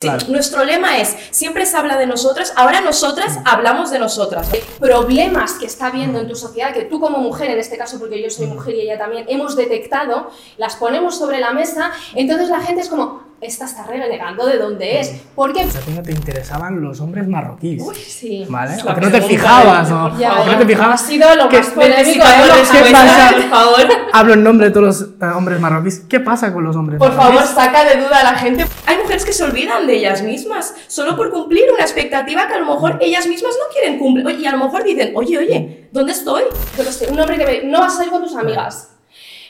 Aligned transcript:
Claro. 0.00 0.26
Nuestro 0.28 0.62
lema 0.64 0.98
es, 0.98 1.16
siempre 1.32 1.66
se 1.66 1.76
habla 1.76 1.96
de 1.96 2.06
nosotras, 2.06 2.52
ahora 2.54 2.80
nosotras 2.80 3.40
hablamos 3.44 3.90
de 3.90 3.98
nosotras. 3.98 4.48
problemas 4.78 5.54
que 5.54 5.66
está 5.66 5.88
habiendo 5.88 6.20
en 6.20 6.28
tu 6.28 6.36
sociedad, 6.36 6.72
que 6.72 6.84
tú 6.84 7.00
como 7.00 7.18
mujer, 7.18 7.50
en 7.50 7.58
este 7.58 7.76
caso 7.76 7.98
porque 7.98 8.22
yo 8.22 8.30
soy 8.30 8.46
mujer 8.46 8.76
y 8.76 8.82
ella 8.82 8.96
también, 8.96 9.24
hemos 9.28 9.56
detectado, 9.56 10.30
las 10.56 10.76
ponemos 10.76 11.18
sobre 11.18 11.40
la 11.40 11.52
mesa, 11.52 11.90
entonces 12.14 12.48
la 12.48 12.60
gente 12.60 12.82
es 12.82 12.88
como, 12.88 13.27
esta 13.40 13.66
está 13.66 13.84
renegando 13.84 14.46
de 14.46 14.58
dónde 14.58 14.98
es. 15.00 15.10
¿Por 15.34 15.52
qué? 15.52 15.64
O 15.64 15.70
sea, 15.70 15.80
no 15.94 16.02
te 16.02 16.10
interesaban 16.12 16.80
los 16.82 17.00
hombres 17.00 17.28
marroquíes. 17.28 17.80
Uy, 17.82 17.94
sí. 17.94 18.44
¿Vale? 18.48 18.74
¿O 18.82 18.94
que 18.94 19.00
no 19.00 19.10
te 19.12 19.22
fijabas? 19.22 19.90
¿O 19.92 20.08
Por 20.10 20.18
Ya, 20.18 20.40
o 20.40 20.44
que 20.44 20.50
no 20.50 20.58
te 20.58 20.64
Ha 20.64 20.66
fijabas? 20.66 21.00
sido 21.02 21.34
lo 21.36 21.48
¿Qué- 21.48 21.58
más 21.58 21.66
polémico 21.68 21.98
Necesitamos 22.00 22.46
de 22.48 22.52
respuesta, 22.54 22.92
pasa? 22.92 23.30
por 23.32 23.42
favor. 23.50 23.86
Hablo 24.12 24.32
en 24.34 24.42
nombre 24.42 24.66
de 24.68 24.72
todos 24.72 24.86
los 24.86 25.02
eh, 25.02 25.32
hombres 25.36 25.60
marroquíes. 25.60 26.00
¿Qué 26.08 26.18
pasa 26.20 26.52
con 26.52 26.64
los 26.64 26.74
hombres 26.74 26.98
Por 26.98 27.12
favor, 27.14 27.34
marroquíes? 27.34 27.54
saca 27.54 27.84
de 27.84 27.96
duda 28.02 28.20
a 28.20 28.24
la 28.24 28.34
gente. 28.38 28.66
Hay 28.86 28.96
mujeres 28.98 29.24
que 29.24 29.32
se 29.32 29.44
olvidan 29.44 29.86
de 29.86 29.94
ellas 29.96 30.22
mismas, 30.22 30.74
solo 30.88 31.16
por 31.16 31.30
cumplir 31.30 31.64
una 31.72 31.82
expectativa 31.84 32.48
que 32.48 32.54
a 32.54 32.58
lo 32.58 32.66
mejor 32.66 32.98
ellas 33.00 33.26
mismas 33.28 33.52
no 33.58 33.72
quieren 33.72 33.98
cumplir. 33.98 34.38
Y 34.40 34.46
a 34.46 34.52
lo 34.52 34.58
mejor 34.64 34.82
dicen, 34.82 35.12
oye, 35.14 35.38
oye, 35.38 35.88
¿dónde 35.92 36.12
estoy? 36.12 36.42
Qué 36.76 36.82
sé, 36.84 37.06
un 37.10 37.20
hombre 37.20 37.38
que 37.38 37.46
ve, 37.46 37.62
no 37.64 37.80
vas 37.80 37.94
a 37.94 37.96
salir 37.98 38.10
con 38.10 38.22
tus 38.22 38.34
amigas. 38.34 38.90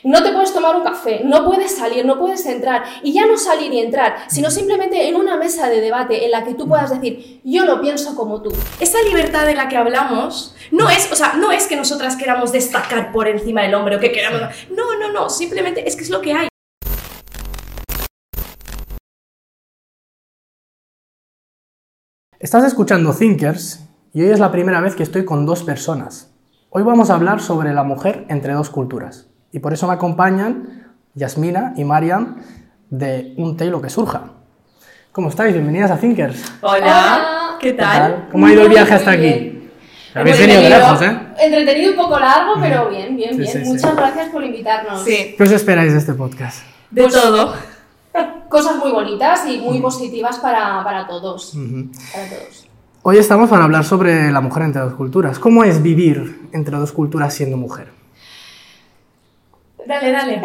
No 0.03 0.23
te 0.23 0.31
puedes 0.31 0.53
tomar 0.53 0.77
un 0.77 0.83
café, 0.83 1.21
no 1.25 1.43
puedes 1.45 1.75
salir, 1.75 2.05
no 2.05 2.17
puedes 2.17 2.45
entrar. 2.45 2.83
Y 3.03 3.11
ya 3.11 3.25
no 3.25 3.37
salir 3.37 3.73
y 3.73 3.79
entrar, 3.79 4.15
sino 4.29 4.49
simplemente 4.49 5.09
en 5.09 5.15
una 5.15 5.35
mesa 5.35 5.67
de 5.67 5.81
debate 5.81 6.23
en 6.23 6.31
la 6.31 6.45
que 6.45 6.53
tú 6.53 6.69
puedas 6.69 6.89
decir, 6.89 7.41
yo 7.43 7.65
lo 7.65 7.81
pienso 7.81 8.15
como 8.15 8.41
tú. 8.41 8.49
Esa 8.79 9.01
libertad 9.03 9.45
de 9.45 9.55
la 9.55 9.67
que 9.67 9.75
hablamos 9.75 10.55
no 10.71 10.89
es, 10.89 11.11
o 11.11 11.15
sea, 11.15 11.33
no 11.33 11.51
es 11.51 11.67
que 11.67 11.75
nosotras 11.75 12.15
queramos 12.15 12.53
destacar 12.53 13.11
por 13.11 13.27
encima 13.27 13.63
del 13.63 13.75
hombre 13.75 13.97
o 13.97 13.99
que 13.99 14.13
queramos. 14.13 14.41
No, 14.69 14.97
no, 14.97 15.11
no, 15.11 15.29
simplemente 15.29 15.85
es 15.85 15.97
que 15.97 16.03
es 16.03 16.09
lo 16.09 16.21
que 16.21 16.33
hay. 16.33 16.47
Estás 22.39 22.63
escuchando 22.63 23.13
Thinkers 23.13 23.81
y 24.13 24.21
hoy 24.21 24.29
es 24.29 24.39
la 24.39 24.49
primera 24.49 24.79
vez 24.79 24.95
que 24.95 25.03
estoy 25.03 25.25
con 25.25 25.45
dos 25.45 25.63
personas. 25.63 26.33
Hoy 26.69 26.83
vamos 26.83 27.09
a 27.09 27.15
hablar 27.15 27.41
sobre 27.41 27.73
la 27.73 27.83
mujer 27.83 28.25
entre 28.29 28.53
dos 28.53 28.69
culturas 28.69 29.28
y 29.51 29.59
por 29.59 29.73
eso 29.73 29.87
me 29.87 29.93
acompañan 29.93 30.87
Yasmina 31.15 31.73
y 31.75 31.83
Mariam 31.83 32.37
de 32.89 33.33
Un 33.37 33.57
té 33.57 33.65
y 33.65 33.69
lo 33.69 33.81
que 33.81 33.89
surja. 33.89 34.23
¿Cómo 35.11 35.29
estáis? 35.29 35.53
Bienvenidas 35.53 35.91
a 35.91 35.97
Thinkers. 35.97 36.53
Hola, 36.61 36.77
Hola. 36.77 37.57
¿qué 37.59 37.71
¿Qué 37.71 37.73
tal? 37.73 38.27
¿Cómo 38.31 38.45
ha 38.45 38.53
ido 38.53 38.63
el 38.63 38.69
viaje 38.69 38.93
hasta 38.93 39.11
aquí? 39.11 39.69
Habéis 40.13 40.39
venido 40.39 40.61
de 40.61 40.69
lejos, 40.69 41.01
¿eh? 41.01 41.19
Entretenido 41.39 41.91
un 41.91 41.97
poco 41.97 42.19
largo, 42.19 42.53
pero 42.59 42.89
bien, 42.89 43.15
bien, 43.15 43.31
Sí, 43.31 43.37
bien. 43.37 43.51
sí, 43.51 43.63
sí. 43.63 43.69
Muchas 43.69 43.95
gracias 43.95 44.29
por 44.29 44.43
invitarnos. 44.43 45.03
Sí, 45.03 45.35
¿Qué 45.37 45.43
os 45.43 45.51
esperáis 45.51 45.93
de 45.93 45.99
este 45.99 46.13
podcast? 46.13 46.63
de 46.91 47.07
todo. 47.07 47.53
Cosas 48.49 48.77
muy 48.77 48.91
bonitas 48.91 49.45
y 49.47 49.59
muy 49.59 49.79
positivas 49.79 50.39
para, 50.39 50.83
para 50.83 51.05
todos. 51.05 51.53
Para 52.11 52.27
todos. 52.27 52.67
Hoy 53.03 53.17
estamos 53.17 53.49
para 53.49 53.65
hablar 53.65 53.85
sobre 53.85 54.31
la 54.31 54.41
mujer 54.41 54.63
entre 54.63 54.81
dos 54.81 54.93
culturas. 54.95 55.37
¿Cómo 55.37 55.63
es 55.63 55.81
vivir 55.83 56.49
entre 56.51 56.75
dos 56.77 56.91
culturas 56.91 57.33
siendo 57.33 57.57
mujer? 57.57 57.87
Dale, 59.89 60.11
dale. 60.11 60.41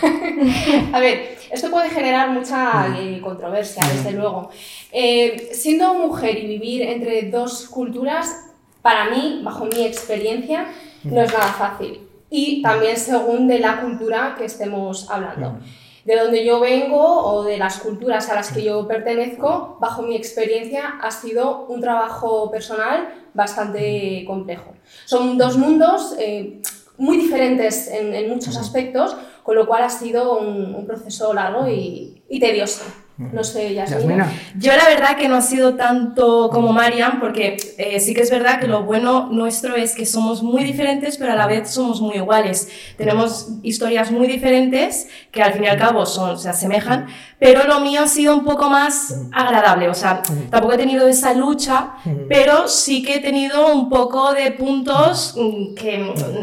A 0.92 1.00
ver, 1.00 1.38
esto 1.50 1.72
puede 1.72 1.90
generar 1.90 2.30
mucha 2.30 2.96
eh, 2.96 3.20
controversia, 3.20 3.82
desde 3.92 4.12
luego. 4.12 4.50
Eh, 4.92 5.48
siendo 5.52 5.94
mujer 5.94 6.38
y 6.38 6.46
vivir 6.46 6.82
entre 6.82 7.22
dos 7.22 7.66
culturas, 7.66 8.54
para 8.82 9.10
mí, 9.10 9.40
bajo 9.42 9.64
mi 9.64 9.84
experiencia, 9.84 10.68
no 11.02 11.20
es 11.20 11.32
nada 11.32 11.48
fácil. 11.48 12.08
Y 12.30 12.62
también 12.62 12.96
según 12.96 13.48
de 13.48 13.58
la 13.58 13.80
cultura 13.80 14.36
que 14.38 14.44
estemos 14.44 15.10
hablando. 15.10 15.58
De 16.04 16.14
donde 16.14 16.44
yo 16.44 16.60
vengo 16.60 17.24
o 17.26 17.42
de 17.42 17.58
las 17.58 17.78
culturas 17.78 18.30
a 18.30 18.36
las 18.36 18.52
que 18.52 18.62
yo 18.62 18.86
pertenezco, 18.86 19.78
bajo 19.80 20.02
mi 20.02 20.14
experiencia, 20.14 20.94
ha 21.02 21.10
sido 21.10 21.66
un 21.66 21.80
trabajo 21.80 22.52
personal 22.52 23.08
bastante 23.34 24.22
complejo. 24.24 24.74
Son 25.06 25.36
dos 25.36 25.56
mundos 25.56 26.14
eh, 26.20 26.60
muy 26.98 27.16
diferentes 27.16 27.88
en, 27.88 28.14
en 28.14 28.28
muchos 28.28 28.56
aspectos, 28.56 29.16
con 29.42 29.56
lo 29.56 29.66
cual 29.66 29.84
ha 29.84 29.90
sido 29.90 30.38
un, 30.38 30.74
un 30.74 30.86
proceso 30.86 31.32
largo 31.34 31.68
y, 31.68 32.22
y 32.28 32.40
tedioso. 32.40 32.84
No 33.18 33.42
sé, 33.42 33.72
Yasmina. 33.72 34.30
Yo 34.58 34.76
la 34.76 34.90
verdad 34.90 35.16
que 35.16 35.26
no 35.26 35.36
ha 35.36 35.40
sido 35.40 35.74
tanto 35.74 36.50
como 36.52 36.74
Mariam, 36.74 37.18
porque 37.18 37.56
eh, 37.78 37.98
sí 37.98 38.12
que 38.12 38.20
es 38.20 38.30
verdad 38.30 38.60
que 38.60 38.66
lo 38.66 38.82
bueno 38.82 39.30
nuestro 39.32 39.74
es 39.74 39.94
que 39.94 40.04
somos 40.04 40.42
muy 40.42 40.64
diferentes, 40.64 41.16
pero 41.16 41.32
a 41.32 41.34
la 41.34 41.46
vez 41.46 41.70
somos 41.70 42.02
muy 42.02 42.16
iguales. 42.16 42.68
Tenemos 42.98 43.52
historias 43.62 44.10
muy 44.10 44.26
diferentes 44.26 45.08
que 45.32 45.42
al 45.42 45.54
fin 45.54 45.64
y 45.64 45.66
al 45.66 45.78
cabo 45.78 46.04
son, 46.04 46.38
se 46.38 46.50
asemejan, 46.50 47.06
pero 47.38 47.64
lo 47.64 47.80
mío 47.80 48.02
ha 48.02 48.08
sido 48.08 48.34
un 48.34 48.44
poco 48.44 48.70
más 48.70 49.14
agradable. 49.32 49.88
O 49.88 49.94
sea, 49.94 50.22
tampoco 50.50 50.74
he 50.74 50.78
tenido 50.78 51.06
esa 51.06 51.34
lucha, 51.34 51.90
pero 52.28 52.66
sí 52.66 53.02
que 53.02 53.16
he 53.16 53.20
tenido 53.20 53.72
un 53.72 53.88
poco 53.90 54.32
de 54.32 54.52
puntos 54.52 55.34
mm, 55.36 55.74
que 55.74 55.98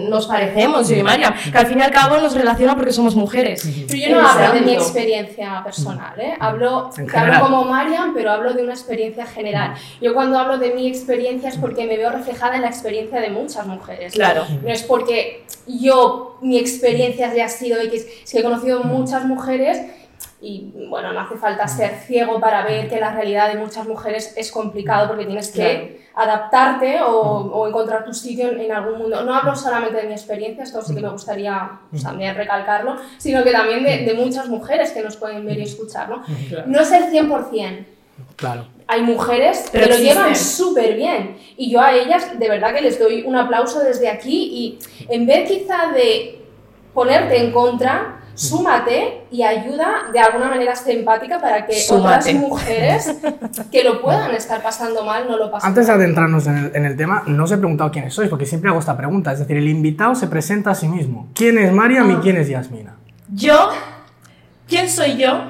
nos 0.10 0.28
parecemos, 0.28 0.88
yo 0.88 0.96
y 0.96 1.04
Mariam, 1.04 1.34
que 1.52 1.58
al 1.58 1.66
fin 1.66 1.80
y 1.80 1.82
al 1.82 1.92
cabo 1.92 2.18
nos 2.18 2.36
relaciona 2.36 2.76
porque 2.76 2.94
somos 2.94 3.16
mujeres. 3.16 3.68
Pero 3.88 4.00
yo 4.00 4.16
no 4.16 4.28
hablo 4.28 4.54
de 4.54 4.62
mi 4.62 4.74
experiencia 4.74 5.62
personal, 5.64 6.20
¿eh? 6.20 6.36
hablo, 6.40 6.92
hablo 7.14 7.40
como 7.42 7.66
Mariam, 7.66 8.14
pero 8.14 8.32
hablo 8.32 8.54
de 8.54 8.64
una 8.64 8.74
experiencia 8.74 9.26
general. 9.26 9.74
Yo 10.00 10.14
cuando 10.14 10.38
hablo 10.38 10.58
de 10.60 10.74
mi 10.74 10.88
experiencia 10.88 11.50
es 11.50 11.58
porque 11.58 11.86
me 11.86 11.98
veo 11.98 12.12
reflejada 12.12 12.56
en 12.56 12.62
la 12.62 12.68
experiencia 12.68 13.20
de 13.20 13.30
muchas 13.32 13.66
mujeres. 13.66 14.14
Claro. 14.14 14.46
No 14.62 14.70
es 14.70 14.84
porque 14.84 15.46
yo, 15.66 16.38
mi 16.42 16.60
experiencia 16.60 17.32
haya 17.32 17.48
sido 17.50 17.80
X, 17.82 18.06
es 18.24 18.32
que 18.32 18.40
he 18.40 18.44
conocido 18.44 18.84
muchas 18.84 19.26
mujeres 19.26 19.82
y 20.44 20.74
bueno, 20.90 21.14
no 21.14 21.22
hace 21.22 21.36
falta 21.36 21.66
ser 21.70 21.96
ciego 22.06 22.38
para 22.42 22.66
ver 22.66 22.90
que 22.90 23.00
la 23.00 23.14
realidad 23.14 23.48
de 23.48 23.58
muchas 23.58 23.88
mujeres 23.88 24.34
es 24.36 24.52
complicado 24.52 25.08
porque 25.08 25.26
tienes 25.26 25.50
que 25.52 26.04
adaptarte 26.16 27.02
o, 27.02 27.10
o 27.10 27.66
encontrar 27.68 28.04
tu 28.04 28.14
sitio 28.14 28.50
en, 28.50 28.60
en 28.60 28.72
algún 28.74 29.00
mundo. 29.00 29.24
No 29.24 29.34
hablo 29.34 29.56
solamente 29.56 30.02
de 30.02 30.08
mi 30.08 30.14
experiencia, 30.14 30.66
esto 30.66 30.82
sí 30.82 30.94
que 30.94 31.00
me 31.00 31.10
gustaría 31.10 31.80
pues, 31.90 32.04
también 32.04 32.36
recalcarlo, 32.36 32.98
sino 33.18 33.42
que 33.42 33.52
también 33.52 33.84
de, 33.84 34.00
de 34.00 34.14
muchas 34.16 34.50
mujeres 34.50 34.92
que 34.92 35.02
nos 35.02 35.16
pueden 35.16 35.46
ver 35.46 35.60
y 35.60 35.64
escuchar. 35.64 36.10
¿no? 36.10 36.24
no 36.66 36.82
es 36.82 36.92
el 36.92 37.06
100%. 37.06 37.86
Claro. 38.36 38.68
Hay 38.88 39.02
mujeres 39.02 39.70
Pero 39.72 39.86
que 39.86 39.92
lo 39.94 39.98
llevan 39.98 40.36
súper 40.36 40.96
bien 40.96 41.38
y 41.56 41.72
yo 41.72 41.80
a 41.80 41.94
ellas 41.94 42.38
de 42.38 42.50
verdad 42.50 42.74
que 42.74 42.82
les 42.82 43.00
doy 43.00 43.24
un 43.26 43.36
aplauso 43.36 43.80
desde 43.80 44.10
aquí 44.10 44.50
y 44.52 44.80
en 45.08 45.26
vez 45.26 45.48
quizá 45.48 45.92
de 45.94 46.44
ponerte 46.94 47.38
en 47.38 47.52
contra, 47.52 48.23
súmate 48.36 49.26
y 49.32 49.44
ayuda 49.44 50.06
de 50.12 50.20
alguna 50.20 50.50
manera 50.50 50.76
ser 50.76 50.98
empática 50.98 51.40
para 51.40 51.66
que 51.66 51.74
Súmate. 51.74 52.32
otras 52.32 52.34
mujeres 52.36 53.16
que 53.72 53.84
lo 53.84 54.02
puedan 54.02 54.32
estar 54.32 54.62
pasando 54.62 55.04
mal 55.06 55.26
no 55.30 55.38
lo 55.38 55.52
pasen. 55.52 55.70
Antes 55.70 55.88
de 55.88 55.94
adentrarnos 55.94 56.48
en 56.48 56.58
el, 56.58 56.76
en 56.76 56.86
el 56.86 56.98
tema, 56.98 57.24
no 57.28 57.44
os 57.44 57.52
he 57.52 57.58
preguntado 57.58 57.92
quiénes 57.92 58.14
sois, 58.14 58.30
porque 58.30 58.46
siempre 58.46 58.70
hago 58.70 58.80
esta 58.80 58.98
pregunta. 58.98 59.32
Es 59.32 59.40
decir, 59.40 59.58
el 59.58 59.68
invitado 59.68 60.16
se 60.16 60.28
presenta 60.28 60.72
a 60.72 60.76
sí 60.76 60.88
mismo. 60.88 61.28
¿Quién 61.36 61.58
es 61.58 61.72
Mariam 61.72 62.10
Ah. 62.10 62.14
y 62.14 62.16
quién 62.24 62.38
es 62.38 62.48
Yasmina? 62.48 62.96
Yo, 63.34 63.70
¿quién 64.68 64.90
soy 64.90 65.18
yo? 65.18 65.44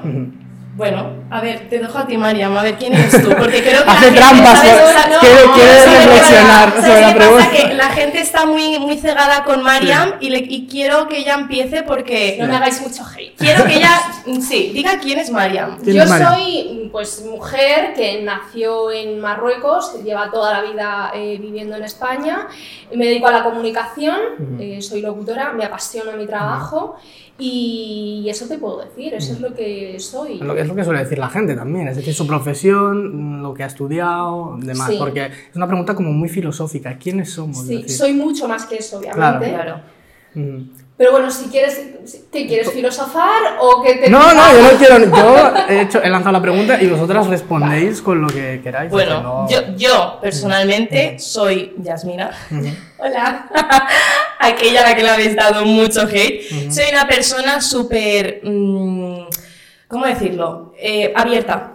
Bueno, 0.76 1.12
a 1.30 1.40
ver, 1.40 1.70
te 1.70 1.78
dejo 1.78 2.00
a 2.00 2.08
ti, 2.08 2.18
Mariam, 2.18 2.58
a 2.58 2.64
ver 2.64 2.76
quién 2.80 2.94
eres 2.94 3.12
tú, 3.22 3.30
porque 3.38 3.62
creo 3.62 3.84
que 3.84 3.90
Hace 3.92 4.10
la 4.12 4.18
trampas. 4.18 4.64
¿no? 4.64 5.20
Quiere- 5.20 5.46
no, 5.46 5.54
quiere 5.54 5.80
¿sabes 5.80 6.00
qué 6.00 6.06
reflexionar 6.08 6.74
pasa? 6.74 6.88
sobre 6.88 7.02
la 7.02 7.14
pregunta. 7.16 7.50
Que 7.52 7.74
la 7.76 7.90
gente 7.90 8.20
está 8.22 8.46
muy, 8.48 8.80
muy 8.80 8.98
cegada 8.98 9.44
con 9.44 9.62
Mariam 9.62 10.14
y, 10.20 10.30
le- 10.32 10.40
y 10.40 10.68
quiero 10.68 11.08
que 11.08 11.20
ella 11.20 11.36
empiece 11.36 11.84
porque 11.84 12.38
No 12.40 12.48
me 12.48 12.56
hagáis 12.56 12.82
mucho 12.82 13.04
hate. 13.06 13.23
Quiero 13.38 13.66
que 13.66 13.76
ella, 13.78 13.92
sí, 14.42 14.72
diga 14.74 15.00
quién 15.02 15.20
es 15.20 15.30
Mariam. 15.32 15.78
¿Quién 15.82 15.96
Yo 15.98 16.04
es 16.04 16.10
Mariam? 16.10 16.34
soy 16.36 16.90
pues 16.92 17.24
mujer 17.26 17.94
que 17.96 18.22
nació 18.22 18.92
en 18.92 19.20
Marruecos, 19.20 20.04
lleva 20.04 20.30
toda 20.32 20.62
la 20.62 20.72
vida 20.72 21.12
eh, 21.16 21.38
viviendo 21.42 21.76
en 21.76 21.84
España, 21.84 22.48
me 22.94 23.06
dedico 23.08 23.28
a 23.28 23.32
la 23.32 23.44
comunicación, 23.44 24.18
eh, 24.60 24.82
soy 24.82 25.02
locutora, 25.02 25.54
me 25.54 25.66
apasiona 25.66 26.12
mi 26.16 26.26
trabajo 26.28 26.96
y 27.40 28.28
eso 28.30 28.48
te 28.48 28.60
puedo 28.60 28.78
decir, 28.86 29.14
eso 29.16 29.34
es 29.34 29.40
lo 29.42 29.54
que 29.56 30.00
soy. 30.00 30.36
Es 30.36 30.42
lo, 30.42 30.54
que- 30.54 30.62
es 30.62 30.68
lo 30.68 30.76
que 30.76 30.84
suele 30.84 31.00
decir 31.00 31.18
la 31.18 31.30
gente 31.30 31.56
también, 31.56 31.88
es 31.88 31.96
decir, 31.98 32.14
su 32.14 32.28
profesión, 32.28 33.42
lo 33.42 33.54
que 33.56 33.64
ha 33.64 33.68
estudiado, 33.68 34.56
demás. 34.60 34.90
Sí. 34.92 34.98
Porque 35.00 35.26
es 35.26 35.56
una 35.56 35.66
pregunta 35.68 35.96
como 35.96 36.12
muy 36.12 36.30
filosófica. 36.30 36.98
¿Quiénes 36.98 37.32
somos? 37.34 37.62
Es 37.62 37.68
Sí, 37.68 37.76
decir, 37.82 37.98
soy 37.98 38.14
mucho 38.14 38.48
más 38.48 38.66
que 38.68 38.76
eso, 38.76 39.00
obviamente. 39.00 39.50
Claro. 39.50 39.82
ujú. 40.36 40.68
Pero 40.96 41.12
bueno, 41.12 41.32
si 41.32 41.46
quieres, 41.46 41.82
¿qué 42.32 42.46
quieres 42.48 42.72
filosofar 42.72 43.58
o 43.60 43.82
que 43.82 43.96
te 43.96 44.10
No, 44.12 44.32
no, 44.34 44.52
yo 44.54 44.62
no 44.72 44.78
quiero. 44.78 45.00
Yo 45.00 45.54
he, 45.70 45.82
hecho, 45.82 46.02
he 46.04 46.10
lanzado 46.10 46.34
la 46.34 46.42
pregunta 46.42 46.80
y 46.82 46.88
vosotras 46.88 47.26
respondéis 47.28 48.02
con 48.02 48.22
lo 48.22 48.28
que 48.28 48.62
queráis. 48.64 48.92
Bueno, 48.92 49.22
no- 49.22 49.50
yo, 49.50 49.60
yo 49.76 50.20
personalmente 50.22 51.18
soy 51.18 51.74
Yasmina. 51.80 52.30
Hola. 53.00 53.50
Aquella 54.40 54.82
a 54.82 54.90
la 54.90 54.96
que 54.96 55.04
le 55.04 55.10
habéis 55.10 55.36
dado 55.36 55.66
mucho 55.66 56.02
hate. 56.02 56.72
Soy 56.72 56.86
una 56.92 57.08
persona 57.08 57.60
súper. 57.62 58.42
mm, 58.44 59.26
¿Cómo 59.88 60.06
decirlo? 60.06 60.74
Eh, 60.78 61.12
abierta. 61.16 61.70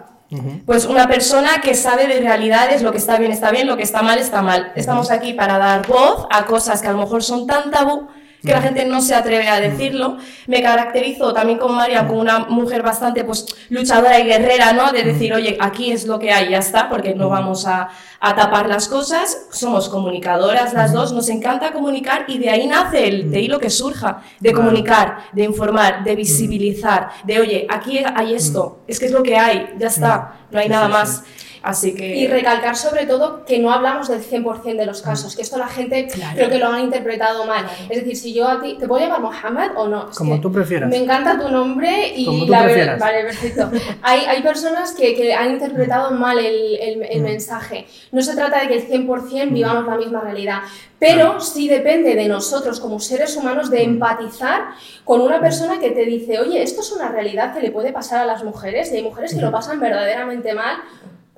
Pues 0.65 0.85
una 0.85 1.07
persona 1.07 1.59
que 1.61 1.73
sabe 1.73 2.05
de 2.05 2.19
realidades, 2.19 2.83
lo 2.83 2.91
que 2.91 2.99
está 2.99 3.17
bien 3.17 3.31
está 3.31 3.49
bien, 3.49 3.65
lo 3.65 3.75
que 3.77 3.81
está 3.83 4.03
mal 4.03 4.19
está 4.19 4.43
mal. 4.43 4.71
Estamos 4.75 5.09
aquí 5.09 5.33
para 5.33 5.57
dar 5.57 5.87
voz 5.87 6.27
a 6.29 6.45
cosas 6.45 6.81
que 6.83 6.87
a 6.87 6.91
lo 6.91 6.99
mejor 6.99 7.23
son 7.23 7.47
tan 7.47 7.71
tabú, 7.71 8.07
que 8.41 8.51
la 8.51 8.61
gente 8.61 8.85
no 8.85 9.01
se 9.01 9.15
atreve 9.15 9.47
a 9.47 9.59
decirlo. 9.59 10.17
Me 10.47 10.61
caracterizo 10.61 11.33
también 11.33 11.59
con 11.59 11.75
María 11.75 12.07
como 12.07 12.21
una 12.21 12.39
mujer 12.39 12.81
bastante 12.81 13.23
pues 13.23 13.45
luchadora 13.69 14.19
y 14.19 14.25
guerrera, 14.25 14.73
¿no? 14.73 14.91
De 14.91 15.03
decir, 15.03 15.33
oye, 15.33 15.57
aquí 15.59 15.91
es 15.91 16.05
lo 16.05 16.19
que 16.19 16.31
hay, 16.31 16.49
ya 16.49 16.59
está, 16.59 16.89
porque 16.89 17.15
no 17.15 17.29
vamos 17.29 17.65
a, 17.65 17.89
a 18.19 18.35
tapar 18.35 18.67
las 18.67 18.87
cosas. 18.87 19.47
Somos 19.51 19.89
comunicadoras 19.89 20.73
las 20.73 20.93
dos, 20.93 21.13
nos 21.13 21.29
encanta 21.29 21.71
comunicar 21.71 22.25
y 22.27 22.37
de 22.37 22.49
ahí 22.49 22.67
nace 22.67 23.07
el 23.07 23.31
de 23.31 23.37
ahí 23.37 23.47
lo 23.47 23.59
que 23.59 23.69
surja, 23.69 24.21
de 24.39 24.53
comunicar, 24.53 25.19
de 25.33 25.43
informar, 25.43 26.03
de 26.03 26.15
visibilizar, 26.15 27.09
de 27.23 27.39
oye, 27.39 27.67
aquí 27.69 27.99
hay 27.99 28.33
esto, 28.33 28.79
es 28.87 28.99
que 28.99 29.07
es 29.07 29.11
lo 29.11 29.23
que 29.23 29.37
hay, 29.37 29.73
ya 29.77 29.87
está, 29.87 30.35
no 30.51 30.59
hay 30.59 30.69
nada 30.69 30.87
más. 30.87 31.23
Así 31.61 31.93
que... 31.93 32.15
Y 32.15 32.27
recalcar 32.27 32.75
sobre 32.75 33.05
todo 33.05 33.45
que 33.45 33.59
no 33.59 33.71
hablamos 33.71 34.07
del 34.07 34.21
100% 34.21 34.77
de 34.77 34.85
los 34.85 35.01
casos, 35.01 35.35
que 35.35 35.41
esto 35.41 35.57
la 35.57 35.67
gente 35.67 36.07
creo 36.33 36.49
que 36.49 36.57
lo 36.57 36.67
han 36.67 36.81
interpretado 36.81 37.45
mal. 37.45 37.65
Es 37.89 37.99
decir, 37.99 38.15
si 38.15 38.33
yo 38.33 38.47
a 38.47 38.61
ti, 38.61 38.77
¿te 38.79 38.87
puedo 38.87 39.03
llamar 39.03 39.21
Mohammed 39.21 39.71
o 39.75 39.87
no? 39.87 40.09
Como 40.17 40.39
tú 40.39 40.51
prefieras. 40.51 40.89
Me 40.89 40.97
encanta 40.97 41.39
tu 41.39 41.49
nombre 41.49 42.13
y 42.15 42.25
Como 42.25 42.45
tú 42.45 42.51
la 42.51 42.63
prefieras. 42.63 42.99
verdad... 42.99 43.05
Vale, 43.05 43.23
perfecto. 43.23 43.71
hay, 44.01 44.21
hay 44.21 44.41
personas 44.41 44.93
que, 44.93 45.15
que 45.15 45.33
han 45.33 45.51
interpretado 45.51 46.11
mal 46.11 46.37
el, 46.39 46.75
el, 46.79 47.03
el 47.03 47.21
mensaje. 47.21 47.85
No 48.11 48.21
se 48.21 48.35
trata 48.35 48.61
de 48.61 48.67
que 48.67 48.75
el 48.75 48.87
100% 49.07 49.51
vivamos 49.51 49.85
la 49.85 49.97
misma 49.97 50.21
realidad, 50.21 50.59
pero 50.97 51.39
sí 51.39 51.67
depende 51.67 52.15
de 52.15 52.27
nosotros 52.27 52.79
como 52.79 52.99
seres 52.99 53.35
humanos 53.37 53.69
de 53.69 53.83
empatizar 53.83 54.69
con 55.05 55.21
una 55.21 55.39
persona 55.39 55.79
que 55.79 55.91
te 55.91 56.05
dice, 56.05 56.39
oye, 56.39 56.61
esto 56.61 56.81
es 56.81 56.91
una 56.91 57.09
realidad 57.09 57.53
que 57.53 57.61
le 57.61 57.71
puede 57.71 57.91
pasar 57.93 58.19
a 58.21 58.25
las 58.25 58.43
mujeres 58.43 58.91
y 58.91 58.97
hay 58.97 59.03
mujeres 59.03 59.33
que 59.33 59.41
lo 59.41 59.51
pasan 59.51 59.79
verdaderamente 59.79 60.53
mal 60.53 60.77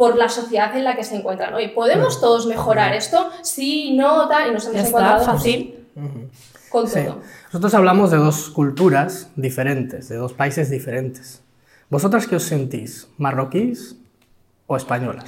por 0.01 0.17
la 0.17 0.29
sociedad 0.29 0.75
en 0.75 0.83
la 0.83 0.95
que 0.95 1.03
se 1.03 1.15
encuentran. 1.15 1.53
Oye, 1.53 1.69
¿podemos 1.69 2.19
todos 2.19 2.47
mejorar 2.47 2.95
esto? 2.95 3.29
Sí, 3.43 3.93
no, 3.95 4.27
tal, 4.27 4.49
y 4.49 4.51
nos 4.51 4.63
hemos 4.63 4.75
Ya 4.77 4.81
está, 4.81 4.89
encontrado 4.97 5.25
fácil. 5.25 5.75
con 6.71 6.87
Sí. 6.87 7.01
todo. 7.05 7.19
Nosotros 7.49 7.73
hablamos 7.75 8.09
de 8.09 8.17
dos 8.17 8.49
culturas 8.49 9.29
diferentes, 9.35 10.09
de 10.09 10.15
dos 10.15 10.33
países 10.33 10.71
diferentes. 10.71 11.43
¿Vosotras 11.91 12.25
qué 12.25 12.37
os 12.37 12.41
sentís? 12.43 13.09
¿Marroquíes 13.19 13.95
o 14.65 14.75
españolas? 14.75 15.25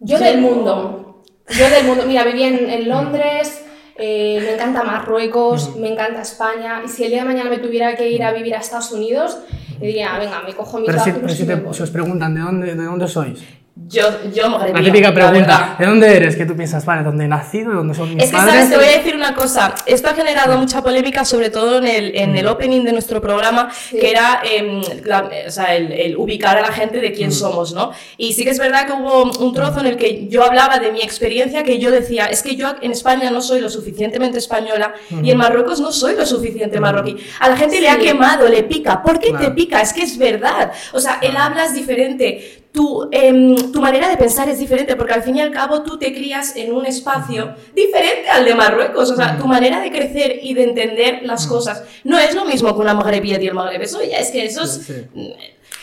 Yo 0.00 0.18
del 0.20 0.40
mundo. 0.40 1.22
Yo 1.50 1.68
del 1.68 1.84
mundo. 1.84 2.04
Mira, 2.06 2.24
viví 2.24 2.44
en, 2.44 2.70
en 2.70 2.88
Londres, 2.88 3.62
eh, 3.98 4.40
me 4.42 4.54
encanta 4.54 4.84
Marruecos, 4.84 5.76
me 5.76 5.92
encanta 5.92 6.22
España. 6.22 6.80
Y 6.82 6.88
si 6.88 7.04
el 7.04 7.10
día 7.10 7.24
de 7.24 7.28
mañana 7.28 7.50
me 7.50 7.58
tuviera 7.58 7.94
que 7.94 8.08
ir 8.10 8.24
a 8.24 8.32
vivir 8.32 8.54
a 8.54 8.60
Estados 8.60 8.90
Unidos, 8.92 9.36
diría, 9.78 10.16
venga, 10.18 10.40
me 10.46 10.54
cojo 10.54 10.78
mis 10.78 10.86
Pero 10.86 11.00
si, 11.04 11.12
pero 11.12 11.28
si 11.28 11.44
te- 11.46 11.74
si 11.74 11.82
os 11.82 11.90
preguntan 11.90 12.34
¿de 12.34 12.40
dónde, 12.40 12.74
de 12.74 12.84
dónde 12.84 13.06
sois, 13.06 13.38
Yo, 13.88 14.02
yo 14.34 14.48
la 14.48 14.82
típica 14.82 15.14
pregunta. 15.14 15.76
¿de 15.78 15.86
dónde 15.86 16.16
eres? 16.16 16.34
Que 16.34 16.44
tú 16.44 16.56
piensas, 16.56 16.84
vale, 16.84 17.04
¿dónde 17.04 17.24
he 17.24 17.28
nacido? 17.28 17.70
¿De 17.70 17.76
dónde 17.76 17.94
son 17.94 18.12
mis 18.14 18.24
Es 18.24 18.30
que, 18.30 18.36
padres? 18.36 18.54
¿sabes? 18.54 18.70
Te 18.70 18.76
voy 18.76 18.84
a 18.86 18.96
decir 18.98 19.14
una 19.14 19.34
cosa. 19.34 19.74
Esto 19.86 20.08
ha 20.10 20.14
generado 20.14 20.58
mucha 20.58 20.82
polémica, 20.82 21.24
sobre 21.24 21.50
todo 21.50 21.78
en 21.78 21.86
el, 21.86 22.16
en 22.16 22.36
el 22.36 22.48
opening 22.48 22.82
de 22.84 22.92
nuestro 22.92 23.20
programa, 23.20 23.70
que 23.90 24.10
era 24.10 24.40
em, 24.50 24.82
la- 25.04 25.30
o 25.46 25.50
sea, 25.50 25.76
el, 25.76 25.92
el 25.92 26.16
ubicar 26.16 26.58
a 26.58 26.62
la 26.62 26.72
gente 26.72 27.00
de 27.00 27.12
quién 27.12 27.30
somos, 27.30 27.74
¿no? 27.74 27.92
Y 28.16 28.32
sí 28.32 28.42
que 28.44 28.50
es 28.50 28.58
verdad 28.58 28.86
que 28.86 28.92
hubo 28.92 29.22
un 29.38 29.54
trozo 29.54 29.78
en 29.80 29.86
el 29.86 29.96
que 29.96 30.26
yo 30.28 30.42
hablaba 30.42 30.78
de 30.80 30.90
mi 30.90 31.02
experiencia, 31.02 31.62
que 31.62 31.78
yo 31.78 31.90
decía, 31.92 32.26
es 32.26 32.42
que 32.42 32.56
yo 32.56 32.74
en 32.82 32.90
España 32.90 33.30
no 33.30 33.40
soy 33.40 33.60
lo 33.60 33.70
suficientemente 33.70 34.38
española 34.38 34.94
y 35.22 35.30
en 35.30 35.38
Marruecos 35.38 35.80
no 35.80 35.92
soy 35.92 36.16
lo 36.16 36.26
suficiente 36.26 36.80
marroquí. 36.80 37.16
A 37.38 37.48
la 37.48 37.56
gente 37.56 37.80
le 37.80 37.88
ha 37.88 37.98
quemado, 37.98 38.48
le 38.48 38.64
pica. 38.64 39.02
¿Por 39.02 39.20
qué 39.20 39.32
te 39.32 39.50
pica? 39.52 39.80
Es 39.80 39.92
que 39.92 40.02
es 40.02 40.18
verdad. 40.18 40.72
O 40.92 40.98
sea, 41.00 41.18
él 41.22 41.36
habla 41.36 41.66
es 41.66 41.74
diferente. 41.74 42.62
Tu, 42.76 43.08
em, 43.10 43.72
tu 43.72 43.80
manera 43.80 44.06
de 44.06 44.18
pensar 44.18 44.50
es 44.50 44.58
diferente, 44.58 44.96
porque 44.96 45.14
al 45.14 45.22
fin 45.22 45.36
y 45.36 45.40
al 45.40 45.50
cabo 45.50 45.82
tú 45.82 45.98
te 45.98 46.12
crías 46.12 46.54
en 46.56 46.74
un 46.74 46.84
espacio 46.84 47.54
diferente 47.74 48.28
al 48.28 48.44
de 48.44 48.54
Marruecos. 48.54 49.10
O 49.10 49.16
sea, 49.16 49.38
tu 49.38 49.46
manera 49.46 49.80
de 49.80 49.90
crecer 49.90 50.40
y 50.42 50.52
de 50.52 50.64
entender 50.64 51.20
las 51.22 51.46
cosas 51.46 51.82
no 52.04 52.18
es 52.18 52.34
lo 52.34 52.44
mismo 52.44 52.74
que 52.74 52.80
una 52.82 52.92
magrebía 52.92 53.40
y 53.40 53.46
el 53.46 53.54
magreb. 53.54 53.80
Eso 53.80 54.00
ya 54.04 54.18
es 54.18 54.30
que 54.30 54.44
eso 54.44 54.64
es... 54.64 54.72
Sí, 54.72 54.92
sí. 54.92 55.22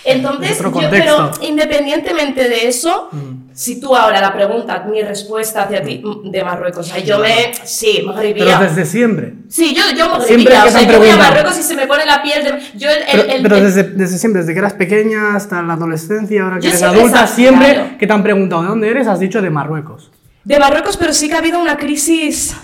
Entonces, 0.06 0.60
yo, 0.60 0.90
pero 0.90 1.32
independientemente 1.42 2.50
de 2.50 2.68
eso, 2.68 3.10
si 3.54 3.80
tú 3.80 3.96
ahora 3.96 4.20
la 4.20 4.34
pregunta, 4.34 4.84
mi 4.90 5.02
respuesta 5.02 5.64
hacia 5.64 5.82
ti, 5.82 6.02
mm, 6.04 6.30
de 6.30 6.44
Marruecos, 6.44 6.88
o 6.88 6.90
sea, 6.94 7.00
yo 7.02 7.20
me... 7.20 7.52
Sí. 7.64 8.06
Pero 8.16 8.60
desde 8.60 8.86
siempre. 8.86 9.34
Sí, 9.48 9.74
yo, 9.74 9.84
yo. 9.98 10.20
Siempre 10.22 10.58
o 10.58 10.70
sea, 10.70 10.82
yo 10.82 11.00
voy 11.00 11.10
a. 11.10 11.16
Marruecos 11.18 11.58
y 11.58 11.64
se 11.64 11.76
me 11.76 11.88
pone 11.88 12.06
la 12.06 12.22
piel 12.22 12.44
de... 12.44 12.52
Yo 12.78 12.90
el... 12.90 12.98
Pero, 13.12 13.24
el- 13.32 13.42
pero 13.44 13.62
desde, 13.62 13.84
desde 13.84 14.18
siempre, 14.18 14.42
desde 14.42 14.54
que 14.54 14.60
eras 14.60 14.74
pequeña 14.74 15.36
hasta 15.36 15.62
la 15.62 15.74
adolescencia, 15.74 16.44
ahora 16.44 16.60
que 16.60 16.68
eres 16.68 16.84
adulta, 16.84 17.26
siempre 17.28 17.74
claro. 17.74 17.98
que 17.98 18.06
te 18.08 18.14
han 18.14 18.24
preguntado 18.24 18.64
de 18.64 18.68
dónde 18.70 18.90
eres, 18.90 19.08
has 19.08 19.20
dicho 19.20 19.42
de 19.42 19.50
Marruecos. 19.50 20.12
De 20.44 20.60
Marruecos, 20.60 20.98
pero 20.98 21.14
sí 21.14 21.30
que 21.30 21.36
ha 21.36 21.38
habido 21.38 21.60
una 21.62 21.78
crisis 21.78 22.56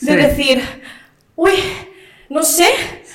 de 0.00 0.12
Sí. 0.12 0.16
decir, 0.16 0.62
uy, 1.34 1.52
no 2.30 2.42
sé, 2.42 2.66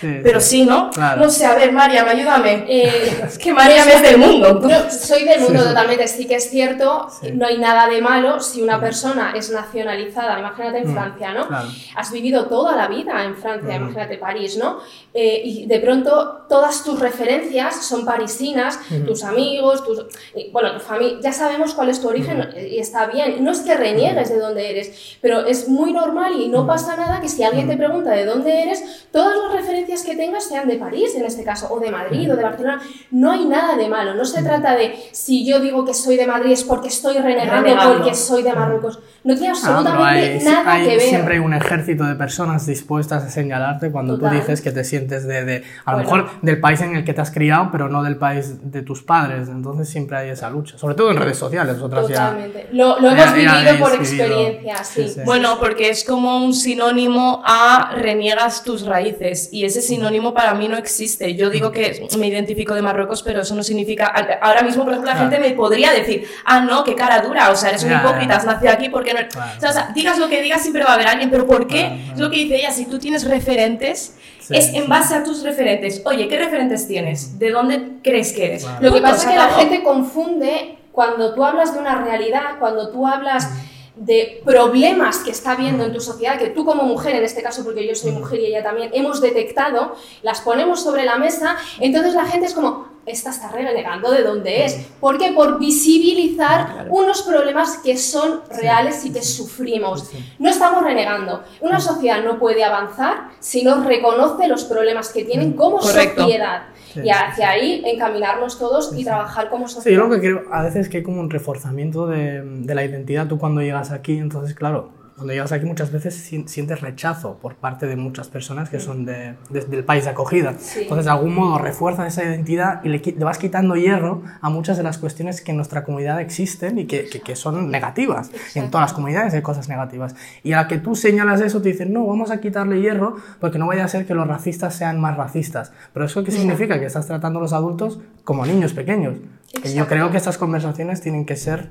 Sí, 0.01 0.19
pero 0.23 0.41
sí. 0.41 0.49
sí, 0.61 0.65
¿no? 0.65 0.89
Claro. 0.89 1.21
No 1.21 1.29
sé, 1.29 1.45
a 1.45 1.55
ver, 1.55 1.71
Mariam, 1.71 2.07
ayúdame. 2.07 2.65
Eh, 2.67 3.21
es 3.27 3.37
que 3.37 3.53
Mariam 3.53 3.87
es 3.87 4.01
del 4.01 4.17
mundo. 4.17 4.59
No, 4.61 4.89
soy 4.91 5.23
del 5.25 5.39
mundo 5.41 5.59
Sí, 5.61 5.67
totalmente, 5.69 6.07
sí 6.07 6.25
que 6.27 6.35
es 6.35 6.49
cierto, 6.49 7.07
Sí. 7.21 7.31
no 7.33 7.45
hay 7.45 7.57
nada 7.59 7.87
de 7.87 8.01
malo 8.01 8.39
si 8.39 8.61
una 8.61 8.79
persona 8.79 9.33
es 9.35 9.51
nacionalizada, 9.51 10.39
imagínate 10.39 10.79
en 10.79 10.89
Mm, 10.89 10.93
Francia, 10.93 11.33
¿no? 11.33 11.47
claro. 11.47 11.67
Has 11.95 12.11
vivido 12.11 12.45
toda 12.47 12.75
la 12.75 12.87
vida 12.87 13.23
en 13.23 13.35
Francia, 13.37 13.77
Mm. 13.77 13.83
imagínate 13.83 14.17
París, 14.17 14.57
¿no? 14.57 14.79
Eh, 15.13 15.41
y 15.45 15.65
de 15.67 15.79
pronto 15.79 16.45
todas 16.49 16.83
tus 16.83 16.99
referencias 16.99 17.85
son 17.85 18.03
parisinas, 18.05 18.79
Mm. 18.89 19.05
tus 19.05 19.23
amigos, 19.23 19.83
tus, 19.83 20.05
y, 20.35 20.49
bueno, 20.51 20.73
tu 20.73 20.79
familia, 20.79 21.17
ya 21.21 21.31
sabemos 21.33 21.73
cuál 21.73 21.89
es 21.89 22.01
tu 22.01 22.07
origen 22.09 22.39
Mm. 22.39 22.57
y 22.57 22.79
está 22.79 23.05
bien, 23.07 23.43
no 23.43 23.51
es 23.51 23.59
que 23.59 23.75
reniegues 23.75 24.29
de 24.29 24.39
dónde 24.39 24.69
eres, 24.71 25.17
pero 25.21 25.45
es 25.45 25.67
muy 25.69 25.93
normal 25.93 26.33
y 26.41 26.47
Mm. 26.47 26.51
no 26.51 26.65
pasa 26.65 26.95
nada 26.95 27.19
que 27.21 27.29
si 27.29 27.43
alguien 27.43 27.67
te 27.67 27.77
pregunta 27.77 28.11
de 28.11 28.25
dónde 28.25 28.63
eres, 28.63 29.05
todas 29.11 29.35
las 29.37 29.51
referencias 29.53 29.90
que 30.01 30.15
tengas 30.15 30.45
sean 30.47 30.67
de 30.69 30.77
París 30.77 31.13
en 31.15 31.25
este 31.25 31.43
caso, 31.43 31.67
o 31.69 31.79
de 31.81 31.91
Madrid 31.91 32.31
o 32.31 32.37
de 32.37 32.43
Barcelona, 32.43 32.81
no 33.11 33.31
hay 33.31 33.43
nada 33.45 33.75
de 33.75 33.89
malo, 33.89 34.13
no 34.15 34.23
se 34.23 34.41
trata 34.41 34.75
de 34.75 34.95
si 35.11 35.45
yo 35.45 35.59
digo 35.59 35.83
que 35.83 35.93
soy 35.93 36.15
de 36.15 36.25
Madrid 36.25 36.51
es 36.53 36.63
porque 36.63 36.87
estoy 36.87 37.17
renegando, 37.17 37.61
Renegando. 37.63 37.97
porque 37.97 38.15
soy 38.15 38.41
de 38.43 38.53
Marruecos, 38.53 38.99
no 39.25 39.35
tiene 39.35 39.49
Ah, 39.49 39.57
absolutamente 39.57 40.33
hay- 40.37 40.43
nada 40.43 40.71
hay- 40.73 40.83
que 40.87 40.97
ver. 40.97 41.01
Siempre 41.01 41.33
hay 41.35 41.39
un 41.41 41.53
ejército 41.53 42.05
de 42.05 42.15
personas 42.15 42.65
dispuestas 42.65 43.23
a 43.23 43.29
señalarte 43.29 43.91
cuando 43.91 44.15
Total. 44.15 44.29
tú 44.31 44.35
dices 44.37 44.61
que 44.61 44.71
te 44.71 44.83
sientes 44.85 45.27
de, 45.27 45.43
de- 45.43 45.63
a 45.85 45.91
lo 45.91 45.97
mejor 45.99 46.29
del 46.41 46.59
país 46.61 46.79
en 46.81 46.95
el 46.95 47.03
que 47.03 47.13
te 47.13 47.19
has 47.21 47.31
criado, 47.31 47.67
pero 47.71 47.89
no 47.89 48.01
del 48.03 48.15
país 48.15 48.71
de 48.71 48.81
tus 48.81 49.03
padres. 49.03 49.49
Entonces 49.49 49.89
siempre 49.89 50.17
hay 50.17 50.29
esa 50.29 50.49
lucha, 50.49 50.77
sobre 50.77 50.95
todo 50.95 51.11
en 51.11 51.17
redes 51.17 51.37
sociales. 51.37 51.81
Otras 51.81 52.07
ya. 52.07 52.37
Lo, 52.71 52.99
lo 52.99 53.11
ya- 53.13 53.23
hemos 53.33 53.43
ya 53.43 53.57
vivido 53.59 53.79
por 53.85 53.93
experiencia, 53.95 54.83
sí. 54.83 55.03
Sí, 55.03 55.09
sí. 55.15 55.21
Bueno, 55.25 55.57
porque 55.59 55.89
es 55.89 56.03
como 56.03 56.43
un 56.45 56.53
sinónimo 56.53 57.41
a 57.45 57.93
reniegas 57.95 58.63
tus 58.63 58.85
raíces 58.85 59.49
y 59.51 59.65
ese 59.65 59.80
sinónimo 59.81 60.33
para 60.33 60.53
mí 60.53 60.67
no 60.67 60.77
existe. 60.77 61.35
Yo 61.35 61.49
digo 61.49 61.71
que 61.71 62.07
me 62.17 62.27
identifico 62.27 62.73
de 62.75 62.81
Marruecos, 62.81 63.23
pero 63.23 63.41
eso 63.41 63.55
no 63.55 63.63
significa... 63.63 64.07
Ahora 64.41 64.61
mismo, 64.61 64.83
por 64.83 64.93
ejemplo, 64.93 65.11
la 65.11 65.17
Claro. 65.17 65.31
gente 65.31 65.49
me 65.49 65.55
podría 65.55 65.91
decir, 65.91 66.27
ah, 66.45 66.61
no, 66.61 66.83
qué 66.83 66.95
cara 66.95 67.21
dura, 67.21 67.49
o 67.51 67.55
sea, 67.55 67.69
eres 67.69 67.83
un 67.83 67.91
hipócrita, 67.91 68.35
has 68.37 68.45
nacido 68.45 68.71
aquí 68.71 68.89
porque 68.89 69.13
no... 69.13 69.19
Claro. 69.27 69.51
O 69.57 69.59
sea, 69.59 69.69
o 69.69 69.73
sea, 69.73 69.91
digas 69.93 70.17
lo 70.17 70.29
que 70.29 70.41
digas, 70.41 70.61
siempre 70.61 70.83
va 70.83 70.91
a 70.91 70.93
haber 70.93 71.07
alguien, 71.07 71.29
pero 71.29 71.45
¿por 71.47 71.67
qué? 71.67 71.79
Claro, 71.81 71.95
claro. 71.97 72.13
Es 72.13 72.19
lo 72.19 72.29
que 72.31 72.37
dice 72.37 72.55
ella, 72.55 72.71
si 72.71 72.85
tú 72.85 72.99
tienes 72.99 73.25
referentes, 73.27 74.15
Sí, 74.39 74.55
es 74.57 74.69
en 74.73 74.83
sí. 74.83 74.87
base 74.87 75.13
a 75.15 75.23
tus 75.23 75.43
referentes. 75.43 76.01
Oye, 76.05 76.27
¿qué 76.27 76.37
referentes 76.39 76.87
tienes? 76.87 77.37
¿De 77.37 77.51
dónde 77.51 77.97
crees 78.03 78.33
que 78.33 78.45
eres? 78.45 78.63
Claro. 78.63 78.79
Lo 78.81 78.93
que 78.93 79.01
pasa 79.01 79.15
es 79.17 79.25
que 79.31 79.35
la 79.37 79.49
gente 79.49 79.83
confunde 79.83 80.77
cuando 80.91 81.33
tú 81.35 81.45
hablas 81.45 81.73
de 81.73 81.79
una 81.79 82.03
realidad, 82.03 82.57
cuando 82.59 82.89
tú 82.89 83.05
hablas 83.07 83.47
de 83.95 84.41
problemas 84.45 85.19
que 85.19 85.31
está 85.31 85.51
habiendo 85.51 85.83
en 85.85 85.93
tu 85.93 85.99
sociedad, 85.99 86.39
que 86.39 86.49
tú 86.49 86.65
como 86.65 86.83
mujer, 86.83 87.15
en 87.15 87.23
este 87.23 87.43
caso 87.43 87.63
porque 87.63 87.87
yo 87.87 87.95
soy 87.95 88.11
mujer 88.11 88.39
y 88.39 88.45
ella 88.47 88.63
también, 88.63 88.89
hemos 88.93 89.21
detectado, 89.21 89.95
las 90.21 90.41
ponemos 90.41 90.81
sobre 90.81 91.03
la 91.03 91.17
mesa, 91.17 91.57
entonces 91.79 92.13
la 92.13 92.25
gente 92.25 92.47
es 92.47 92.53
como, 92.53 92.91
esta 93.05 93.31
está 93.31 93.49
renegando 93.49 94.11
de 94.11 94.23
dónde 94.23 94.65
es. 94.65 94.75
¿Por 94.99 95.17
qué? 95.17 95.31
Por 95.31 95.59
visibilizar 95.59 96.87
unos 96.89 97.23
problemas 97.23 97.77
que 97.77 97.97
son 97.97 98.41
reales 98.49 99.03
y 99.05 99.11
que 99.11 99.23
sufrimos. 99.23 100.11
No 100.37 100.49
estamos 100.49 100.83
renegando. 100.83 101.43
Una 101.61 101.79
sociedad 101.79 102.23
no 102.23 102.37
puede 102.37 102.63
avanzar 102.63 103.31
si 103.39 103.63
no 103.63 103.83
reconoce 103.83 104.47
los 104.47 104.65
problemas 104.65 105.09
que 105.09 105.25
tienen 105.25 105.53
como 105.53 105.79
Correcto. 105.79 106.21
sociedad. 106.21 106.63
Sí, 106.93 107.01
y 107.03 107.09
hacia 107.09 107.49
ahí 107.49 107.81
encaminarnos 107.85 108.57
todos 108.59 108.93
y 108.97 109.03
trabajar 109.03 109.49
como 109.49 109.67
Sí, 109.67 109.75
sociedad. 109.75 109.97
yo 109.97 110.07
lo 110.07 110.13
que 110.13 110.19
creo 110.19 110.43
a 110.51 110.63
veces 110.63 110.89
que 110.89 110.97
hay 110.97 111.03
como 111.03 111.19
un 111.21 111.29
reforzamiento 111.29 112.07
de, 112.07 112.41
de 112.41 112.75
la 112.75 112.83
identidad. 112.83 113.27
Tú 113.27 113.37
cuando 113.37 113.61
llegas 113.61 113.91
aquí, 113.91 114.17
entonces, 114.17 114.53
claro, 114.55 114.89
cuando 115.21 115.33
llegas 115.33 115.51
aquí 115.51 115.65
muchas 115.65 115.91
veces 115.91 116.15
si- 116.15 116.47
sientes 116.47 116.81
rechazo 116.81 117.37
por 117.39 117.53
parte 117.55 117.85
de 117.85 117.95
muchas 117.95 118.27
personas 118.27 118.69
que 118.69 118.79
son 118.79 119.05
de, 119.05 119.35
de- 119.51 119.61
del 119.65 119.83
país 119.83 120.05
de 120.05 120.09
acogida. 120.09 120.55
Sí. 120.57 120.81
Entonces, 120.81 121.05
de 121.05 121.11
algún 121.11 121.35
modo 121.35 121.59
refuerzas 121.59 122.07
esa 122.07 122.23
identidad 122.27 122.83
y 122.83 122.89
le, 122.89 122.97
le 122.99 123.23
vas 123.23 123.37
quitando 123.37 123.75
hierro 123.75 124.23
a 124.41 124.49
muchas 124.49 124.77
de 124.77 124.83
las 124.83 124.97
cuestiones 124.97 125.41
que 125.41 125.51
en 125.51 125.57
nuestra 125.57 125.83
comunidad 125.83 126.19
existen 126.21 126.79
y 126.79 126.85
que, 126.85 127.07
que- 127.07 127.21
que 127.21 127.35
son 127.35 127.69
negativas. 127.69 128.31
Y 128.55 128.59
en 128.59 128.71
todas 128.71 128.85
las 128.85 128.93
comunidades 128.93 129.33
hay 129.35 129.43
cosas 129.43 129.69
negativas. 129.69 130.15
Y 130.43 130.53
a 130.53 130.57
la 130.63 130.67
que 130.67 130.79
tú 130.79 130.95
señalas 130.95 131.39
eso, 131.41 131.61
te 131.61 131.69
dicen, 131.69 131.93
no, 131.93 132.05
vamos 132.07 132.31
a 132.31 132.39
quitarle 132.41 132.81
hierro 132.81 133.17
porque 133.39 133.59
no 133.59 133.67
vaya 133.67 133.85
a 133.85 133.87
ser 133.87 134.07
que 134.07 134.15
los 134.15 134.27
racistas 134.27 134.73
sean 134.75 134.99
más 134.99 135.15
racistas. 135.17 135.71
Pero 135.93 136.07
¿eso 136.07 136.23
qué 136.23 136.31
significa? 136.31 136.79
Que 136.79 136.87
estás 136.87 137.05
tratando 137.05 137.37
a 137.37 137.41
los 137.43 137.53
adultos 137.53 137.99
como 138.23 138.45
niños 138.45 138.73
pequeños. 138.73 139.17
Que 139.61 139.73
yo 139.75 139.85
creo 139.87 140.09
que 140.09 140.17
estas 140.17 140.37
conversaciones 140.39 141.01
tienen 141.01 141.25
que 141.25 141.35
ser 141.35 141.69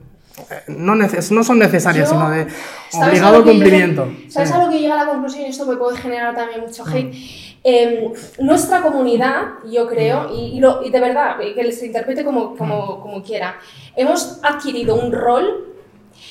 no, 0.69 0.95
neces 0.95 1.31
no 1.33 1.43
son 1.45 1.59
necesarias, 1.59 2.09
Yo- 2.11 2.15
sino 2.17 2.31
de 2.31 2.47
¿Sabes 2.91 3.09
obligado 3.09 3.45
cumplimiento. 3.45 4.07
llegué- 4.07 4.31
¿Sabes 4.31 4.49
Sí. 4.51 4.55
a 4.55 4.65
lo 4.65 4.71
que 4.71 4.79
llega 4.79 4.95
a 5.01 5.05
la 5.05 5.11
conclusión? 5.11 5.45
Y 5.45 5.49
esto 5.49 5.67
me 5.67 5.77
puede 5.77 5.97
generar 5.97 6.35
también 6.35 6.61
mucho 6.61 6.85
Mm. 6.85 6.89
hate. 6.93 7.15
Eh, 7.63 8.13
nuestra 8.39 8.81
comunidad, 8.81 9.43
yo 9.71 9.87
creo, 9.87 10.35
y, 10.35 10.57
y 10.57 10.61
lo- 10.61 10.83
y 10.83 10.91
de 10.91 11.01
verdad, 11.01 11.37
que 11.39 11.73
se 11.73 11.87
interprete 11.87 12.25
como, 12.25 12.57
como, 12.57 12.97
Mm. 12.99 13.01
como 13.03 13.23
quiera, 13.23 13.57
hemos 13.97 14.39
adquirido 14.43 14.95
un 14.95 15.13
rol 15.13 15.67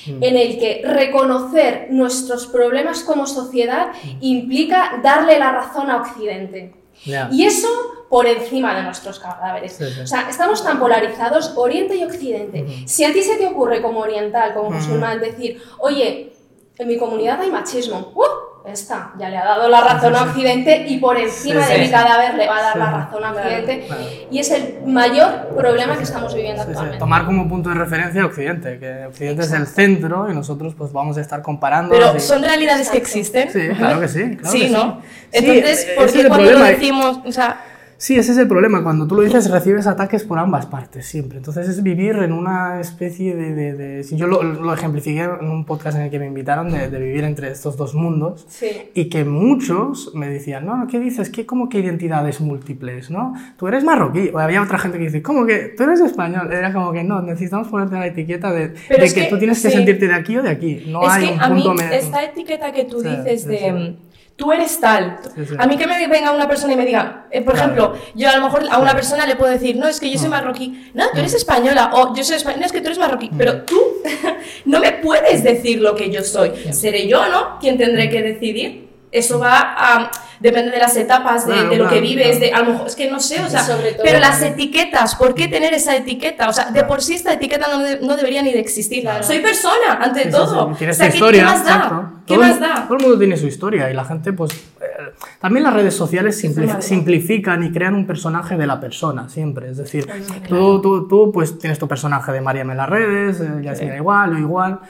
Mm. 0.06 0.22
en 0.22 0.36
el 0.36 0.58
que 0.58 0.82
reconocer 0.84 1.86
nuestros 1.90 2.46
problemas 2.46 3.02
como 3.04 3.26
sociedad 3.26 3.88
Mm. 4.02 4.08
implica 4.20 4.98
darle 5.02 5.38
la 5.38 5.52
razón 5.52 5.90
a 5.90 5.98
Occidente. 5.98 6.74
Y 7.04 7.44
eso 7.44 7.68
por 8.08 8.26
encima 8.26 8.74
de 8.74 8.82
nuestros 8.82 9.20
cadáveres. 9.20 9.72
Sí, 9.72 9.84
sí. 9.94 10.00
O 10.00 10.06
sea, 10.06 10.28
estamos 10.28 10.64
tan 10.64 10.78
polarizados, 10.80 11.52
Oriente 11.56 11.94
y 11.96 12.04
Occidente. 12.04 12.84
Si 12.86 13.04
a 13.04 13.12
ti 13.12 13.22
se 13.22 13.36
te 13.36 13.46
ocurre 13.46 13.80
como 13.80 14.00
oriental, 14.00 14.52
como 14.52 14.70
musulmán, 14.70 15.20
decir, 15.20 15.62
oye, 15.78 16.32
en 16.76 16.88
mi 16.88 16.96
comunidad 16.98 17.40
hay 17.40 17.50
machismo, 17.50 18.12
¡uh! 18.14 18.49
Esta 18.66 19.12
ya 19.18 19.30
le 19.30 19.38
ha 19.38 19.44
dado 19.44 19.68
la 19.68 19.80
razón 19.80 20.14
a 20.14 20.22
Occidente 20.24 20.84
y 20.86 20.98
por 20.98 21.16
encima 21.16 21.62
Sí, 21.64 21.72
de 21.72 21.78
mi 21.78 21.90
cadáver 21.90 22.34
le 22.34 22.46
va 22.46 22.58
a 22.58 22.62
dar 22.62 22.72
Sí. 22.74 22.78
la 22.78 22.90
razón 22.90 23.24
a 23.24 23.30
Occidente. 23.32 23.84
Claro. 23.86 24.02
Y 24.30 24.38
es 24.38 24.50
el 24.50 24.80
mayor 24.86 25.48
problema 25.56 25.96
que 25.96 26.02
estamos 26.02 26.34
viviendo 26.34 26.62
Sí, 26.62 26.66
sí, 26.66 26.70
actualmente. 26.72 26.98
Tomar 26.98 27.24
como 27.24 27.48
punto 27.48 27.70
de 27.70 27.76
referencia 27.76 28.22
a 28.22 28.26
Occidente, 28.26 28.78
que 28.78 29.06
Occidente 29.06 29.42
es 29.42 29.52
el 29.52 29.66
centro 29.66 30.30
y 30.30 30.34
nosotros 30.34 30.74
pues 30.76 30.92
vamos 30.92 31.16
a 31.16 31.22
estar 31.22 31.40
comparando. 31.42 31.94
Pero 31.94 32.14
y- 32.16 32.20
son 32.20 32.42
realidades 32.42 32.90
que 32.90 32.98
existen. 32.98 33.50
Sí, 33.50 33.68
claro 33.76 34.00
que 34.00 34.08
sí. 34.08 34.36
claro 34.40 34.52
sí, 34.52 34.60
que 34.60 34.70
¿no? 34.70 35.00
Sí, 35.32 35.38
Entonces, 35.38 35.86
¿por 35.96 36.06
qué 36.12 36.26
cuando 36.28 36.44
lo 36.44 36.50
problema. 36.50 36.68
decimos, 36.68 37.20
o 37.24 37.32
sea, 37.32 37.60
Sí, 38.02 38.16
ese 38.16 38.32
es 38.32 38.38
el 38.38 38.48
problema. 38.48 38.82
Cuando 38.82 39.06
tú 39.06 39.14
lo 39.14 39.20
dices, 39.20 39.50
recibes 39.50 39.86
ataques 39.86 40.24
por 40.24 40.38
ambas 40.38 40.64
partes, 40.64 41.04
siempre. 41.04 41.36
Entonces 41.36 41.68
es 41.68 41.82
vivir 41.82 42.16
en 42.16 42.32
una 42.32 42.80
especie 42.80 43.36
de... 43.36 43.52
de, 43.54 43.72
de- 43.74 44.16
yo 44.16 44.26
lo, 44.26 44.42
lo 44.42 44.72
ejemplifiqué 44.72 45.20
en 45.24 45.46
un 45.50 45.66
podcast 45.66 45.98
en 45.98 46.04
el 46.04 46.10
que 46.10 46.18
me 46.18 46.24
invitaron 46.26 46.70
de, 46.70 46.88
de 46.88 46.98
vivir 46.98 47.24
entre 47.24 47.50
estos 47.50 47.76
dos 47.76 47.94
mundos. 47.94 48.46
Sí. 48.48 48.68
Y 48.94 49.10
que 49.10 49.26
muchos 49.26 50.12
me 50.14 50.28
decían, 50.30 50.64
no, 50.64 50.86
¿qué 50.90 50.98
dices? 50.98 51.28
¿Qué, 51.28 51.44
¿Cómo 51.44 51.68
que 51.68 51.78
identidades 51.80 52.40
múltiples? 52.40 53.10
¿no? 53.10 53.34
Tú 53.58 53.68
eres 53.68 53.84
marroquí. 53.84 54.30
O 54.32 54.38
había 54.38 54.62
otra 54.62 54.78
gente 54.78 54.96
que 54.96 55.04
dice, 55.04 55.20
¿cómo 55.22 55.44
que 55.44 55.74
tú 55.76 55.82
eres 55.82 56.00
español? 56.00 56.50
Era 56.50 56.72
como 56.72 56.92
que 56.92 57.04
no, 57.04 57.20
necesitamos 57.20 57.68
ponerte 57.68 57.96
la 57.96 58.06
etiqueta 58.06 58.50
de, 58.50 58.72
que, 58.88 59.12
que- 59.12 59.24
tú 59.28 59.36
tienes 59.38 59.60
que 59.62 59.68
sí. 59.68 59.76
sentirte 59.76 60.08
de 60.08 60.14
aquí 60.14 60.38
o 60.38 60.42
de 60.42 60.48
aquí. 60.48 60.84
No 60.88 61.02
es 61.02 61.08
hay 61.10 61.26
que 61.28 61.32
un 61.34 61.40
a 61.42 61.48
mí 61.50 61.62
punto 61.62 61.74
medio. 61.82 61.98
esta 61.98 62.24
etiqueta 62.24 62.72
que 62.72 62.84
tú 62.84 63.00
Sí, 63.02 63.08
dices 63.08 63.44
de 63.46 63.96
tú 64.40 64.52
eres 64.52 64.80
tal. 64.80 65.18
Sí, 65.36 65.44
sí. 65.44 65.54
A 65.58 65.66
mí 65.66 65.76
que 65.76 65.86
me 65.86 66.06
venga 66.08 66.32
una 66.32 66.48
persona 66.48 66.72
y 66.72 66.76
me 66.76 66.86
diga, 66.86 67.26
eh, 67.30 67.42
por 67.42 67.54
Claro. 67.54 67.72
ejemplo, 67.72 68.00
yo 68.14 68.30
a 68.30 68.36
lo 68.38 68.44
mejor 68.44 68.64
a 68.70 68.78
una 68.78 68.94
persona 68.94 69.26
le 69.26 69.36
puedo 69.36 69.52
decir, 69.52 69.76
no, 69.76 69.86
es 69.86 70.00
que 70.00 70.10
yo 70.10 70.18
soy 70.18 70.30
marroquí. 70.30 70.90
No, 70.94 71.04
tú 71.12 71.18
eres 71.18 71.34
española. 71.34 71.90
O 71.92 72.14
yo 72.16 72.24
soy 72.24 72.36
española. 72.36 72.60
No, 72.60 72.66
es 72.66 72.72
que 72.72 72.80
tú 72.80 72.86
eres 72.86 72.98
marroquí. 72.98 73.30
Pero 73.36 73.62
tú 73.64 73.78
no 74.64 74.80
me 74.80 74.92
puedes 74.92 75.44
decir 75.44 75.80
lo 75.82 75.94
que 75.94 76.10
yo 76.10 76.22
soy. 76.22 76.52
Seré 76.72 77.06
yo, 77.06 77.28
¿no? 77.28 77.58
Quien 77.60 77.76
tendré 77.76 78.08
que 78.08 78.22
decidir. 78.22 78.89
Eso 79.12 79.38
va 79.40 79.74
a. 79.76 80.10
Depende 80.38 80.70
de 80.70 80.78
las 80.78 80.96
etapas, 80.96 81.46
de, 81.46 81.52
Claro, 81.52 81.68
de 81.68 81.76
lo 81.76 81.84
que 81.84 81.90
claro, 81.96 82.02
vives, 82.02 82.38
claro. 82.38 82.40
de. 82.40 82.52
A 82.52 82.60
lo 82.62 82.72
mejor, 82.72 82.86
es 82.86 82.96
que 82.96 83.10
no 83.10 83.20
sé, 83.20 83.40
o 83.40 83.48
sea. 83.50 83.62
Sobre 83.62 83.92
todo- 83.92 84.04
pero 84.04 84.20
las 84.20 84.40
etiquetas, 84.40 85.16
¿por 85.16 85.34
qué 85.34 85.48
tener 85.48 85.74
esa 85.74 85.94
etiqueta? 85.96 86.48
O 86.48 86.52
sea, 86.52 86.70
de 86.70 86.84
por 86.84 87.02
sí 87.02 87.14
esta 87.14 87.32
etiqueta 87.34 87.66
no, 87.70 87.80
de- 87.80 88.00
no 88.00 88.16
debería 88.16 88.40
ni 88.42 88.52
de 88.52 88.60
existir. 88.60 89.06
Soy 89.20 89.40
persona, 89.40 89.98
ante 90.00 90.20
Sí, 90.20 90.24
sí, 90.26 90.30
todo. 90.32 90.68
sí. 90.70 90.74
Tienes 90.78 90.96
O 90.96 90.98
sea, 90.98 91.06
tu 91.08 91.10
¿qué- 91.12 91.16
historia, 91.18 91.42
¿Qué 91.42 91.48
más 91.50 91.64
da? 91.66 92.12
¿Qué 92.26 92.34
todo, 92.34 92.44
más 92.44 92.54
el- 92.54 92.60
da? 92.60 92.84
todo 92.86 92.96
el 92.96 93.02
mundo 93.02 93.18
tiene 93.18 93.36
su 93.36 93.46
historia 93.48 93.90
y 93.90 93.94
la 93.94 94.04
gente, 94.04 94.32
pues. 94.32 94.52
eh, 94.52 95.12
también 95.40 95.64
las 95.64 95.74
redes 95.74 95.94
sociales 95.94 96.42
simpli- 96.42 96.80
simplifican 96.80 97.62
y 97.64 97.70
crean 97.72 97.94
un 97.94 98.06
personaje 98.06 98.56
de 98.56 98.66
la 98.66 98.80
persona, 98.80 99.28
siempre. 99.28 99.70
Es 99.70 99.76
decir, 99.76 100.06
tú, 100.48 100.80
tú, 100.80 101.06
tú, 101.08 101.30
pues 101.32 101.58
tienes 101.58 101.78
tu 101.78 101.86
personaje 101.88 102.32
de 102.32 102.40
Mariam 102.40 102.70
en 102.70 102.76
las 102.78 102.88
redes, 102.88 103.40
eh, 103.40 103.50
Yasmina 103.62 103.96
igual, 103.96 104.34
o 104.34 104.38
igual. 104.38 104.80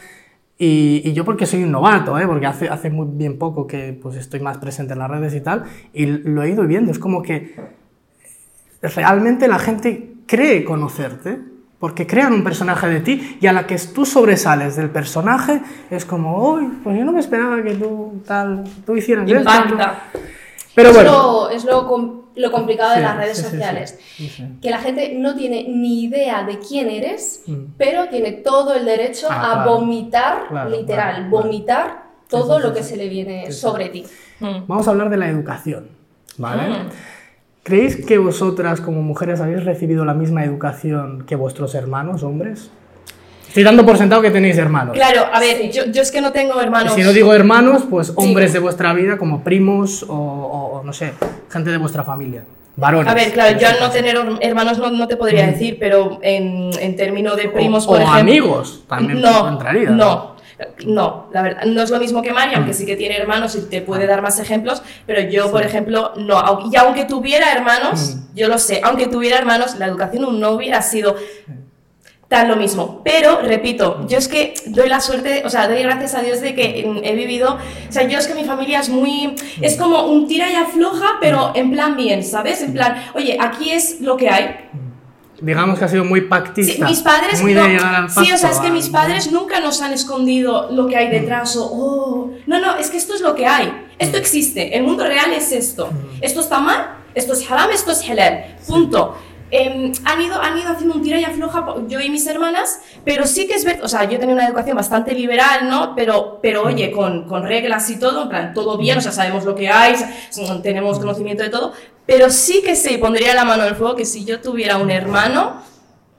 Y, 0.63 1.01
y 1.07 1.15
yo 1.15 1.25
porque 1.25 1.47
soy 1.47 1.65
un 1.65 1.73
novato, 1.73 2.19
¿eh? 2.19 2.27
porque 2.27 2.45
hace, 2.45 2.69
hace 2.69 2.91
muy 2.91 3.07
bien 3.11 3.39
poco 3.39 3.67
que 3.67 3.99
pues, 4.01 4.17
estoy 4.17 4.41
más 4.41 4.59
presente 4.59 4.93
en 4.93 4.99
las 4.99 5.11
redes 5.11 5.35
y 5.35 5.41
tal, 5.41 5.65
y 5.95 6.05
lo 6.05 6.43
he 6.43 6.51
ido 6.51 6.67
viendo. 6.67 6.93
Es 6.93 6.99
como 6.99 7.23
que 7.23 7.55
realmente 8.83 9.49
la 9.49 9.59
gente 9.59 10.17
cree 10.27 10.63
conocerte, 10.63 11.41
porque 11.79 12.07
crean 12.07 12.35
un 12.35 12.45
personaje 12.45 12.89
de 12.89 13.01
ti 13.01 13.39
y 13.41 13.47
a 13.47 13.55
la 13.55 13.67
que 13.67 13.79
tú 13.79 14.05
sobresales 14.05 14.77
del 14.77 14.91
personaje 14.91 15.63
es 15.89 16.05
como, 16.05 16.53
uy, 16.53 16.69
pues 16.85 16.99
yo 16.99 17.07
no 17.07 17.13
me 17.13 17.21
esperaba 17.21 17.63
que 17.63 17.77
tú 17.77 18.21
tal, 18.27 18.65
tú 18.85 18.95
hicieras 18.95 19.25
esto". 19.27 19.39
Impacta. 19.39 20.11
Pero 20.75 20.93
bueno, 20.93 21.11
lo, 21.11 21.49
es 21.49 21.65
lo, 21.65 21.87
lo 22.41 22.51
complicado 22.53 22.95
de 22.95 23.01
las 23.03 23.17
redes 23.17 23.37
sí, 23.37 23.43
sí, 23.45 23.49
sí. 23.51 23.57
sociales. 23.57 23.99
Sí, 24.17 24.29
sí. 24.29 24.45
Que 24.63 24.71
la 24.71 24.79
gente 24.79 25.15
no 25.17 25.35
tiene 25.35 25.67
ni 25.69 26.05
idea 26.05 26.45
de 26.45 26.59
quién 26.59 26.89
eres, 26.91 27.43
Mm. 27.47 27.75
pero 27.77 28.09
tiene 28.09 28.33
todo 28.33 28.75
el 28.75 28.85
derecho 28.85 29.29
Ah, 29.31 29.37
a 29.53 29.55
claro. 29.65 29.71
vomitar, 29.79 30.49
Claro, 30.49 30.71
literal, 30.71 31.15
claro, 31.15 31.29
claro. 31.31 31.45
vomitar 31.45 32.03
todo 32.29 32.59
lo 32.61 32.73
que 32.73 32.83
sí. 32.83 32.91
se 32.91 32.97
le 32.97 33.09
viene 33.09 33.47
Sí, 33.47 33.53
sí. 33.53 33.59
sobre 33.61 33.89
ti. 33.89 34.05
Mm. 34.41 34.67
vamos 34.67 34.89
a 34.89 34.91
hablar 34.93 35.11
de 35.11 35.17
la 35.19 35.29
educación, 35.29 35.89
¿vale? 36.39 36.69
Mm. 36.69 36.89
¿Creéis 37.63 38.05
que 38.07 38.17
vosotras 38.19 38.81
como 38.81 39.03
mujeres 39.03 39.41
habéis 39.41 39.65
recibido 39.65 40.05
la 40.07 40.15
misma 40.15 40.45
educación 40.45 41.25
que 41.27 41.37
vuestros 41.37 41.75
hermanos, 41.75 42.23
hombres? 42.23 42.71
Estoy 43.51 43.65
dando 43.65 43.85
por 43.85 43.99
sentado 43.99 44.23
que 44.23 44.31
tenéis 44.31 44.57
hermanos. 44.59 44.95
Claro, 44.95 45.27
a 45.33 45.41
ver, 45.41 45.57
Sí. 45.57 45.71
yo, 45.73 45.87
yo 45.87 46.03
es 46.03 46.13
que 46.13 46.21
no 46.21 46.31
tengo 46.31 46.55
Y 46.61 46.63
hermanos. 46.65 46.95
si 46.95 47.03
no 47.03 47.13
digo 47.13 47.35
hermanos, 47.35 47.83
pues 47.91 48.13
hombres 48.15 48.53
de 48.53 48.61
vuestra 48.61 48.93
vida 48.93 49.19
como 49.19 49.43
primos 49.43 50.05
o, 50.05 50.15
o- 50.15 50.79
o, 50.79 50.83
no 50.85 50.93
sé, 50.93 51.15
gente 51.51 51.71
de 51.71 51.77
vuestra 51.77 52.05
familia. 52.05 52.45
Varones. 52.77 53.09
A 53.11 53.15
ver, 53.15 53.33
claro, 53.33 53.51
yo 53.51 53.57
este 53.57 53.67
al 53.67 53.73
no 53.75 53.79
caso. 53.81 53.93
tener 53.93 54.17
her- 54.17 54.39
hermanos 54.41 54.79
no, 54.79 54.91
no 54.91 55.09
te 55.09 55.17
podría 55.17 55.49
decir, 55.49 55.79
pero 55.81 56.21
en, 56.23 56.71
en 56.81 56.95
términos 56.95 57.37
de 57.37 57.49
primos, 57.49 57.85
o, 57.87 57.89
por 57.89 57.97
o 57.97 58.01
ejemplo. 58.03 58.21
amigos 58.21 58.85
también 58.89 59.21
no, 59.21 59.49
entraría. 59.49 59.91
No, 59.91 60.37
no, 60.87 61.27
la 61.33 61.43
verdad, 61.43 61.65
no 61.65 61.83
es 61.83 61.91
lo 61.91 61.99
mismo 61.99 62.23
que 62.23 62.33
Mari, 62.33 62.55
aunque 62.55 62.73
sí 62.73 62.87
que 62.87 62.95
tiene 62.95 63.17
hermanos 63.17 63.57
y 63.57 63.63
te 63.69 63.81
puede 63.83 64.07
dar 64.07 64.23
más 64.23 64.39
ejemplos, 64.39 64.81
pero 65.07 65.29
yo, 65.29 65.51
por 65.51 65.63
ejemplo, 65.65 66.13
no. 66.19 66.71
Y 66.73 66.77
aunque 66.77 67.05
tuviera 67.05 67.53
hermanos, 67.53 68.15
Mm. 68.15 68.37
yo 68.37 68.47
lo 68.47 68.59
sé, 68.59 68.81
aunque 68.85 69.09
tuviera 69.09 69.37
hermanos, 69.39 69.75
la 69.77 69.87
educación 69.87 70.39
no 70.39 70.51
hubiera 70.53 70.81
sido 70.83 71.17
tan 72.31 72.47
lo 72.47 72.55
mismo. 72.55 73.03
Pero, 73.05 73.41
repito, 73.43 74.07
yo 74.07 74.17
es 74.17 74.29
que 74.29 74.55
doy 74.67 74.89
la 74.89 75.01
suerte, 75.01 75.43
o 75.45 75.51
sea, 75.51 75.67
doy 75.67 75.83
gracias 75.83 76.15
a 76.15 76.23
Dios 76.23 76.41
de 76.41 76.55
que 76.55 76.87
mm, 76.87 77.01
he 77.03 77.17
vivido, 77.17 77.55
o 77.55 77.93
sea, 77.93 78.07
yo 78.07 78.19
es 78.19 78.29
que 78.29 78.37
mi 78.37 78.45
familia 78.45 78.79
es 78.79 78.89
muy, 78.89 79.35
es 79.61 79.77
como 79.77 80.07
un 80.07 80.29
tira 80.29 80.49
y 80.49 80.55
afloja, 80.55 81.19
pero 81.21 81.51
en 81.57 81.73
plan 81.73 81.97
bien, 81.97 82.23
¿sabes? 82.23 82.63
En 82.63 82.73
plan, 82.73 83.03
oye, 83.15 83.37
aquí 83.41 83.71
es 83.71 84.01
lo 84.01 84.17
que 84.17 84.31
hay, 84.31 84.71
Digamos 85.43 85.79
que 85.79 85.87
ha 85.87 85.89
sido 85.89 86.05
muy 86.05 86.21
pactista. 86.21 86.75
Sí, 86.75 86.83
mis 86.83 87.01
padres 87.01 87.41
muy 87.41 87.55
no. 87.55 87.63
de 87.63 87.71
llegar 87.71 87.95
al 87.95 88.11
sí, 88.11 88.31
o 88.31 88.37
sea, 88.37 88.51
pacto, 88.51 88.57
es 88.57 88.61
que 88.61 88.71
mis 88.71 88.91
padres 88.91 89.33
nunca 89.33 89.59
nos 89.59 89.81
han 89.81 89.95
escondido 89.95 90.71
lo 90.71 90.87
que 90.87 90.99
hay 90.99 91.09
detrás 91.09 91.57
o 91.57 91.65
oh, 91.65 92.31
no, 92.47 92.61
no, 92.61 92.77
es 92.77 92.91
que 92.91 92.99
esto 92.99 93.15
es 93.15 93.23
lo 93.23 93.35
que 93.35 93.47
hay. 93.47 93.73
Esto 93.99 94.19
Mm. 94.19 94.21
existe, 94.21 94.77
el 94.77 94.83
mundo 94.83 95.03
real 95.05 95.33
es 95.33 95.51
esto. 95.51 95.91
Esto 96.21 96.41
está 96.41 96.61
mal, 96.61 96.99
esto 97.15 97.33
es 97.33 97.51
haram, 97.51 97.71
esto 97.71 97.91
es 97.91 98.09
halal. 98.09 98.57
Punto. 98.69 99.17
Em, 99.53 99.93
han, 100.05 100.21
ido, 100.23 100.41
han 100.41 100.57
ido 100.57 100.71
haciendo 100.71 100.95
un 100.95 101.03
tira 101.03 101.19
y 101.19 101.25
afloja 101.25 101.65
yo 101.89 101.99
y 102.01 102.09
mis 102.09 102.25
hermanas, 102.29 102.81
pero 103.05 103.27
sí 103.27 103.49
que 103.49 103.55
es 103.55 103.65
verdad, 103.65 103.85
o 103.85 103.89
sea, 103.89 104.05
yo 104.05 104.19
tenía 104.21 104.35
una 104.35 104.47
educación 104.47 104.77
bastante 104.77 105.13
liberal, 105.13 105.69
¿no? 105.69 105.95
Pero, 105.97 106.39
pero 106.41 106.63
oye, 106.63 106.93
con, 106.93 107.25
con 107.27 107.43
reglas 107.43 107.91
y 107.91 107.99
todo, 107.99 108.23
en 108.25 108.29
plan, 108.29 108.55
todo 108.55 108.79
bien, 108.79 108.99
o 108.99 109.01
sea, 109.01 109.11
sabemos 109.11 109.45
lo 109.45 109.57
que 109.57 109.69
hay, 109.69 109.97
tenemos 110.63 111.01
conocimiento 111.01 111.43
de 111.43 111.49
todo, 111.49 111.73
pero 112.07 112.31
sí 112.31 112.63
que 112.65 112.77
se 112.77 112.97
pondría 112.99 113.35
la 113.35 113.45
mano 113.45 113.65
en 113.65 113.71
el 113.71 113.75
fuego 113.75 113.97
que 113.97 114.05
si 114.05 114.25
yo 114.25 114.41
tuviera 114.41 114.77
un 114.77 114.91
hermano, 114.91 115.63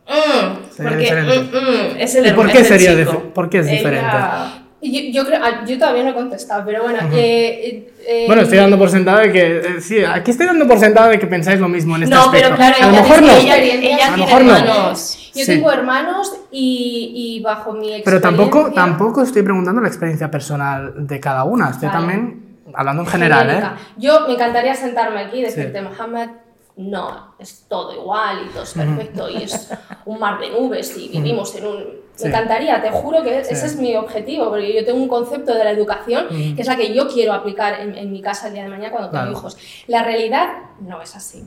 mm, 0.07 0.83
porque 0.83 1.13
mm, 1.13 1.55
mm, 1.55 1.97
es 1.99 2.15
el 2.15 2.27
¿Y 2.27 2.31
por 2.31 2.51
qué 2.51 2.63
sería 2.65 3.05
por 3.33 3.49
qué 3.49 3.59
es 3.59 3.67
Ella- 3.67 3.77
diferente? 3.77 4.15
Y 4.57 4.60
Yo, 4.83 4.99
yo, 5.11 5.25
creo, 5.27 5.39
ah, 5.43 5.63
yo 5.65 5.77
todavía 5.77 6.01
no 6.03 6.09
he 6.09 6.13
contestado, 6.13 6.63
pero 6.65 6.81
bueno. 6.83 6.97
eh, 7.13 7.13
eh, 7.13 7.93
eh, 8.07 8.23
Bueno, 8.25 8.41
estoy 8.41 8.57
dando 8.57 8.79
por 8.79 8.89
sentado 8.89 9.19
de 9.19 9.31
que. 9.31 9.57
eh, 9.57 9.63
sí, 9.81 10.03
aquí 10.03 10.31
estoy 10.31 10.47
dando 10.47 10.67
por 10.67 10.79
sentado 10.79 11.09
de 11.09 11.19
que 11.19 11.27
pensáis 11.27 11.59
lo 11.59 11.69
mismo 11.69 11.95
en 11.97 12.03
este 12.03 12.15
No, 12.15 12.21
aspecto. 12.23 12.47
pero 12.47 12.55
claro, 12.57 12.75
a 12.81 12.85
lo 12.87 12.91
ella, 12.93 13.01
mejor 13.03 13.21
no. 13.21 13.31
ella, 13.31 13.57
ella 13.57 14.07
A 14.07 14.09
lo 14.09 14.15
tiene 14.15 14.25
mejor 14.25 14.43
no. 14.45 14.55
hermanos. 14.57 15.31
Yo 15.35 15.45
Sí. 15.45 15.51
tengo 15.51 15.71
hermanos 15.71 16.33
y, 16.51 17.37
y 17.37 17.43
bajo 17.43 17.73
mi 17.73 17.93
experiencia... 17.93 18.03
Pero 18.05 18.21
tampoco, 18.21 18.71
tampoco 18.73 19.21
estoy 19.21 19.43
preguntando 19.43 19.81
la 19.81 19.87
experiencia 19.87 20.29
personal 20.31 20.93
de 21.07 21.19
cada 21.19 21.43
una. 21.43 21.69
Estoy 21.69 21.87
Vale. 21.87 21.99
también 21.99 22.41
hablando 22.73 23.03
en 23.03 23.07
general, 23.07 23.45
genérica. 23.47 23.75
¿eh? 23.77 23.93
Yo 23.97 24.27
me 24.27 24.33
encantaría 24.33 24.73
sentarme 24.75 25.19
aquí 25.21 25.37
y 25.39 25.41
decirte, 25.43 25.79
Sí. 25.79 25.85
Mohamed, 25.85 26.29
no, 26.77 27.35
es 27.39 27.65
todo 27.67 27.93
igual 27.93 28.45
y 28.45 28.49
todo 28.53 28.63
es 28.63 28.73
perfecto 28.73 29.29
y 29.29 29.43
es 29.43 29.69
un 30.05 30.19
mar 30.19 30.39
de 30.39 30.49
nubes 30.49 30.95
y 30.97 31.09
vivimos 31.09 31.53
en 31.55 31.67
un... 31.67 32.01
Sí. 32.15 32.23
Me 32.25 32.29
encantaría, 32.29 32.81
te 32.81 32.91
juro 32.91 33.23
que 33.23 33.43
Sí. 33.43 33.53
ese 33.53 33.65
es 33.67 33.75
mi 33.77 33.95
objetivo, 33.95 34.49
porque 34.49 34.73
yo 34.75 34.85
tengo 34.85 34.99
un 35.01 35.07
concepto 35.07 35.53
de 35.53 35.63
la 35.63 35.71
educación 35.71 36.27
que 36.29 36.61
es 36.61 36.67
la 36.67 36.75
que 36.75 36.93
yo 36.93 37.07
quiero 37.07 37.33
aplicar 37.33 37.79
en, 37.79 37.95
en 37.97 38.11
mi 38.11 38.21
casa 38.21 38.47
el 38.47 38.53
día 38.53 38.63
de 38.63 38.69
mañana 38.69 38.91
cuando 38.91 39.09
tengo 39.09 39.23
Claro. 39.23 39.37
hijos. 39.37 39.57
La 39.87 40.03
realidad 40.03 40.49
no 40.81 41.01
es 41.01 41.15
así. 41.15 41.43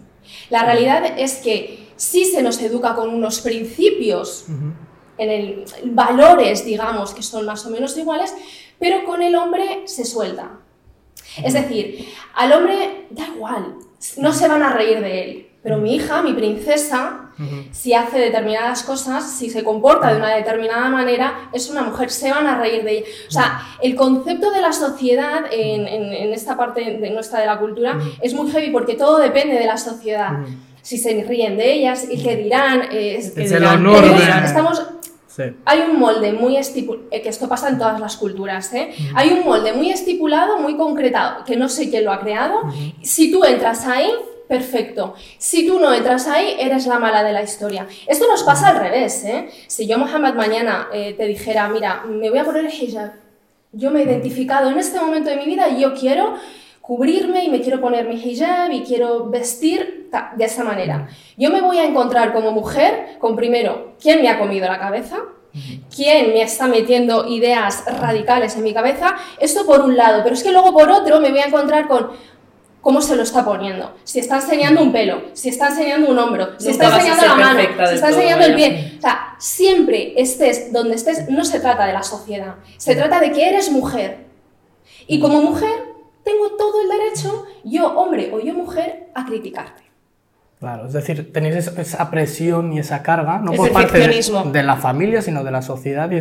La 0.50 0.64
realidad 0.64 1.04
es 1.18 1.36
que 1.36 1.88
sí 1.96 2.24
se 2.24 2.42
nos 2.42 2.60
educa 2.62 2.94
con 2.94 3.08
unos 3.10 3.40
principios 3.40 4.46
en 5.18 5.30
el 5.30 5.64
valores, 5.84 6.64
digamos, 6.64 7.14
que 7.14 7.22
son 7.22 7.44
más 7.46 7.64
o 7.66 7.70
menos 7.70 7.96
iguales, 7.96 8.34
pero 8.78 9.04
con 9.04 9.22
el 9.22 9.36
hombre 9.36 9.82
se 9.86 10.04
suelta. 10.04 10.50
Es 11.44 11.52
decir, 11.52 12.08
al 12.34 12.52
hombre 12.52 13.06
da 13.10 13.26
igual, 13.28 13.74
no 14.18 14.32
se 14.32 14.48
van 14.48 14.62
a 14.62 14.72
reír 14.72 15.00
de 15.00 15.22
él, 15.22 15.46
pero 15.62 15.78
mi 15.78 15.94
hija, 15.94 16.22
mi 16.22 16.34
princesa, 16.34 17.30
si 17.72 17.94
hace 17.94 18.18
determinadas 18.18 18.82
cosas, 18.82 19.28
si 19.38 19.48
se 19.48 19.64
comporta 19.64 20.12
de 20.12 20.18
una 20.18 20.34
determinada 20.34 20.90
manera, 20.90 21.48
es 21.54 21.70
una 21.70 21.82
mujer, 21.82 22.10
se 22.10 22.30
van 22.30 22.46
a 22.46 22.58
reír 22.58 22.84
de 22.84 22.98
ella. 22.98 23.06
O 23.28 23.30
sea, 23.30 23.62
el 23.82 23.96
concepto 23.96 24.50
de 24.50 24.60
la 24.60 24.72
sociedad 24.72 25.46
en, 25.50 26.32
esta 26.34 26.56
parte 26.56 26.98
de 26.98 27.10
nuestra 27.10 27.40
de 27.40 27.46
la 27.46 27.58
cultura 27.58 27.98
es 28.20 28.34
muy 28.34 28.50
heavy 28.50 28.70
porque 28.70 28.94
todo 28.94 29.18
depende 29.18 29.54
de 29.54 29.66
la 29.66 29.78
sociedad. 29.78 30.32
Si 30.82 30.98
se 30.98 31.24
ríen 31.24 31.56
de 31.56 31.72
ellas 31.72 32.06
y 32.10 32.22
qué 32.22 32.36
dirán, 32.36 32.82
es, 32.92 33.34
el 33.34 33.64
honor 33.64 34.04
Estamos 34.44 34.82
hay 35.64 35.80
un 35.80 35.98
molde 35.98 36.32
muy 36.32 36.56
estipulado, 36.56 37.06
eh, 37.10 37.22
que 37.22 37.28
esto 37.28 37.48
pasa 37.48 37.68
en 37.68 37.78
todas 37.78 38.00
las 38.00 38.16
culturas, 38.16 38.72
¿eh? 38.72 38.94
hay 39.14 39.30
un 39.30 39.44
molde 39.44 39.72
muy 39.72 39.90
estipulado, 39.90 40.58
muy 40.58 40.76
concretado, 40.76 41.44
que 41.44 41.56
no 41.56 41.68
sé 41.68 41.90
quién 41.90 42.04
lo 42.04 42.12
ha 42.12 42.20
creado. 42.20 42.62
Si 43.02 43.30
tú 43.32 43.44
entras 43.44 43.86
ahí, 43.86 44.10
perfecto. 44.48 45.14
Si 45.38 45.66
tú 45.66 45.78
no 45.78 45.92
entras 45.92 46.26
ahí, 46.28 46.56
eres 46.58 46.86
la 46.86 46.98
mala 46.98 47.22
de 47.24 47.32
la 47.32 47.42
historia. 47.42 47.86
Esto 48.06 48.26
nos 48.28 48.42
pasa 48.42 48.68
al 48.68 48.78
revés. 48.78 49.24
¿eh? 49.24 49.48
Si 49.66 49.86
yo, 49.86 49.98
Mohamed, 49.98 50.34
mañana 50.34 50.88
eh, 50.92 51.14
te 51.16 51.26
dijera, 51.26 51.68
mira, 51.68 52.04
me 52.06 52.30
voy 52.30 52.38
a 52.38 52.44
poner 52.44 52.66
el 52.66 52.72
hijab, 52.72 53.12
yo 53.72 53.90
me 53.90 54.00
he 54.00 54.04
identificado 54.04 54.70
en 54.70 54.78
este 54.78 55.00
momento 55.00 55.30
de 55.30 55.36
mi 55.36 55.46
vida 55.46 55.68
y 55.68 55.80
yo 55.80 55.94
quiero 55.94 56.34
cubrirme 56.86 57.42
y 57.44 57.48
me 57.48 57.62
quiero 57.62 57.80
poner 57.80 58.06
mi 58.06 58.16
hijab 58.16 58.70
y 58.70 58.82
quiero 58.82 59.30
vestir 59.30 60.10
de 60.36 60.44
esa 60.44 60.62
manera. 60.64 61.08
Yo 61.38 61.50
me 61.50 61.62
voy 61.62 61.78
a 61.78 61.84
encontrar 61.84 62.34
como 62.34 62.50
mujer 62.50 63.16
con 63.18 63.36
primero, 63.36 63.94
¿quién 63.98 64.20
me 64.20 64.28
ha 64.28 64.38
comido 64.38 64.68
la 64.68 64.78
cabeza? 64.78 65.16
¿Quién 65.94 66.34
me 66.34 66.42
está 66.42 66.66
metiendo 66.66 67.26
ideas 67.26 67.84
radicales 68.00 68.56
en 68.56 68.64
mi 68.64 68.74
cabeza? 68.74 69.16
Esto 69.40 69.64
por 69.64 69.80
un 69.80 69.96
lado, 69.96 70.20
pero 70.22 70.34
es 70.34 70.42
que 70.42 70.52
luego 70.52 70.74
por 70.74 70.90
otro 70.90 71.20
me 71.20 71.30
voy 71.30 71.38
a 71.38 71.46
encontrar 71.46 71.88
con 71.88 72.10
cómo 72.82 73.00
se 73.00 73.16
lo 73.16 73.22
está 73.22 73.46
poniendo. 73.46 73.94
Si 74.04 74.18
está 74.18 74.36
enseñando 74.36 74.82
un 74.82 74.92
pelo, 74.92 75.22
si 75.32 75.48
está 75.48 75.68
enseñando 75.68 76.10
un 76.10 76.18
hombro, 76.18 76.48
si 76.58 76.68
está 76.68 76.94
enseñando 76.94 77.24
la 77.24 77.34
mano, 77.36 77.60
si 77.88 77.94
está 77.94 78.08
enseñando 78.10 78.44
el 78.44 78.54
pie. 78.56 78.94
O 78.98 79.00
sea, 79.00 79.36
siempre 79.38 80.12
estés 80.18 80.70
donde 80.70 80.96
estés, 80.96 81.30
no 81.30 81.46
se 81.46 81.60
trata 81.60 81.86
de 81.86 81.94
la 81.94 82.02
sociedad, 82.02 82.56
se 82.76 82.94
trata 82.94 83.20
de 83.20 83.32
que 83.32 83.48
eres 83.48 83.70
mujer. 83.70 84.26
Y 85.06 85.18
como 85.18 85.40
mujer 85.40 85.93
tengo 86.24 86.50
todo 86.56 86.82
el 86.82 86.88
derecho, 86.88 87.44
yo 87.64 87.92
hombre 87.98 88.30
o 88.32 88.40
yo 88.40 88.54
mujer, 88.54 89.10
a 89.14 89.24
criticarte. 89.24 89.82
Claro, 90.58 90.86
es 90.86 90.94
decir, 90.94 91.32
tenéis 91.32 91.66
esa 91.66 92.10
presión 92.10 92.72
y 92.72 92.78
esa 92.78 93.02
carga, 93.02 93.38
no 93.38 93.52
por 93.52 93.70
parte 93.70 93.98
de, 93.98 94.62
la 94.62 94.76
familia, 94.76 95.20
sino 95.20 95.44
de 95.44 95.50
la 95.50 95.60
sociedad. 95.60 96.10
Y 96.10 96.20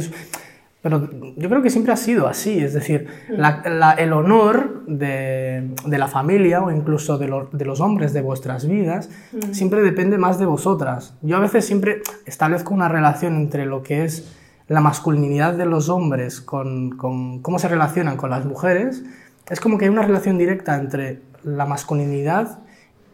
pero 0.84 1.10
yo 1.38 1.48
creo 1.48 1.62
que 1.62 1.70
siempre 1.70 1.94
ha 1.94 1.96
sido 1.96 2.28
así, 2.28 2.60
es 2.60 2.74
decir, 2.74 3.08
mm. 3.30 4.00
el 4.00 4.12
honor 4.12 4.84
de, 4.86 5.72
la 5.88 6.10
familia 6.10 6.62
o 6.62 6.72
incluso 6.72 7.18
de, 7.18 7.30
los 7.30 7.80
hombres 7.80 8.12
de 8.12 8.22
vuestras 8.22 8.68
vidas 8.68 9.10
mm. 9.32 9.54
siempre 9.54 9.82
depende 9.82 10.18
más 10.18 10.40
de 10.40 10.46
vosotras. 10.46 11.14
Yo 11.22 11.38
a 11.38 11.40
veces 11.40 11.66
siempre 11.66 12.02
establezco 12.26 12.74
una 12.74 12.90
relación 12.90 13.38
entre 13.38 13.66
lo 13.66 13.82
que 13.82 14.04
es 14.04 14.30
la 14.68 14.82
masculinidad 14.82 15.54
de 15.54 15.66
los 15.66 15.88
hombres 15.88 16.42
con, 16.42 16.98
con 16.98 17.42
cómo 17.42 17.60
se 17.60 17.70
relacionan 17.70 18.18
con 18.18 18.30
las 18.30 18.44
mujeres 18.44 19.04
es 19.50 19.60
como 19.60 19.78
que 19.78 19.86
hay 19.86 19.90
una 19.90 20.04
relación 20.04 20.38
directa 20.38 20.76
entre 20.78 21.22
la 21.44 21.66
masculinidad 21.66 22.60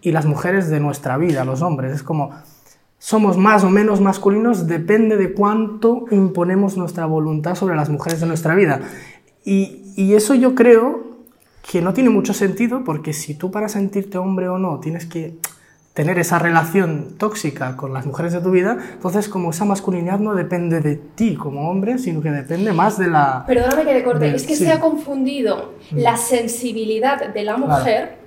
y 0.02 0.12
las 0.12 0.26
mujeres 0.26 0.70
de 0.70 0.80
nuestra 0.80 1.18
vida, 1.18 1.46
los 1.46 1.62
hombres. 1.62 1.94
Es 1.94 2.04
como 2.04 2.32
somos 2.98 3.38
más 3.38 3.64
o 3.64 3.70
menos 3.70 4.02
masculinos, 4.02 4.68
depende 4.68 5.18
de 5.18 5.34
cuánto 5.34 6.06
imponemos 6.12 6.78
nuestra 6.78 7.06
voluntad 7.06 7.56
sobre 7.56 7.76
las 7.76 7.90
mujeres 7.90 8.20
de 8.20 8.28
nuestra 8.28 8.56
vida. 8.56 8.82
Y, 9.46 9.94
y 9.96 10.14
eso 10.14 10.36
yo 10.36 10.54
creo 10.54 11.10
que 11.70 11.82
no 11.82 11.94
tiene 11.94 12.10
mucho 12.10 12.34
sentido 12.34 12.84
porque 12.84 13.14
si 13.14 13.36
tú 13.36 13.52
para 13.52 13.70
sentirte 13.70 14.18
hombre 14.18 14.50
o 14.50 14.58
no 14.58 14.80
tienes 14.80 15.06
que 15.06 15.38
tener 15.94 16.20
esa 16.20 16.40
relación 16.40 17.16
tóxica 17.18 17.76
con 17.76 17.94
las 17.94 18.06
mujeres 18.06 18.32
de 18.32 18.42
tu 18.42 18.52
vida, 18.52 18.78
entonces 18.94 19.28
como 19.28 19.50
esa 19.50 19.66
masculinidad 19.66 20.20
no 20.20 20.36
depende 20.36 20.80
de 20.82 20.96
ti 20.96 21.36
como 21.36 21.70
hombre, 21.70 21.98
sino 21.98 22.22
que 22.22 22.32
depende 22.32 22.72
más 22.72 22.98
de 22.98 23.08
la... 23.08 23.44
Perdóname 23.46 23.84
que 23.86 23.94
te 23.94 24.04
corte, 24.04 24.34
es 24.34 24.46
que 24.46 24.56
se 24.56 24.72
ha 24.72 24.80
confundido 24.80 25.74
mm. 25.92 25.98
la 25.98 26.16
sensibilidad 26.16 27.34
de 27.34 27.44
la 27.44 27.58
mujer 27.58 28.19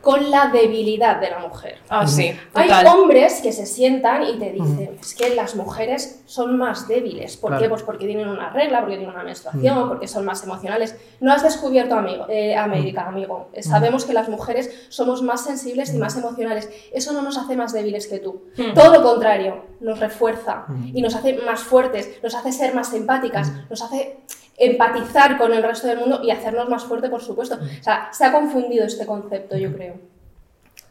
con 0.00 0.30
la 0.30 0.48
debilidad 0.48 1.20
de 1.20 1.30
la 1.30 1.38
mujer. 1.40 1.78
Ah, 1.88 2.06
sí. 2.06 2.32
Hay 2.54 2.70
hombres 2.86 3.40
que 3.42 3.52
se 3.52 3.66
sientan 3.66 4.22
y 4.22 4.38
te 4.38 4.52
dicen, 4.52 4.96
es 5.00 5.14
que 5.14 5.34
las 5.34 5.54
mujeres 5.54 6.22
son 6.26 6.56
más 6.56 6.88
débiles. 6.88 7.36
¿Por 7.36 7.58
qué? 7.58 7.68
Pues 7.68 7.82
porque 7.82 8.06
tienen 8.06 8.28
una 8.28 8.50
regla, 8.50 8.80
porque 8.80 8.96
tienen 8.96 9.14
una 9.14 9.24
menstruación, 9.24 9.88
porque 9.88 10.08
son 10.08 10.24
más 10.24 10.42
emocionales. 10.42 10.96
No 11.20 11.32
has 11.32 11.42
descubierto 11.42 11.94
amigo, 11.94 12.26
eh, 12.28 12.56
América, 12.56 13.06
amigo. 13.06 13.50
Sabemos 13.60 14.04
que 14.04 14.12
las 14.12 14.28
mujeres 14.28 14.86
somos 14.88 15.22
más 15.22 15.44
sensibles 15.44 15.92
y 15.94 15.98
más 15.98 16.16
emocionales. 16.16 16.70
Eso 16.92 17.12
no 17.12 17.22
nos 17.22 17.36
hace 17.36 17.56
más 17.56 17.72
débiles 17.72 18.06
que 18.06 18.18
tú. 18.18 18.42
Todo 18.74 18.92
lo 18.92 19.02
contrario, 19.02 19.64
nos 19.80 19.98
refuerza 20.00 20.66
y 20.92 21.02
nos 21.02 21.14
hace 21.14 21.34
más 21.44 21.60
fuertes, 21.60 22.18
nos 22.22 22.34
hace 22.34 22.52
ser 22.52 22.74
más 22.74 22.92
empáticas, 22.94 23.52
nos 23.68 23.82
hace 23.82 24.18
empatizar 24.60 25.38
con 25.38 25.52
el 25.52 25.62
resto 25.62 25.88
del 25.88 25.98
mundo 25.98 26.20
y 26.22 26.30
hacernos 26.30 26.68
más 26.68 26.84
fuerte, 26.84 27.08
por 27.08 27.22
supuesto. 27.22 27.56
O 27.56 27.82
sea, 27.82 28.10
se 28.12 28.24
ha 28.24 28.32
confundido 28.32 28.84
este 28.84 29.06
concepto, 29.06 29.56
yo 29.56 29.72
creo. 29.72 29.94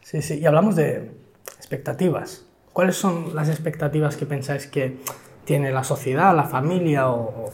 Sí, 0.02 0.20
sí, 0.20 0.38
y 0.40 0.46
hablamos 0.46 0.76
de 0.76 1.12
expectativas. 1.56 2.44
¿Cuáles 2.72 2.96
son 2.96 3.34
las 3.34 3.48
expectativas 3.48 4.16
que 4.16 4.26
pensáis 4.26 4.66
que 4.66 4.98
tiene 5.44 5.72
la 5.72 5.84
sociedad, 5.84 6.34
la 6.34 6.44
familia 6.44 7.10
o, 7.10 7.50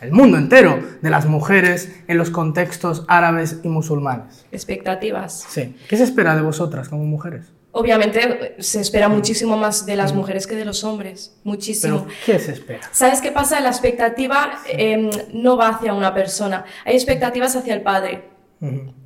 el 0.00 0.12
mundo 0.12 0.36
entero 0.36 0.80
de 1.00 1.10
las 1.10 1.26
mujeres 1.26 2.02
en 2.08 2.18
los 2.18 2.30
contextos 2.30 3.04
árabes 3.08 3.60
y 3.62 3.68
musulmanes? 3.68 4.46
Expectativas. 4.52 5.44
Sí. 5.48 5.76
¿Qué 5.88 5.96
se 5.96 6.04
espera 6.04 6.36
de 6.36 6.42
vosotras 6.42 6.88
como 6.88 7.04
mujeres? 7.04 7.52
Obviamente 7.72 8.56
se 8.58 8.80
espera 8.80 9.08
muchísimo 9.08 9.56
más 9.56 9.86
de 9.86 9.96
las 9.96 10.12
mujeres 10.12 10.46
que 10.46 10.54
de 10.54 10.64
los 10.64 10.84
hombres, 10.84 11.38
muchísimo. 11.42 12.06
¿Qué 12.26 12.38
se 12.38 12.52
espera? 12.52 12.80
¿Sabes 12.92 13.20
qué 13.20 13.32
pasa? 13.32 13.60
La 13.60 13.70
expectativa 13.70 14.60
em, 14.68 15.10
no 15.32 15.56
va 15.56 15.68
hacia 15.68 15.94
una 15.94 16.12
persona, 16.12 16.64
hay 16.84 16.94
expectativas 16.94 17.56
hacia 17.56 17.74
el 17.74 17.82
padre. 17.82 18.30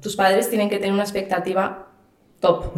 Tus 0.03 0.17
padres 0.17 0.51
tienen 0.51 0.69
que 0.69 0.77
tener 0.77 0.93
una 0.93 1.05
expectativa 1.05 1.89
top. 2.41 2.75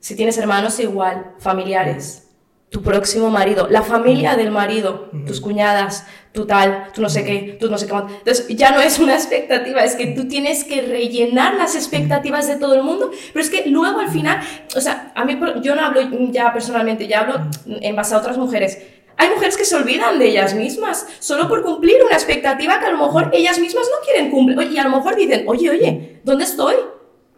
Si 0.00 0.14
tienes 0.16 0.36
hermanos, 0.36 0.78
igual, 0.80 1.32
familiares 1.38 2.29
tu 2.70 2.82
próximo 2.82 3.30
marido, 3.30 3.66
la 3.68 3.82
familia 3.82 4.36
del 4.36 4.52
marido, 4.52 5.10
tus 5.26 5.40
cuñadas, 5.40 6.06
tu 6.32 6.46
tal, 6.46 6.86
tú 6.94 7.02
no 7.02 7.08
sé 7.08 7.24
qué, 7.24 7.56
tú 7.60 7.68
no 7.68 7.76
sé 7.76 7.88
qué 7.88 7.94
Entonces 7.94 8.46
ya 8.48 8.70
no 8.70 8.80
es 8.80 9.00
una 9.00 9.14
expectativa, 9.14 9.82
es 9.82 9.96
que 9.96 10.06
tú 10.06 10.28
tienes 10.28 10.62
que 10.62 10.82
rellenar 10.82 11.54
las 11.54 11.74
expectativas 11.74 12.46
de 12.46 12.56
todo 12.56 12.74
el 12.74 12.84
mundo, 12.84 13.10
pero 13.32 13.44
es 13.44 13.50
que 13.50 13.66
luego 13.66 13.98
al 13.98 14.08
final, 14.08 14.40
o 14.76 14.80
sea, 14.80 15.12
a 15.16 15.24
mí 15.24 15.36
yo 15.62 15.74
no 15.74 15.84
hablo 15.84 16.00
ya 16.30 16.52
personalmente, 16.52 17.08
ya 17.08 17.20
hablo 17.20 17.40
en 17.66 17.96
base 17.96 18.14
a 18.14 18.18
otras 18.18 18.38
mujeres. 18.38 18.78
Hay 19.16 19.30
mujeres 19.30 19.56
que 19.56 19.64
se 19.64 19.74
olvidan 19.74 20.20
de 20.20 20.28
ellas 20.28 20.54
mismas 20.54 21.06
solo 21.18 21.48
por 21.48 21.62
cumplir 21.62 21.96
una 22.04 22.14
expectativa 22.14 22.78
que 22.78 22.86
a 22.86 22.92
lo 22.92 22.98
mejor 22.98 23.30
ellas 23.32 23.58
mismas 23.58 23.86
no 23.90 24.04
quieren 24.04 24.30
cumplir 24.30 24.70
y 24.70 24.78
a 24.78 24.84
lo 24.84 24.96
mejor 24.96 25.16
dicen, 25.16 25.44
oye, 25.48 25.70
oye, 25.70 26.20
¿dónde 26.22 26.44
estoy? 26.44 26.76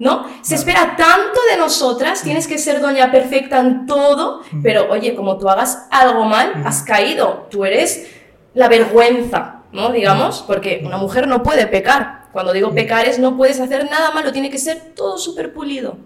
¿No? 0.02 0.26
Se 0.42 0.56
espera 0.56 0.96
tanto 0.96 1.38
de 1.48 1.56
nosotras, 1.56 2.22
tienes 2.22 2.48
que 2.48 2.58
ser 2.58 2.80
doña 2.80 3.12
perfecta 3.12 3.60
en 3.60 3.86
todo, 3.86 4.40
pero 4.60 4.90
oye, 4.90 5.14
como 5.14 5.38
tú 5.38 5.48
hagas 5.48 5.86
algo 5.92 6.24
mal, 6.24 6.52
has 6.66 6.82
caído, 6.82 7.46
tú 7.52 7.64
eres 7.64 8.10
la 8.52 8.66
vergüenza, 8.66 9.62
¿no? 9.70 9.92
Digamos, 9.92 10.42
porque 10.44 10.82
una 10.84 10.96
mujer 10.96 11.28
no 11.28 11.44
puede 11.44 11.68
pecar. 11.68 12.22
Cuando 12.32 12.52
digo 12.52 12.74
pecar 12.74 13.06
es 13.06 13.20
no 13.20 13.36
puedes 13.36 13.60
hacer 13.60 13.88
nada 13.88 14.10
malo, 14.10 14.32
tiene 14.32 14.50
que 14.50 14.58
ser 14.58 14.92
todo 14.96 15.18
súper 15.18 15.52
pulido. 15.52 15.96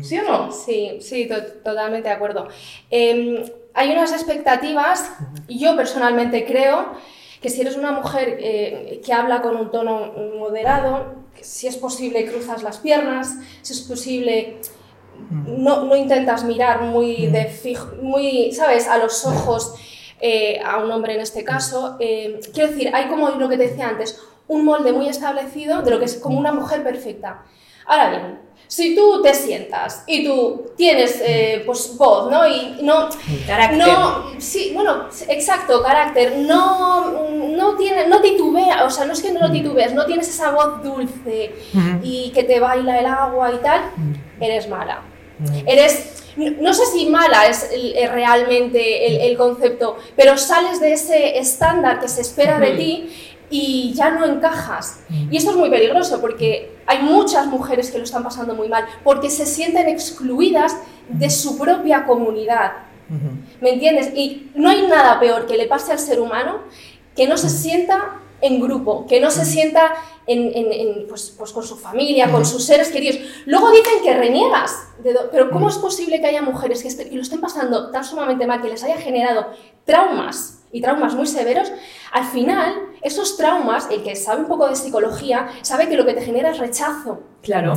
¿Sí 0.00 0.16
o 0.18 0.22
no? 0.22 0.52
Sí, 0.52 0.98
sí, 1.00 1.28
totalmente 1.64 2.08
de 2.08 2.14
acuerdo. 2.14 2.46
Em, 2.88 3.42
hay 3.74 3.90
unas 3.90 4.12
expectativas, 4.12 5.10
y 5.48 5.58
yo 5.58 5.74
personalmente 5.74 6.44
creo 6.44 6.92
que 7.42 7.48
si 7.48 7.62
eres 7.62 7.76
una 7.76 7.90
mujer 7.90 8.38
eh, 8.40 9.00
que 9.04 9.12
habla 9.12 9.42
con 9.42 9.56
un 9.56 9.72
tono 9.72 10.12
moderado, 10.38 11.19
si 11.40 11.66
es 11.66 11.76
posible 11.76 12.26
cruzas 12.26 12.62
las 12.62 12.78
piernas, 12.78 13.34
si 13.62 13.72
es 13.72 13.80
posible 13.80 14.60
no, 15.30 15.84
no 15.84 15.96
intentas 15.96 16.44
mirar 16.44 16.82
muy 16.82 17.26
de 17.26 17.46
fijo, 17.46 17.94
muy, 18.02 18.52
¿sabes?, 18.52 18.88
a 18.88 18.98
los 18.98 19.24
ojos 19.26 19.74
eh, 20.20 20.60
a 20.64 20.78
un 20.78 20.90
hombre 20.90 21.14
en 21.14 21.20
este 21.20 21.44
caso. 21.44 21.96
Eh, 22.00 22.40
quiero 22.52 22.70
decir, 22.70 22.90
hay 22.94 23.08
como 23.08 23.30
lo 23.30 23.48
que 23.48 23.56
te 23.56 23.68
decía 23.68 23.88
antes, 23.88 24.20
un 24.48 24.64
molde 24.64 24.92
muy 24.92 25.08
establecido 25.08 25.82
de 25.82 25.90
lo 25.90 25.98
que 25.98 26.06
es 26.06 26.16
como 26.16 26.38
una 26.38 26.52
mujer 26.52 26.82
perfecta. 26.82 27.44
Ahora 27.86 28.10
bien, 28.10 28.38
si 28.70 28.94
tú 28.94 29.20
te 29.20 29.34
sientas 29.34 30.04
y 30.06 30.24
tú 30.24 30.70
tienes 30.76 31.20
eh, 31.26 31.64
pues 31.66 31.96
voz, 31.96 32.30
¿no? 32.30 32.46
Y 32.46 32.78
no... 32.82 33.08
Carácter. 33.44 33.78
No, 33.78 34.30
sí, 34.38 34.70
bueno, 34.72 35.08
exacto, 35.26 35.82
carácter. 35.82 36.36
No, 36.36 37.28
no, 37.30 37.76
tiene, 37.76 38.06
no 38.06 38.20
titubea, 38.20 38.84
o 38.84 38.90
sea, 38.90 39.06
no 39.06 39.12
es 39.12 39.22
que 39.22 39.32
no 39.32 39.40
lo 39.40 39.50
titubeas, 39.50 39.92
no 39.92 40.06
tienes 40.06 40.28
esa 40.28 40.52
voz 40.52 40.84
dulce 40.84 41.52
y 42.04 42.30
que 42.30 42.44
te 42.44 42.60
baila 42.60 43.00
el 43.00 43.06
agua 43.06 43.52
y 43.52 43.58
tal, 43.58 43.80
eres 44.40 44.68
mala. 44.68 45.02
Eres, 45.66 46.22
no 46.36 46.72
sé 46.72 46.86
si 46.86 47.06
mala 47.06 47.48
es, 47.48 47.70
realmente 48.12 49.08
el, 49.08 49.30
el, 49.32 49.36
concepto, 49.36 49.98
pero 50.14 50.38
sales 50.38 50.78
de 50.78 50.92
ese 50.92 51.38
estándar 51.38 51.98
que 51.98 52.06
se 52.06 52.20
espera 52.20 52.60
de 52.60 52.70
ti 52.76 53.10
y 53.50 53.92
ya 53.94 54.10
no 54.10 54.24
encajas. 54.26 55.00
Y 55.28 55.36
esto 55.36 55.50
es 55.50 55.56
muy 55.56 55.70
peligroso 55.70 56.20
porque 56.20 56.79
hay 56.86 57.02
muchas 57.02 57.46
mujeres 57.46 57.90
que 57.90 57.98
lo 57.98 58.04
están 58.04 58.22
pasando 58.22 58.54
muy 58.54 58.68
mal 58.68 58.84
porque 59.04 59.30
se 59.30 59.46
sienten 59.46 59.88
excluidas 59.88 60.76
de 61.08 61.30
su 61.30 61.58
propia 61.58 62.04
comunidad. 62.04 62.72
¿Me 63.60 63.70
entiendes? 63.70 64.12
Y 64.14 64.50
no 64.54 64.68
hay 64.68 64.86
nada 64.86 65.18
peor 65.18 65.46
que 65.46 65.56
le 65.56 65.66
pase 65.66 65.90
al 65.90 65.98
ser 65.98 66.20
humano 66.20 66.60
que 67.16 67.26
no 67.26 67.36
se 67.36 67.50
sienta 67.50 68.19
en 68.42 68.60
grupo, 68.60 69.06
que 69.06 69.20
no 69.20 69.30
se 69.30 69.44
sienta 69.44 69.92
en, 70.26 70.40
en- 70.54 70.72
en, 70.72 71.06
pues, 71.08 71.34
pues 71.36 71.52
con 71.52 71.62
su 71.64 71.76
familia, 71.76 72.30
con 72.30 72.44
sus 72.44 72.64
seres 72.64 72.88
queridos. 72.90 73.18
Luego 73.46 73.70
dicen 73.70 74.02
que 74.02 74.14
reniegas, 74.14 74.74
de 75.02 75.14
pero 75.30 75.50
¿cómo 75.50 75.68
es 75.68 75.76
posible 75.76 76.20
que 76.20 76.26
haya 76.26 76.42
mujeres 76.42 76.82
que, 76.82 77.08
que 77.08 77.16
lo 77.16 77.22
estén 77.22 77.40
pasando 77.40 77.90
tan 77.90 78.04
sumamente 78.04 78.46
mal, 78.46 78.60
que 78.62 78.68
les 78.68 78.82
haya 78.84 78.96
generado 78.96 79.46
traumas 79.84 80.62
y 80.72 80.80
traumas 80.80 81.14
muy 81.14 81.26
severos? 81.26 81.70
Al 82.12 82.24
final, 82.24 82.74
esos 83.02 83.36
traumas, 83.36 83.88
el 83.90 84.02
que 84.02 84.16
sabe 84.16 84.40
un 84.42 84.46
poco 84.48 84.68
de 84.68 84.76
psicología, 84.76 85.48
sabe 85.62 85.88
que 85.88 85.96
lo 85.96 86.04
que 86.06 86.14
te 86.14 86.22
genera 86.22 86.50
es 86.50 86.58
rechazo. 86.58 87.20
Claro. 87.42 87.74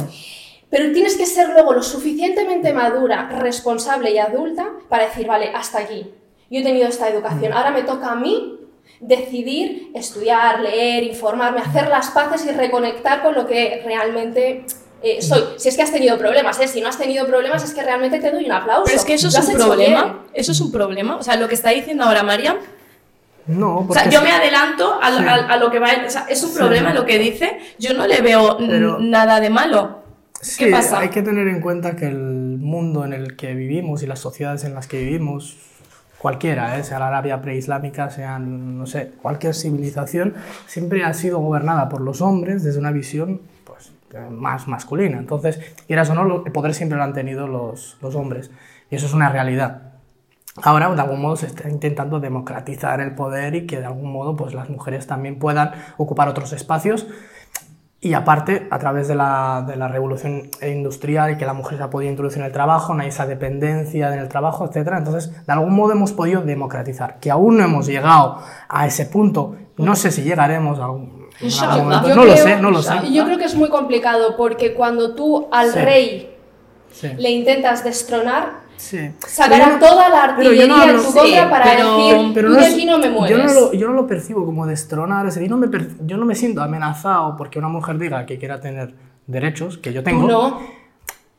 Pero 0.70 0.92
tienes 0.92 1.18
que 1.18 1.26
ser 1.28 1.50
luego 1.50 1.74
lo 1.74 1.84
suficientemente 1.84 2.74
madura, 2.74 3.30
responsable 3.40 4.12
y 4.12 4.18
adulta 4.18 4.70
para 4.90 5.06
decir, 5.06 5.28
vale, 5.28 5.52
hasta 5.54 5.80
aquí. 5.80 6.12
Yo 6.50 6.60
he 6.60 6.64
tenido 6.64 6.88
esta 6.88 7.10
educación, 7.10 7.54
ahora 7.54 7.72
me 7.72 7.84
toca 7.84 8.12
a 8.12 8.16
mí 8.16 8.60
decidir 9.08 9.92
estudiar, 9.94 10.60
leer, 10.62 11.04
informarme, 11.04 11.60
hacer 11.62 11.88
las 11.90 12.10
paces 12.12 12.46
y 12.46 12.52
reconectar 12.52 13.22
con 13.22 13.36
lo 13.36 13.46
que 13.48 13.82
realmente 13.86 14.66
eh, 15.02 15.22
soy. 15.22 15.44
Si 15.58 15.68
es 15.70 15.76
que 15.76 15.82
has 15.84 15.92
tenido 15.92 16.18
problemas, 16.18 16.60
¿eh? 16.62 16.68
si 16.68 16.80
no 16.82 16.88
has 16.88 16.98
tenido 16.98 17.28
problemas 17.28 17.64
es 17.64 17.74
que 17.74 17.84
realmente 17.84 18.20
te 18.20 18.32
doy 18.32 18.46
un 18.46 18.52
aplauso. 18.54 18.84
Pero 18.86 18.98
es 18.98 19.04
que 19.06 19.14
eso 19.16 19.28
es 19.28 19.38
un 19.38 19.56
problema. 19.56 20.04
bien. 20.04 20.16
Eso 20.34 20.52
es 20.54 20.62
un 20.62 20.72
problema. 20.72 21.18
O 21.18 21.24
sea, 21.24 21.36
lo 21.36 21.48
que 21.50 21.56
está 21.56 21.72
diciendo 21.72 22.04
ahora 22.06 22.24
Mariam. 22.24 22.58
No, 23.46 23.80
O 23.80 23.88
porque 23.88 24.04
sea, 24.04 24.10
yo 24.10 24.22
me 24.22 24.32
adelanto 24.32 24.98
a, 25.02 25.10
lo- 25.12 25.18
Sí. 25.20 25.26
a- 25.26 25.34
a 25.54 25.58
lo 25.58 25.70
que 25.70 25.80
va. 25.80 25.90
O 26.08 26.10
sea, 26.10 26.26
es 26.30 26.42
un 26.44 26.52
Sí. 26.52 26.56
problema 26.58 26.94
lo 26.94 27.06
que 27.06 27.20
dice. 27.20 27.58
Yo 27.78 27.94
no 27.94 28.08
le 28.08 28.22
veo 28.22 28.58
Pero- 28.58 29.00
nada 29.00 29.42
de 29.42 29.50
malo. 29.50 30.02
Sí, 30.40 30.64
¿Qué 30.66 30.72
pasa? 30.72 31.00
hay 31.00 31.10
que 31.10 31.22
tener 31.22 31.48
en 31.50 31.60
cuenta 31.62 31.96
que 31.98 32.06
el 32.08 32.18
mundo 32.18 33.04
en 33.06 33.12
el 33.14 33.36
que 33.36 33.54
vivimos 33.54 34.02
y 34.04 34.08
las 34.08 34.20
sociedades 34.20 34.64
en 34.64 34.74
las 34.74 34.88
que 34.88 34.98
vivimos, 35.00 35.58
cualquiera, 36.24 36.80
¿eh? 36.80 36.86
sea 36.86 37.00
la 37.00 37.10
Arabia 37.10 37.42
preislámica, 37.42 38.10
sean, 38.10 38.78
no 38.78 38.86
sé, 38.86 39.12
cualquier 39.22 39.54
civilización, 39.54 40.36
siempre 40.68 41.04
ha 41.04 41.14
sido 41.14 41.40
gobernada 41.40 41.90
por 41.90 42.00
los 42.00 42.22
hombres 42.22 42.64
desde 42.64 42.80
una 42.80 42.92
visión 42.92 43.42
pues, 43.66 43.92
más 44.32 44.70
masculina. 44.70 45.18
Entonces, 45.18 45.60
quieras 45.86 46.10
o 46.12 46.16
no, 46.16 46.44
el 46.46 46.52
poder 46.54 46.74
siempre 46.76 46.98
lo 46.98 47.04
han 47.04 47.12
tenido 47.12 47.46
los, 47.48 47.98
los 48.02 48.16
hombres. 48.16 48.52
Y 48.90 48.96
eso 48.96 49.06
es 49.06 49.14
una 49.14 49.28
realidad. 49.28 49.82
Ahora, 50.62 50.90
de 50.96 51.02
algún 51.02 51.20
modo, 51.20 51.36
se 51.36 51.48
está 51.48 51.70
intentando 51.70 52.22
democratizar 52.22 53.02
el 53.02 53.16
poder 53.16 53.56
y 53.56 53.68
que 53.68 53.82
de 53.82 53.86
algún 53.86 54.10
modo 54.10 54.38
pues, 54.38 54.54
las 54.54 54.70
mujeres 54.70 55.06
también 55.06 55.40
puedan 55.40 55.72
ocupar 55.98 56.30
otros 56.30 56.54
espacios. 56.54 57.06
Y 58.06 58.14
aparte, 58.16 58.68
a 58.70 58.78
través 58.80 59.08
de 59.08 59.16
la, 59.16 59.64
de 59.66 59.78
la 59.78 59.88
revolución 59.88 60.50
industrial 60.62 61.32
y 61.32 61.38
que 61.38 61.46
la 61.46 61.54
mujer 61.54 61.78
se 61.78 61.84
ha 61.86 61.90
podido 61.90 62.12
introducir 62.12 62.42
en 62.42 62.48
el 62.48 62.52
trabajo, 62.52 62.94
no 62.94 63.02
hay 63.02 63.08
esa 63.08 63.26
dependencia 63.26 64.14
en 64.14 64.20
el 64.20 64.28
trabajo, 64.28 64.66
etc. 64.66 64.96
Entonces, 64.98 65.32
de 65.48 65.54
algún 65.54 65.74
modo 65.74 65.94
hemos 65.94 66.12
podido 66.12 66.42
democratizar. 66.42 67.20
Que 67.22 67.32
aún 67.32 67.58
no 67.58 67.64
hemos 67.64 67.88
llegado 67.88 68.40
a 68.68 68.86
ese 68.86 69.06
punto, 69.06 69.56
no 69.78 69.96
sé 69.96 70.12
si 70.12 70.22
llegaremos 70.24 70.80
a 70.80 70.84
algún, 70.84 71.30
algún 71.62 71.90
momento. 71.90 72.14
No 72.16 72.26
lo 72.26 72.36
sé, 72.36 72.60
no 72.60 72.72
lo 72.72 72.82
sé. 72.82 72.94
Yo 73.14 73.24
creo 73.24 73.38
que 73.38 73.46
es 73.46 73.56
muy 73.56 73.70
complicado 73.70 74.36
porque 74.36 74.74
cuando 74.74 75.16
tú 75.16 75.48
al 75.52 75.70
Sí. 75.72 75.80
rey 75.80 76.30
Sí. 76.92 77.08
le 77.18 77.32
intentas 77.32 77.86
destronar, 77.86 78.63
Sí. 78.78 79.12
sacarán 79.28 79.78
Pero 79.80 79.80
yo 79.80 79.80
no- 79.80 79.88
toda 79.88 80.10
la 80.10 80.16
yo 80.16 80.22
artillería 80.34 80.68
no 80.68 80.76
hablo- 80.76 80.94
en 80.94 80.98
tu 80.98 81.04
contra 81.14 81.24
Sí, 81.24 81.50
para 81.50 81.64
pero- 81.66 81.98
decir, 81.98 82.32
Pero 82.34 82.48
tú 82.50 82.54
no 82.56 82.60
de 82.62 82.66
aquí 82.68 82.86
no 82.86 82.98
me 83.00 83.10
mueves. 83.10 83.38
Yo 83.38 83.44
no, 83.44 83.54
lo, 83.54 83.74
yo 83.74 83.88
no 83.88 83.94
lo 83.94 84.08
percibo 84.08 84.46
como 84.46 84.66
destronar, 84.68 85.26
es 85.28 85.36
decir, 85.36 85.50
yo 85.50 85.56
no, 85.56 85.62
me 85.62 85.68
per- 85.68 86.06
yo 86.06 86.18
no 86.18 86.26
me 86.26 86.36
siento 86.36 86.62
amenazado 86.62 87.36
porque 87.38 87.60
una 87.60 87.70
mujer 87.70 87.98
diga 87.98 88.26
que 88.26 88.38
quiera 88.38 88.60
tener 88.60 88.94
derechos, 89.28 89.78
que 89.78 89.94
yo 89.94 90.04
tengo. 90.04 90.28
no. 90.28 90.60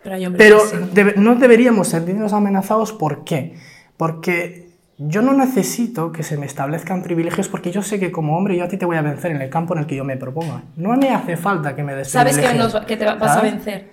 Pero 0.02 0.16
hombres 0.26 0.36
Pero 0.36 0.86
debe- 0.92 1.14
no 1.16 1.34
deberíamos 1.36 1.88
sentirnos 1.88 2.34
amenazados, 2.34 2.92
¿por 2.92 3.24
qué? 3.24 3.54
Porque 3.96 4.68
yo 4.98 5.22
no 5.22 5.32
necesito 5.32 6.12
que 6.12 6.22
se 6.22 6.36
me 6.36 6.44
establezcan 6.46 7.02
privilegios 7.02 7.48
porque 7.48 7.70
yo 7.72 7.82
sé 7.82 7.98
que 7.98 8.12
como 8.12 8.36
hombre 8.36 8.56
yo 8.56 8.64
a 8.64 8.68
ti 8.68 8.76
te 8.76 8.84
voy 8.84 8.96
a 8.96 9.02
vencer 9.02 9.30
en 9.32 9.40
el 9.40 9.48
campo 9.50 9.72
en 9.74 9.80
el 9.80 9.86
que 9.86 9.96
yo 9.96 10.04
me 10.04 10.16
proponga. 10.18 10.62
No 10.76 10.90
me 10.96 11.10
hace 11.10 11.36
falta 11.38 11.74
que 11.74 11.82
me 11.82 11.94
des 11.94 12.10
Sabes 12.10 12.36
que, 12.38 12.52
nos- 12.54 12.74
que 12.84 12.96
te 12.96 13.04
va- 13.06 13.14
vas 13.14 13.30
a 13.30 13.34
¿sabes? 13.36 13.52
vencer. 13.54 13.90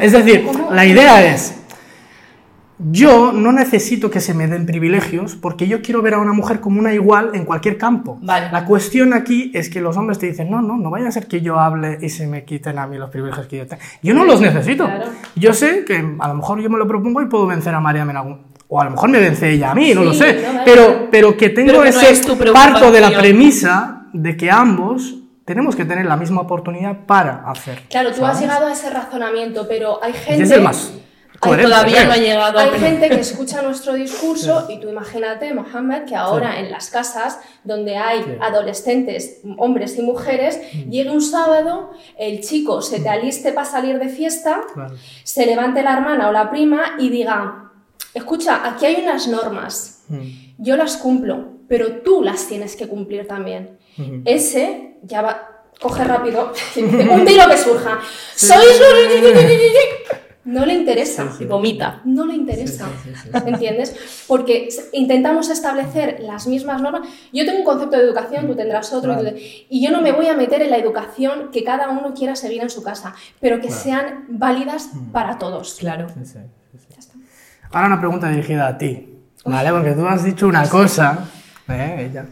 Es 0.00 0.12
decir, 0.12 0.44
¿Cómo? 0.44 0.72
la 0.72 0.84
idea 0.84 1.24
es, 1.32 1.54
yo 2.78 3.32
no 3.32 3.52
necesito 3.52 4.10
que 4.10 4.20
se 4.20 4.34
me 4.34 4.46
den 4.46 4.66
privilegios 4.66 5.34
porque 5.34 5.66
yo 5.66 5.80
quiero 5.80 6.02
ver 6.02 6.14
a 6.14 6.18
una 6.18 6.32
mujer 6.34 6.60
como 6.60 6.78
una 6.78 6.92
igual 6.92 7.30
en 7.32 7.44
cualquier 7.46 7.78
campo. 7.78 8.18
Vale. 8.20 8.50
La 8.52 8.64
cuestión 8.66 9.14
aquí 9.14 9.50
es 9.54 9.70
que 9.70 9.80
los 9.80 9.96
hombres 9.96 10.18
te 10.18 10.26
dicen, 10.26 10.50
no, 10.50 10.60
no, 10.60 10.76
no 10.76 10.90
vaya 10.90 11.08
a 11.08 11.12
ser 11.12 11.26
que 11.26 11.40
yo 11.40 11.58
hable 11.58 11.98
y 12.02 12.10
se 12.10 12.26
me 12.26 12.44
quiten 12.44 12.78
a 12.78 12.86
mí 12.86 12.98
los 12.98 13.08
privilegios 13.10 13.46
que 13.46 13.56
yo 13.58 13.66
tengo. 13.66 13.82
Yo 14.02 14.14
no 14.14 14.24
los 14.24 14.40
necesito. 14.40 14.84
Claro. 14.84 15.06
Yo 15.36 15.54
sé 15.54 15.84
que 15.86 15.96
a 16.18 16.28
lo 16.28 16.34
mejor 16.34 16.60
yo 16.60 16.68
me 16.68 16.78
lo 16.78 16.86
propongo 16.86 17.22
y 17.22 17.26
puedo 17.26 17.46
vencer 17.46 17.74
a 17.74 17.80
Mariam 17.80 18.10
en 18.10 18.16
algún... 18.18 18.40
O 18.68 18.80
a 18.80 18.84
lo 18.84 18.90
mejor 18.90 19.08
me 19.10 19.20
vence 19.20 19.48
ella 19.48 19.70
a 19.70 19.74
mí, 19.74 19.94
no 19.94 20.02
lo 20.02 20.12
Sí, 20.12 20.18
sé. 20.18 20.42
no, 20.42 20.52
vale. 20.52 20.62
pero, 20.64 21.08
pero 21.10 21.36
que 21.36 21.50
tengo 21.50 21.68
Pero 21.68 21.82
que 21.84 21.92
no 21.92 22.00
ese 22.00 22.10
es 22.10 22.20
tu 22.20 22.36
parto 22.52 22.90
de 22.90 23.00
la 23.00 23.16
premisa 23.16 24.08
de 24.12 24.36
que 24.36 24.50
ambos 24.50 25.14
tenemos 25.44 25.76
que 25.76 25.84
tener 25.84 26.04
la 26.04 26.16
misma 26.16 26.40
oportunidad 26.42 27.06
para 27.06 27.48
hacer. 27.48 27.82
Claro, 27.88 28.08
tú 28.12 28.24
has 28.26 28.34
¿sabes? 28.34 28.40
llegado 28.40 28.66
a 28.66 28.72
ese 28.72 28.90
razonamiento, 28.90 29.66
pero 29.68 30.02
hay 30.02 30.12
gente... 30.12 30.40
Y 30.40 30.42
es 30.42 30.50
el 30.50 30.62
más 30.62 30.92
Ay, 31.40 31.62
todavía 31.62 32.04
no 32.04 32.12
ha 32.12 32.16
llegado 32.16 32.58
Hay 32.58 32.70
gente 32.78 33.08
que 33.08 33.20
escucha 33.20 33.62
nuestro 33.62 33.94
discurso 33.94 34.66
y 34.68 34.78
tú 34.80 34.88
imagínate, 34.88 35.52
Mohammed, 35.54 36.04
que 36.04 36.14
ahora 36.16 36.58
en 36.60 36.70
las 36.70 36.90
casas 36.90 37.38
donde 37.64 37.96
hay 37.96 38.22
Sí. 38.22 38.30
adolescentes, 38.40 39.40
hombres 39.58 39.96
y 39.98 40.02
mujeres, 40.02 40.60
llegue 40.88 41.10
un 41.10 41.20
sábado, 41.22 41.90
el 42.18 42.40
chico 42.40 42.80
se 42.82 43.00
te 43.00 43.08
aliste 43.08 43.52
para 43.52 43.66
salir 43.66 43.98
de 43.98 44.08
fiesta, 44.08 44.62
Claro. 44.74 44.94
se 45.24 45.46
levante 45.46 45.82
la 45.82 45.92
hermana 45.94 46.28
o 46.28 46.32
la 46.32 46.50
prima 46.50 46.96
y 46.98 47.08
diga, 47.10 47.70
escucha, 48.14 48.62
aquí 48.66 48.86
hay 48.86 49.02
unas 49.02 49.28
normas, 49.28 50.04
Mm. 50.08 50.28
yo 50.58 50.76
las 50.76 50.96
cumplo, 50.96 51.48
pero 51.68 52.00
tú 52.02 52.22
las 52.22 52.46
tienes 52.46 52.76
que 52.76 52.86
cumplir 52.88 53.26
también. 53.26 53.78
Ujú. 53.98 54.22
Ese 54.24 54.96
ya 55.02 55.20
va, 55.22 55.62
coge 55.80 56.04
rápido, 56.04 56.52
un 56.76 57.24
tiro 57.24 57.48
que 57.48 57.58
surja. 57.58 57.98
Sois 58.34 58.80
los... 58.80 60.16
No 60.46 60.64
le 60.64 60.74
interesa. 60.74 61.28
Vomita. 61.48 62.00
No 62.04 62.24
le 62.24 62.34
interesa. 62.34 62.86
Sí, 63.02 63.10
sí, 63.10 63.20
sí, 63.24 63.28
sí. 63.32 63.38
¿Entiendes? 63.46 64.24
Porque 64.28 64.68
intentamos 64.92 65.50
establecer 65.50 66.20
las 66.20 66.46
mismas 66.46 66.80
normas. 66.80 67.08
Yo 67.32 67.44
tengo 67.44 67.58
un 67.58 67.64
concepto 67.64 67.96
de 67.98 68.04
educación, 68.04 68.46
tú 68.46 68.54
tendrás 68.54 68.92
otro, 68.92 69.12
y 69.12 69.16
Claro. 69.16 69.36
yo 69.70 69.90
no 69.90 70.00
me 70.02 70.12
voy 70.12 70.28
a 70.28 70.34
meter 70.36 70.62
en 70.62 70.70
la 70.70 70.78
educación 70.78 71.50
que 71.52 71.64
cada 71.64 71.90
uno 71.90 72.14
quiera 72.14 72.36
seguir 72.36 72.62
en 72.62 72.70
su 72.70 72.82
casa, 72.82 73.14
pero 73.40 73.56
que 73.60 73.66
Claro. 73.66 73.82
sean 73.82 74.24
válidas 74.28 74.90
para 75.12 75.36
todos. 75.38 75.74
Claro. 75.80 76.08
Sí, 76.10 76.24
sí, 76.24 76.38
sí, 76.78 76.96
sí. 77.00 77.08
Ahora 77.72 77.88
una 77.88 77.98
pregunta 78.00 78.28
dirigida 78.30 78.68
a 78.68 78.78
ti, 78.78 79.14
¿vale? 79.44 79.70
Porque 79.72 79.92
tú 79.92 80.06
has 80.06 80.22
dicho 80.24 80.46
una 80.46 80.68
cosa, 80.68 81.28
¿eh? 81.68 82.08
Ella, 82.08 82.24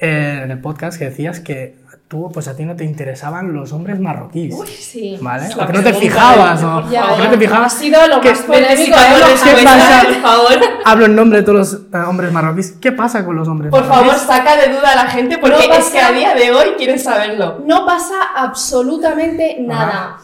eh, 0.00 0.40
en 0.44 0.50
el 0.52 0.60
podcast 0.60 0.96
que 0.98 1.06
decías 1.06 1.40
que 1.40 1.81
tú, 2.12 2.30
pues 2.30 2.46
a 2.46 2.54
ti 2.54 2.66
no 2.66 2.76
te 2.76 2.84
interesaban 2.84 3.54
los 3.54 3.72
hombres 3.72 3.98
marroquíes, 3.98 4.54
Sí. 4.68 5.16
¿vale? 5.22 5.48
O 5.58 5.66
que 5.66 5.72
no 5.72 5.82
te 5.82 5.94
fijabas, 5.94 6.62
o, 6.62 6.82
Por 6.82 6.90
Ya, 6.90 7.04
o 7.04 7.16
que 7.16 7.18
no 7.20 7.24
ya. 7.24 7.30
te 7.30 7.38
fijabas. 7.38 7.74
Ha 7.74 7.78
sido 7.78 8.06
lo 8.06 8.20
¿Qué- 8.20 8.28
más 8.30 8.38
polémico 8.42 8.96
respuesta, 8.96 9.64
pasa? 9.64 10.02
por 10.04 10.14
favor. 10.20 10.52
Hablo 10.84 11.06
en 11.06 11.16
nombre 11.16 11.38
de 11.38 11.44
todos 11.46 11.58
los 11.58 11.72
eh, 11.74 12.06
hombres 12.06 12.30
marroquíes. 12.30 12.72
¿Qué 12.72 12.92
pasa 12.92 13.24
con 13.24 13.34
los 13.36 13.48
hombres 13.48 13.70
Por 13.70 13.84
favor, 13.86 14.08
marroquíes? 14.08 14.26
saca 14.26 14.56
de 14.56 14.68
duda 14.74 14.92
a 14.92 14.96
la 14.96 15.10
gente 15.10 15.38
porque 15.38 15.66
No 15.68 15.74
es 15.74 15.86
que 15.86 16.00
a 16.00 16.12
día 16.12 16.34
de 16.34 16.52
hoy 16.52 16.74
quieren 16.76 16.98
saberlo. 16.98 17.62
No 17.64 17.86
pasa 17.86 18.14
absolutamente 18.36 19.56
nada. 19.60 20.18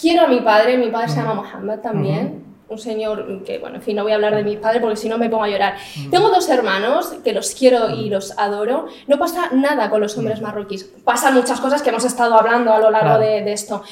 Quiero 0.00 0.24
a 0.24 0.28
mi 0.28 0.40
padre, 0.40 0.78
mi 0.78 0.88
padre 0.90 1.08
se 1.10 1.16
llama 1.16 1.34
Mohammed 1.34 1.80
también. 1.80 2.45
Un 2.68 2.78
señor 2.78 3.44
que, 3.44 3.58
bueno, 3.58 3.76
en 3.76 3.82
fin, 3.82 3.94
no 3.94 4.02
voy 4.02 4.10
a 4.10 4.16
hablar 4.16 4.34
de 4.34 4.42
mi 4.42 4.56
padre 4.56 4.80
porque 4.80 4.96
si 4.96 5.08
no 5.08 5.18
me 5.18 5.28
pongo 5.30 5.44
a 5.44 5.48
llorar. 5.48 5.76
Tengo 6.10 6.30
dos 6.30 6.48
hermanos 6.48 7.14
que 7.22 7.32
los 7.32 7.54
quiero 7.54 7.90
y 7.90 8.10
los 8.10 8.36
adoro. 8.38 8.86
No 9.06 9.18
pasa 9.20 9.50
nada 9.52 9.88
con 9.88 10.00
los 10.00 10.18
hombres 10.18 10.40
marroquíes. 10.40 10.82
Pasan 11.04 11.34
muchas 11.34 11.60
cosas 11.60 11.80
que 11.80 11.90
hemos 11.90 12.04
estado 12.04 12.34
hablando 12.34 12.72
a 12.72 12.80
lo 12.80 12.90
largo 12.90 13.06
Claro. 13.18 13.20
de, 13.20 13.42
de 13.42 13.52
esto. 13.52 13.84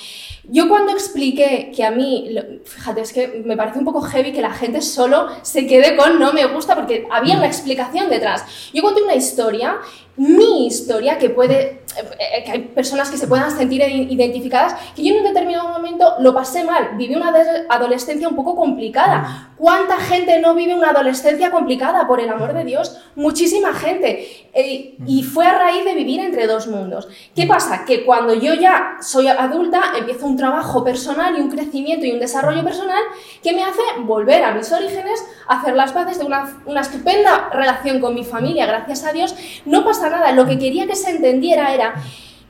Yo 0.47 0.69
cuando 0.69 0.91
expliqué 0.93 1.71
que 1.75 1.85
a 1.85 1.93
mí, 1.93 2.37
fíjate, 2.65 3.01
es 3.03 3.13
que 3.13 3.43
me 3.47 3.57
parece 3.57 3.79
un 3.79 3.85
poco 3.85 4.03
heavy 4.03 4.33
que 4.33 4.43
la 4.43 4.53
gente 4.53 4.83
solo 4.83 5.29
se 5.43 5.67
quede 5.69 5.97
con 5.97 6.19
no 6.19 6.33
me 6.33 6.45
gusta 6.47 6.75
porque 6.75 7.07
había 7.13 7.37
una 7.37 7.47
explicación 7.47 8.11
detrás. 8.11 8.45
Yo 8.75 8.83
conté 8.83 9.03
una 9.05 9.15
historia, 9.15 9.77
mi 10.17 10.67
historia, 10.67 11.19
que 11.19 11.31
puede, 11.31 11.83
eh, 11.97 12.45
que 12.45 12.51
hay 12.53 12.61
personas 12.61 13.11
que 13.11 13.17
se 13.17 13.27
puedan 13.27 13.51
sentir 13.51 13.83
identificadas, 13.83 14.75
que 14.95 15.03
yo 15.03 15.13
en 15.13 15.19
un 15.19 15.25
determinado 15.25 15.69
momento 15.69 16.15
lo 16.21 16.33
pasé 16.33 16.65
mal, 16.65 16.91
viví 16.97 17.15
una 17.15 17.33
adolescencia 17.69 18.29
un 18.29 18.37
poco 18.37 18.55
complicada. 18.55 19.51
¿Cuánta 19.65 19.97
gente 19.97 20.41
no 20.41 20.55
vive 20.55 20.75
una 20.75 20.91
adolescencia 20.91 21.51
complicada, 21.51 22.07
por 22.07 22.21
el 22.21 22.29
amor 22.29 22.53
de 22.53 22.65
Dios? 22.65 23.01
Muchísima 23.15 23.73
gente. 23.73 24.47
Eh, 24.53 24.95
y 25.07 25.23
fue 25.23 25.47
a 25.47 25.57
raíz 25.57 25.87
de 25.87 25.95
vivir 25.95 26.21
entre 26.21 26.47
dos 26.47 26.67
mundos. 26.67 27.09
¿Qué 27.35 27.47
pasa? 27.47 27.87
Que 27.87 28.05
cuando 28.05 28.35
yo 28.35 28.53
ya 28.53 28.99
soy 29.01 29.27
adulta, 29.29 29.95
empiezo 29.97 30.27
un 30.27 30.37
trabajo 30.37 30.85
personal 30.85 31.35
y 31.39 31.41
un 31.41 31.51
crecimiento 31.51 32.05
y 32.05 32.13
un 32.13 32.21
desarrollo 32.21 32.63
personal 32.63 33.03
que 33.43 33.55
me 33.55 33.65
hace 33.65 33.81
volver 34.01 34.45
a 34.45 34.53
mis 34.53 34.71
orígenes, 34.71 35.25
hacer 35.49 35.75
las 35.75 35.93
paces 35.93 36.19
de 36.19 36.27
una, 36.27 36.61
una 36.67 36.83
estupenda 36.83 37.49
relación 37.49 38.01
con 38.01 38.15
mi 38.15 38.23
familia, 38.23 38.67
gracias 38.67 39.05
a 39.05 39.13
Dios. 39.13 39.35
No 39.65 39.83
pasa 39.83 40.11
nada. 40.11 40.33
Lo 40.33 40.45
que 40.45 40.59
quería 40.59 40.87
que 40.87 40.95
se 40.95 41.09
entendiera 41.09 41.73
era 41.73 41.95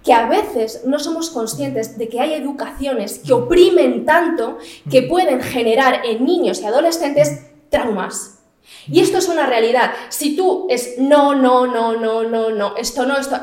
que 0.05 0.13
a 0.13 0.29
veces 0.29 0.83
no 0.85 0.99
somos 0.99 1.31
conscientes 1.31 1.97
de 1.97 2.09
que 2.09 2.21
hay 2.21 2.35
educaciones 2.35 3.21
que 3.21 3.33
oprimen 3.33 4.05
tanto 4.05 4.59
que 4.91 5.03
pueden 5.03 5.41
generar 5.41 6.03
en 6.05 6.25
niños 6.25 6.61
y 6.61 6.67
adolescentes 6.67 7.47
traumas. 7.71 8.43
Y 8.87 9.01
esto 9.01 9.19
es 9.19 9.29
una 9.29 9.47
realidad. 9.47 9.93
Si 10.11 10.37
tú 10.37 10.67
es 10.69 10.99
no, 10.99 11.35
no, 11.35 11.67
no, 11.67 11.97
no, 11.97 12.23
no, 12.23 12.51
no, 12.51 12.77
esto 12.77 13.07
no, 13.07 13.17
esto... 13.17 13.41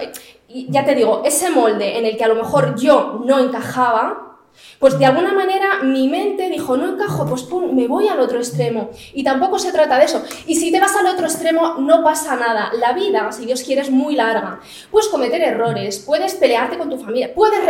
ya 0.48 0.86
te 0.86 0.96
digo, 0.96 1.24
ese 1.26 1.50
molde 1.50 1.98
en 1.98 2.06
el 2.06 2.16
que 2.16 2.24
a 2.24 2.28
lo 2.28 2.36
mejor 2.36 2.76
yo 2.80 3.22
no 3.26 3.40
encajaba, 3.40 4.31
pues 4.80 4.98
de 4.98 5.06
alguna 5.06 5.32
manera 5.32 5.84
mi 5.84 6.08
mente 6.08 6.50
dijo, 6.50 6.76
no 6.76 6.94
encajo, 6.94 7.26
pues 7.28 7.44
pum, 7.44 7.76
me 7.76 7.88
voy 7.88 8.08
al 8.08 8.20
otro 8.20 8.40
extremo. 8.40 8.90
Y 9.14 9.24
tampoco 9.24 9.60
se 9.60 9.72
trata 9.72 9.98
de 9.98 10.06
eso. 10.06 10.24
Y 10.48 10.56
si 10.56 10.72
te 10.72 10.80
vas 10.80 10.96
al 10.96 11.06
otro 11.06 11.26
extremo, 11.26 11.76
no 11.80 12.04
pasa 12.04 12.36
nada. 12.36 12.72
La 12.80 12.94
vida, 12.94 13.32
si 13.32 13.46
Dios 13.46 13.64
quiere, 13.64 13.82
es 13.82 13.92
muy 13.92 14.16
larga. 14.16 14.60
Puedes 14.90 15.10
cometer 15.10 15.42
errores, 15.42 16.00
puedes 16.00 16.34
pelearte 16.36 16.78
con 16.78 16.90
tu 16.90 16.98
familia, 16.98 17.34
puedes 17.34 17.62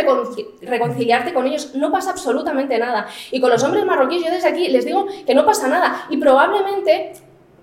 reconciliarte 0.61 1.33
con 1.33 1.47
ellos, 1.47 1.75
no 1.75 1.91
pasa 1.91 2.11
absolutamente 2.11 2.77
nada. 2.77 3.07
Y 3.31 3.41
con 3.41 3.49
los 3.49 3.61
hombres 3.63 3.85
marroquíes, 3.85 4.23
yo 4.23 4.31
desde 4.31 4.47
aquí 4.47 4.69
les 4.69 4.85
digo 4.85 5.05
que 5.25 5.35
no 5.35 5.45
pasa 5.45 5.67
nada. 5.67 6.05
Y 6.09 6.17
probablemente 6.17 7.13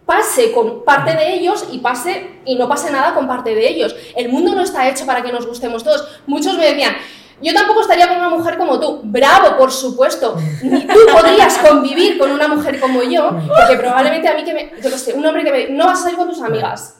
pase 0.08 0.52
con 0.52 0.84
parte 0.84 1.14
de 1.14 1.34
ellos 1.34 1.68
y 1.70 1.78
pase 1.78 2.40
y 2.46 2.56
no 2.56 2.66
pase 2.66 2.90
nada 2.90 3.12
con 3.12 3.26
parte 3.26 3.54
de 3.54 3.68
ellos. 3.68 3.94
El 4.16 4.30
mundo 4.30 4.54
no 4.54 4.62
está 4.62 4.88
hecho 4.88 5.04
para 5.04 5.22
que 5.22 5.30
nos 5.32 5.46
gustemos 5.46 5.84
todos. 5.84 6.22
Muchos 6.26 6.56
me 6.56 6.64
decían, 6.64 6.94
yo 7.40 7.54
tampoco 7.54 7.82
estaría 7.82 8.08
con 8.08 8.16
una 8.16 8.28
mujer 8.28 8.58
como 8.58 8.80
tú. 8.80 9.00
Bravo, 9.04 9.56
por 9.56 9.70
supuesto. 9.70 10.36
Ni 10.62 10.86
tú 10.86 10.98
podrías 11.12 11.58
convivir 11.58 12.18
con 12.18 12.30
una 12.30 12.48
mujer 12.48 12.80
como 12.80 13.02
yo, 13.02 13.30
porque 13.30 13.76
probablemente 13.76 14.28
a 14.28 14.34
mí 14.34 14.44
que 14.44 14.54
me... 14.54 14.72
Yo 14.82 14.90
sé, 14.90 15.14
un 15.14 15.24
hombre 15.24 15.44
que 15.44 15.52
me... 15.52 15.68
No 15.70 15.86
vas 15.86 16.00
a 16.00 16.02
salir 16.04 16.16
con 16.16 16.28
tus 16.28 16.40
amigas. 16.42 16.96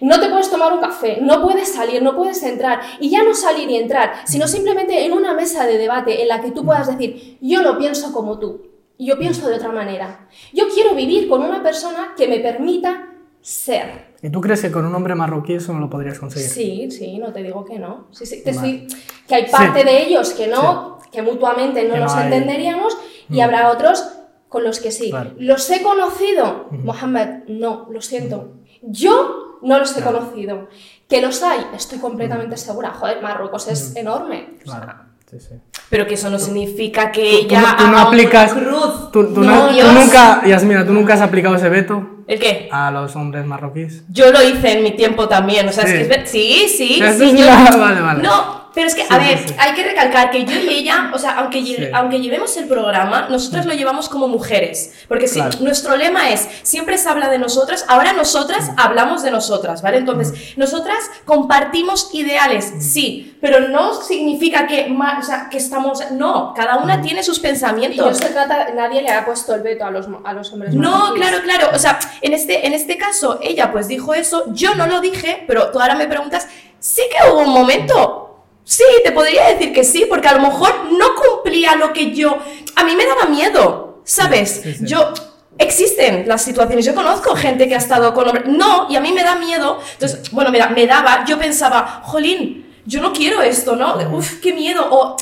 No 0.00 0.18
te 0.18 0.28
puedes 0.28 0.50
tomar 0.50 0.72
un 0.72 0.80
café, 0.80 1.18
no 1.20 1.42
puedes 1.42 1.72
salir, 1.72 2.02
no 2.02 2.16
puedes 2.16 2.42
entrar. 2.42 2.80
Y 3.00 3.10
ya 3.10 3.22
no 3.22 3.34
salir 3.34 3.68
y 3.70 3.76
entrar, 3.76 4.14
sino 4.24 4.48
simplemente 4.48 5.04
en 5.04 5.12
una 5.12 5.34
mesa 5.34 5.66
de 5.66 5.76
debate 5.76 6.22
en 6.22 6.28
la 6.28 6.40
que 6.40 6.52
tú 6.52 6.64
puedas 6.64 6.86
decir, 6.86 7.36
yo 7.42 7.60
no 7.60 7.76
pienso 7.76 8.10
como 8.12 8.38
tú, 8.38 8.62
yo 8.98 9.18
pienso 9.18 9.46
de 9.46 9.56
otra 9.56 9.72
manera. 9.72 10.26
Yo 10.54 10.68
quiero 10.72 10.94
vivir 10.94 11.28
con 11.28 11.42
una 11.42 11.62
persona 11.62 12.14
que 12.16 12.28
me 12.28 12.38
permita 12.38 13.09
ser. 13.40 14.10
¿Y 14.22 14.30
tú 14.30 14.40
crees 14.40 14.60
que 14.60 14.70
con 14.70 14.84
un 14.84 14.94
hombre 14.94 15.14
marroquí 15.14 15.54
eso 15.54 15.72
no 15.72 15.80
lo 15.80 15.90
podrías 15.90 16.18
conseguir? 16.18 16.48
Sí, 16.48 16.90
sí, 16.90 17.18
no 17.18 17.32
te 17.32 17.42
digo 17.42 17.64
que 17.64 17.78
no. 17.78 18.08
Sí, 18.10 18.26
sí, 18.26 18.42
que 18.42 19.34
hay 19.34 19.46
parte 19.50 19.84
de 19.84 20.04
ellos 20.04 20.30
que 20.30 20.46
no, 20.46 20.98
que 21.10 21.22
mutuamente 21.22 21.88
no 21.88 21.96
nos 21.96 22.16
entenderíamos 22.16 22.96
y 23.28 23.38
mm. 23.38 23.40
habrá 23.40 23.70
otros 23.70 24.04
con 24.48 24.64
los 24.64 24.80
que 24.80 24.90
sí. 24.90 25.12
¿Los 25.38 25.70
he 25.70 25.82
conocido? 25.82 26.66
Mohamed, 26.70 27.44
no, 27.48 27.88
lo 27.90 28.02
siento. 28.02 28.56
Yo 28.82 29.58
no 29.62 29.78
los 29.78 29.96
he 29.96 30.02
conocido. 30.02 30.68
¿Que 31.08 31.22
los 31.22 31.42
hay? 31.42 31.60
Estoy 31.74 31.98
completamente 31.98 32.56
segura. 32.56 32.90
Joder, 32.90 33.22
Marruecos 33.22 33.68
es 33.68 33.94
enorme. 33.96 34.56
Claro. 34.62 35.10
Sí, 35.30 35.38
sí. 35.38 35.54
Pero 35.88 36.06
que 36.06 36.14
eso 36.14 36.30
no 36.30 36.38
significa 36.38 37.12
que 37.12 37.40
ella 37.40 37.76
tú, 37.78 37.86
no 37.86 37.98
aplicas, 37.98 38.52
cruz. 38.52 39.10
Tú, 39.12 39.22
nunca, 39.22 40.44
Yasmina, 40.46 40.84
tú 40.84 40.92
nunca 40.92 41.14
has 41.14 41.20
aplicado 41.20 41.54
ese 41.54 41.68
veto. 41.68 42.19
¿El 42.30 42.38
qué? 42.38 42.68
A 42.70 42.92
los 42.92 43.16
hombres 43.16 43.44
marroquíes. 43.44 44.04
Yo 44.08 44.30
lo 44.30 44.40
hice 44.40 44.70
en 44.70 44.84
mi 44.84 44.92
tiempo 44.92 45.28
también. 45.28 45.68
O 45.68 45.72
sea, 45.72 45.82
es 45.82 46.06
que 46.06 46.14
es, 46.22 46.30
sí, 46.30 46.68
sí, 46.68 46.94
sí. 46.94 47.42
vale, 47.76 48.00
vale. 48.00 48.22
No, 48.22 48.69
pero 48.72 48.86
es 48.86 48.94
que, 48.94 49.04
a 49.08 49.18
ver, 49.18 49.38
hay 49.58 49.74
que 49.74 49.82
recalcar 49.82 50.30
que 50.30 50.44
yo 50.44 50.58
y 50.60 50.68
ella, 50.68 51.10
o 51.12 51.18
sea, 51.18 51.32
aunque, 51.32 51.90
aunque 51.92 52.20
llevemos 52.20 52.56
el 52.56 52.66
programa, 52.66 53.26
nosotras 53.28 53.66
lo 53.66 53.74
llevamos 53.74 54.08
como 54.08 54.28
mujeres. 54.28 54.92
Porque 55.08 55.26
si 55.26 55.40
nuestro 55.60 55.96
lema 55.96 56.30
es, 56.30 56.48
siempre 56.62 56.96
se 56.96 57.08
habla 57.08 57.28
de 57.28 57.38
nosotras, 57.38 57.84
ahora 57.88 58.12
nosotras 58.12 58.70
hablamos 58.76 59.22
de 59.22 59.32
nosotras, 59.32 59.82
¿vale? 59.82 59.98
Entonces, 59.98 60.56
nosotras 60.56 60.98
compartimos 61.24 62.10
ideales, 62.12 62.72
sí, 62.80 63.36
pero 63.40 63.68
no 63.68 64.00
significa 64.02 64.68
que, 64.68 64.94
o 65.18 65.22
sea, 65.22 65.48
que 65.50 65.56
estamos, 65.56 66.10
no, 66.12 66.54
cada 66.54 66.76
una 66.76 67.02
tiene 67.02 67.24
sus 67.24 67.40
pensamientos. 67.40 68.06
Y 68.06 68.08
no 68.08 68.14
se 68.14 68.32
trata, 68.32 68.68
nadie 68.74 69.02
le 69.02 69.10
ha 69.10 69.24
puesto 69.24 69.52
el 69.54 69.62
veto 69.62 69.84
a 69.84 69.90
los, 69.90 70.06
a 70.24 70.32
los 70.32 70.52
hombres. 70.52 70.74
No, 70.74 71.12
claro, 71.14 71.38
claro, 71.42 71.70
o 71.74 71.78
sea, 71.78 71.98
en 72.20 72.34
este, 72.34 72.66
en 72.66 72.74
este 72.74 72.96
caso, 72.96 73.40
ella 73.42 73.72
pues 73.72 73.88
dijo 73.88 74.14
eso, 74.14 74.44
yo 74.52 74.76
no 74.76 74.86
lo 74.86 75.00
dije, 75.00 75.42
pero 75.48 75.70
tú 75.70 75.80
ahora 75.80 75.96
me 75.96 76.06
preguntas, 76.06 76.46
sí 76.78 77.02
que 77.10 77.30
hubo 77.30 77.40
un 77.40 77.50
momento 77.50 78.29
Sí, 78.64 78.84
te 79.04 79.12
podría 79.12 79.48
decir 79.48 79.72
que 79.72 79.84
sí, 79.84 80.06
porque 80.08 80.28
a 80.28 80.34
lo 80.34 80.40
mejor 80.40 80.92
no 80.92 81.14
cumplía 81.14 81.74
lo 81.76 81.92
que 81.92 82.14
yo... 82.14 82.38
A 82.76 82.84
mí 82.84 82.94
me 82.94 83.06
daba 83.06 83.26
miedo, 83.26 84.02
¿sabes? 84.04 84.80
Yo... 84.80 85.12
Existen 85.58 86.26
las 86.26 86.40
situaciones, 86.40 86.86
yo 86.86 86.94
conozco 86.94 87.36
gente 87.36 87.68
que 87.68 87.74
ha 87.74 87.78
estado 87.78 88.14
con 88.14 88.26
hombres, 88.26 88.46
no, 88.46 88.86
y 88.88 88.96
a 88.96 89.00
mí 89.00 89.12
me 89.12 89.22
da 89.22 89.34
miedo, 89.34 89.78
entonces, 89.92 90.30
bueno, 90.30 90.50
mira, 90.50 90.70
me 90.70 90.86
daba, 90.86 91.26
yo 91.26 91.38
pensaba, 91.38 92.00
jolín, 92.02 92.66
yo 92.86 93.02
no 93.02 93.12
quiero 93.12 93.42
esto, 93.42 93.76
¿no? 93.76 93.96
Uf, 94.10 94.40
qué 94.40 94.54
miedo, 94.54 94.86
o 94.90 95.16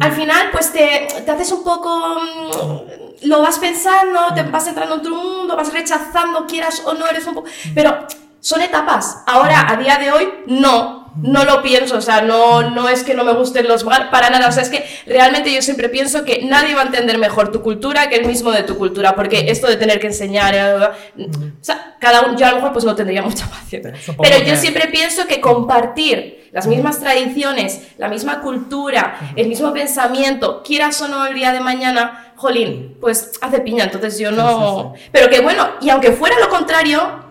al 0.00 0.12
final, 0.12 0.50
pues 0.50 0.72
te, 0.72 1.06
te, 1.24 1.30
haces 1.30 1.52
un 1.52 1.62
poco. 1.62 2.16
Mm, 2.20 3.28
lo 3.28 3.42
vas 3.42 3.58
pensando, 3.58 4.34
te 4.34 4.42
vas 4.42 4.66
entrando 4.66 4.94
en 4.94 5.00
otro 5.00 5.14
mundo, 5.14 5.56
vas 5.56 5.72
rechazando, 5.72 6.46
quieras 6.46 6.82
o 6.84 6.94
no, 6.94 7.06
eres 7.06 7.26
un 7.26 7.34
poco. 7.34 7.48
Pero 7.74 8.06
son 8.40 8.62
etapas. 8.62 9.22
Ahora, 9.26 9.70
a 9.70 9.76
día 9.76 9.96
de 9.98 10.10
hoy, 10.10 10.28
no 10.46 11.03
no 11.16 11.44
lo 11.44 11.62
pienso, 11.62 11.96
o 11.96 12.00
sea, 12.00 12.22
no, 12.22 12.70
no 12.70 12.88
es 12.88 13.04
que 13.04 13.14
no 13.14 13.24
me 13.24 13.32
gusten 13.32 13.68
los 13.68 13.84
para 13.84 14.30
nada, 14.30 14.48
o 14.48 14.52
sea, 14.52 14.62
es 14.62 14.70
que 14.70 14.84
realmente 15.06 15.52
yo 15.54 15.62
siempre 15.62 15.88
pienso 15.88 16.24
que 16.24 16.42
nadie 16.44 16.74
va 16.74 16.82
a 16.82 16.86
entender 16.86 17.18
mejor 17.18 17.52
tu 17.52 17.62
cultura 17.62 18.08
que 18.08 18.16
el 18.16 18.26
mismo 18.26 18.50
de 18.50 18.62
tu 18.62 18.76
cultura, 18.76 19.14
porque 19.14 19.46
esto 19.48 19.66
de 19.66 19.76
tener 19.76 20.00
que 20.00 20.08
enseñar, 20.08 20.54
eh, 20.54 20.74
o 20.74 21.64
sea, 21.64 21.96
cada 22.00 22.22
uno, 22.22 22.36
yo 22.36 22.46
a 22.46 22.50
lo 22.50 22.56
mejor 22.56 22.72
pues 22.72 22.84
no 22.84 22.94
tendría 22.94 23.22
mucha 23.22 23.46
paciencia, 23.48 23.94
pero 24.20 24.44
yo 24.44 24.56
siempre 24.56 24.88
pienso 24.88 25.26
que 25.26 25.40
compartir 25.40 26.48
las 26.52 26.66
mismas 26.66 27.00
tradiciones, 27.00 27.80
la 27.98 28.08
misma 28.08 28.40
cultura, 28.40 29.32
el 29.34 29.48
mismo 29.48 29.72
pensamiento, 29.72 30.62
quieras 30.62 31.00
o 31.02 31.08
no 31.08 31.26
el 31.26 31.34
día 31.34 31.52
de 31.52 31.60
mañana, 31.60 32.32
jolín, 32.36 32.96
pues 33.00 33.32
hace 33.40 33.60
piña, 33.60 33.84
entonces 33.84 34.18
yo 34.18 34.30
no... 34.30 34.94
Pero 35.10 35.28
que 35.28 35.40
bueno, 35.40 35.68
y 35.80 35.90
aunque 35.90 36.12
fuera 36.12 36.38
lo 36.38 36.48
contrario, 36.48 37.24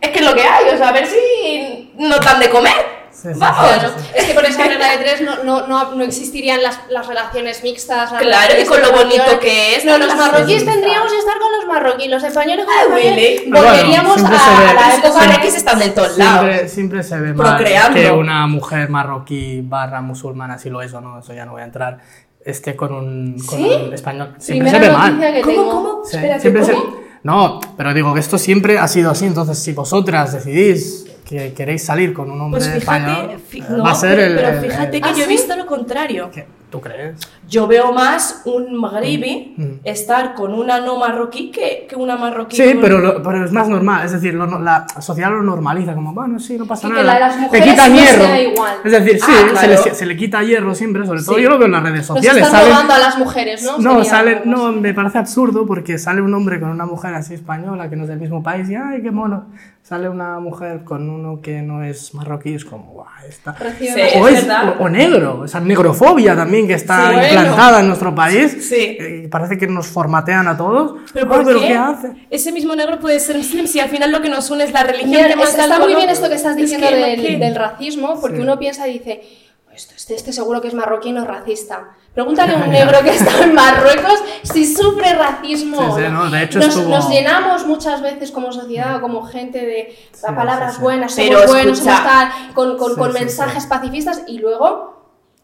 es 0.00 0.10
que 0.10 0.18
es 0.18 0.24
lo 0.24 0.34
que 0.34 0.42
hay, 0.42 0.74
o 0.74 0.76
sea, 0.76 0.88
a 0.88 0.92
ver 0.92 1.06
si 1.06 1.92
no 1.96 2.18
dan 2.18 2.40
de 2.40 2.50
comer. 2.50 2.99
Vamos, 3.24 3.92
es 4.14 4.24
que 4.24 4.34
por 4.34 4.44
esa 4.44 4.64
regla 4.64 4.92
de 4.92 4.98
tres 4.98 5.20
no, 5.20 5.42
no, 5.44 5.66
no, 5.66 5.94
no 5.94 6.04
existirían 6.04 6.62
las, 6.62 6.78
las, 6.88 7.06
relaciones 7.06 7.62
mixtas. 7.62 8.10
claro, 8.12 8.54
y 8.60 8.64
con 8.64 8.80
lo 8.80 8.92
bonito 8.92 9.38
que 9.40 9.76
es. 9.76 9.84
No, 9.84 9.98
los 9.98 10.14
marroquíes 10.14 10.64
tendríamos 10.64 11.12
que 11.12 11.18
estar 11.18 11.38
con 11.38 11.52
los 11.52 11.66
marroquíes, 11.66 12.10
los 12.10 12.22
españoles 12.22 12.64
con 12.64 12.74
los 12.74 13.02
españoles. 13.02 13.42
Volveríamos 13.46 14.24
a, 14.24 14.74
la 14.74 14.94
época 14.96 15.26
de 15.26 15.40
que 15.40 15.48
están 15.48 15.78
del 15.78 15.92
todos 15.92 16.16
lados. 16.16 16.70
Siempre 16.70 17.02
se 17.02 17.18
ve 17.18 17.34
mal 17.34 17.64
que 17.92 18.10
una 18.10 18.46
mujer 18.46 18.88
marroquí 18.88 19.60
barra 19.62 20.00
musulmana, 20.00 20.58
si 20.58 20.70
lo 20.70 20.82
es 20.82 20.92
o 20.94 21.00
no, 21.00 21.18
eso 21.18 21.34
ya 21.34 21.44
no 21.44 21.52
voy 21.52 21.62
a 21.62 21.64
entrar, 21.64 21.98
esté 22.44 22.76
con 22.76 22.92
un, 22.92 23.36
con 23.44 23.62
un 23.62 23.92
español. 23.92 24.34
Siempre 24.38 24.70
Primera 24.70 24.84
se 24.84 24.90
ve 24.90 24.96
mal. 24.96 25.42
¿Cómo, 25.42 25.70
cómo? 25.70 26.02
Espérate, 26.04 26.52
¿cómo? 26.52 27.00
No, 27.22 27.60
pero 27.76 27.92
digo 27.92 28.14
que 28.14 28.20
esto 28.20 28.38
siempre 28.38 28.78
ha 28.78 28.88
sido 28.88 29.10
así, 29.10 29.26
entonces 29.26 29.58
si 29.58 29.72
vosotras 29.72 30.32
decidís 30.32 31.09
que 31.30 31.52
queréis 31.52 31.84
salir 31.84 32.12
con 32.12 32.28
un 32.28 32.40
hombre 32.40 32.60
pues 32.60 32.74
español, 32.74 33.36
va 33.86 33.92
a 33.92 33.94
ser 33.94 34.18
el... 34.18 34.34
Pero 34.34 34.60
fíjate 34.60 35.00
que 35.00 35.14
yo 35.14 35.24
he 35.24 35.28
visto 35.28 35.54
lo 35.54 35.64
contrario. 35.64 36.28
¿Tú 36.70 36.80
crees? 36.80 37.16
Yo 37.48 37.66
veo 37.66 37.92
más 37.92 38.42
un 38.44 38.76
maghribi 38.76 39.54
mm, 39.56 39.62
mm. 39.62 39.80
estar 39.82 40.34
con 40.34 40.54
una 40.54 40.80
no 40.80 40.98
marroquí 40.98 41.50
que, 41.50 41.86
que 41.88 41.96
una 41.96 42.16
marroquí. 42.16 42.56
Sí, 42.56 42.78
pero, 42.80 43.20
pero 43.24 43.44
es 43.44 43.50
más 43.50 43.68
normal. 43.68 44.06
Es 44.06 44.12
decir, 44.12 44.34
la 44.34 44.86
sociedad 45.00 45.30
lo 45.30 45.42
normaliza, 45.42 45.94
como, 45.94 46.12
bueno, 46.12 46.38
sí, 46.38 46.56
no 46.56 46.66
pasa 46.66 46.88
nada. 46.88 47.00
Que 47.00 47.06
la 47.06 47.14
de 47.14 47.20
las 47.20 47.36
mujeres 47.38 47.66
le 47.66 47.72
quitan 47.72 47.92
hierro. 47.92 48.36
igual. 48.36 48.74
Es 48.84 48.92
decir, 48.92 49.20
sí, 49.20 49.32
ah, 49.32 49.56
se, 49.56 49.66
le, 49.66 49.76
se, 49.78 50.06
le, 50.06 50.16
quita 50.16 50.44
hierro 50.44 50.72
siempre, 50.76 51.04
sobre 51.06 51.24
todo 51.24 51.40
yo 51.40 51.48
lo 51.48 51.58
veo 51.58 51.66
en 51.66 51.72
las 51.72 51.82
redes 51.82 52.06
sociales. 52.06 52.40
Nos 52.40 52.52
están 52.52 52.68
robando 52.68 52.94
a 52.94 52.98
las 53.00 53.18
mujeres, 53.18 53.64
¿no? 53.64 53.78
No, 53.78 54.04
sale, 54.04 54.42
no, 54.44 54.70
me 54.70 54.94
parece 54.94 55.18
absurdo 55.18 55.66
porque 55.66 55.98
sale 55.98 56.22
un 56.22 56.32
hombre 56.32 56.60
con 56.60 56.70
una 56.70 56.86
mujer 56.86 57.14
así 57.14 57.34
española 57.34 57.90
que 57.90 57.96
no 57.96 58.04
es 58.04 58.08
del 58.10 58.20
mismo 58.20 58.44
país 58.44 58.70
y, 58.70 58.76
ay, 58.76 59.02
qué 59.02 59.10
mono 59.10 59.46
sale 59.90 60.08
una 60.08 60.38
mujer 60.38 60.84
con 60.84 61.10
uno 61.10 61.40
que 61.42 61.62
no 61.62 61.82
es 61.82 62.14
marroquí, 62.14 62.54
es 62.54 62.64
como, 62.64 62.92
guau, 62.92 63.08
está... 63.28 63.56
o, 64.78 64.88
negro, 64.88 65.44
esa 65.44 65.58
negrofobia 65.58 66.36
también 66.36 66.68
que 66.68 66.74
está 66.74 67.12
implantada 67.12 67.80
en 67.80 67.88
nuestro 67.88 68.14
país. 68.14 68.68
Sí. 68.68 68.96
Y 69.24 69.26
parece 69.26 69.58
que 69.58 69.66
nos 69.66 69.88
formatean 69.88 70.46
a 70.46 70.56
todos. 70.56 71.00
¿Pero, 71.12 71.26
por 71.26 71.58
qué? 71.58 71.74
hace? 71.74 72.12
Ese 72.30 72.52
mismo 72.52 72.76
negro 72.76 73.00
puede 73.00 73.18
ser 73.18 73.36
muslim 73.36 73.66
si 73.66 73.80
al 73.80 73.88
final 73.88 74.12
lo 74.12 74.22
que 74.22 74.28
nos 74.28 74.48
une 74.52 74.62
es 74.62 74.72
la 74.72 74.84
religión. 74.84 75.28
está 75.40 75.80
muy 75.80 75.96
bien 75.96 76.08
esto 76.08 76.28
que 76.28 76.36
estás 76.36 76.54
diciendo 76.54 76.86
del, 76.88 77.40
del, 77.40 77.54
racismo, 77.56 78.20
porque 78.20 78.38
uno 78.38 78.60
piensa 78.60 78.86
y 78.86 79.00
dice, 79.00 79.22
este, 79.74 80.14
este 80.14 80.32
seguro 80.32 80.60
que 80.60 80.68
es 80.68 80.74
marroquí 80.74 81.10
no 81.10 81.24
racista. 81.24 81.96
Pregúntale 82.14 82.54
a 82.54 82.56
un 82.56 82.70
negro 82.70 82.98
que 83.02 83.10
está 83.10 83.42
en 83.42 83.54
Marruecos 83.54 84.22
si 84.42 84.66
sufre 84.66 85.14
racismo. 85.14 85.96
de 85.96 86.42
hecho 86.42 86.58
nos, 86.58 86.76
nos, 86.86 87.08
llenamos 87.08 87.66
muchas 87.66 88.02
veces 88.02 88.30
como 88.30 88.52
sociedad, 88.52 89.00
como 89.00 89.22
gente 89.22 89.58
de 89.58 89.96
palabras 90.34 90.80
buenas, 90.80 91.14
somos 91.14 91.46
buenos, 91.46 91.82
con, 92.54 92.76
con, 92.76 92.96
con 92.96 93.12
mensajes 93.12 93.66
pacifistas 93.66 94.22
y 94.26 94.38
luego 94.38 94.99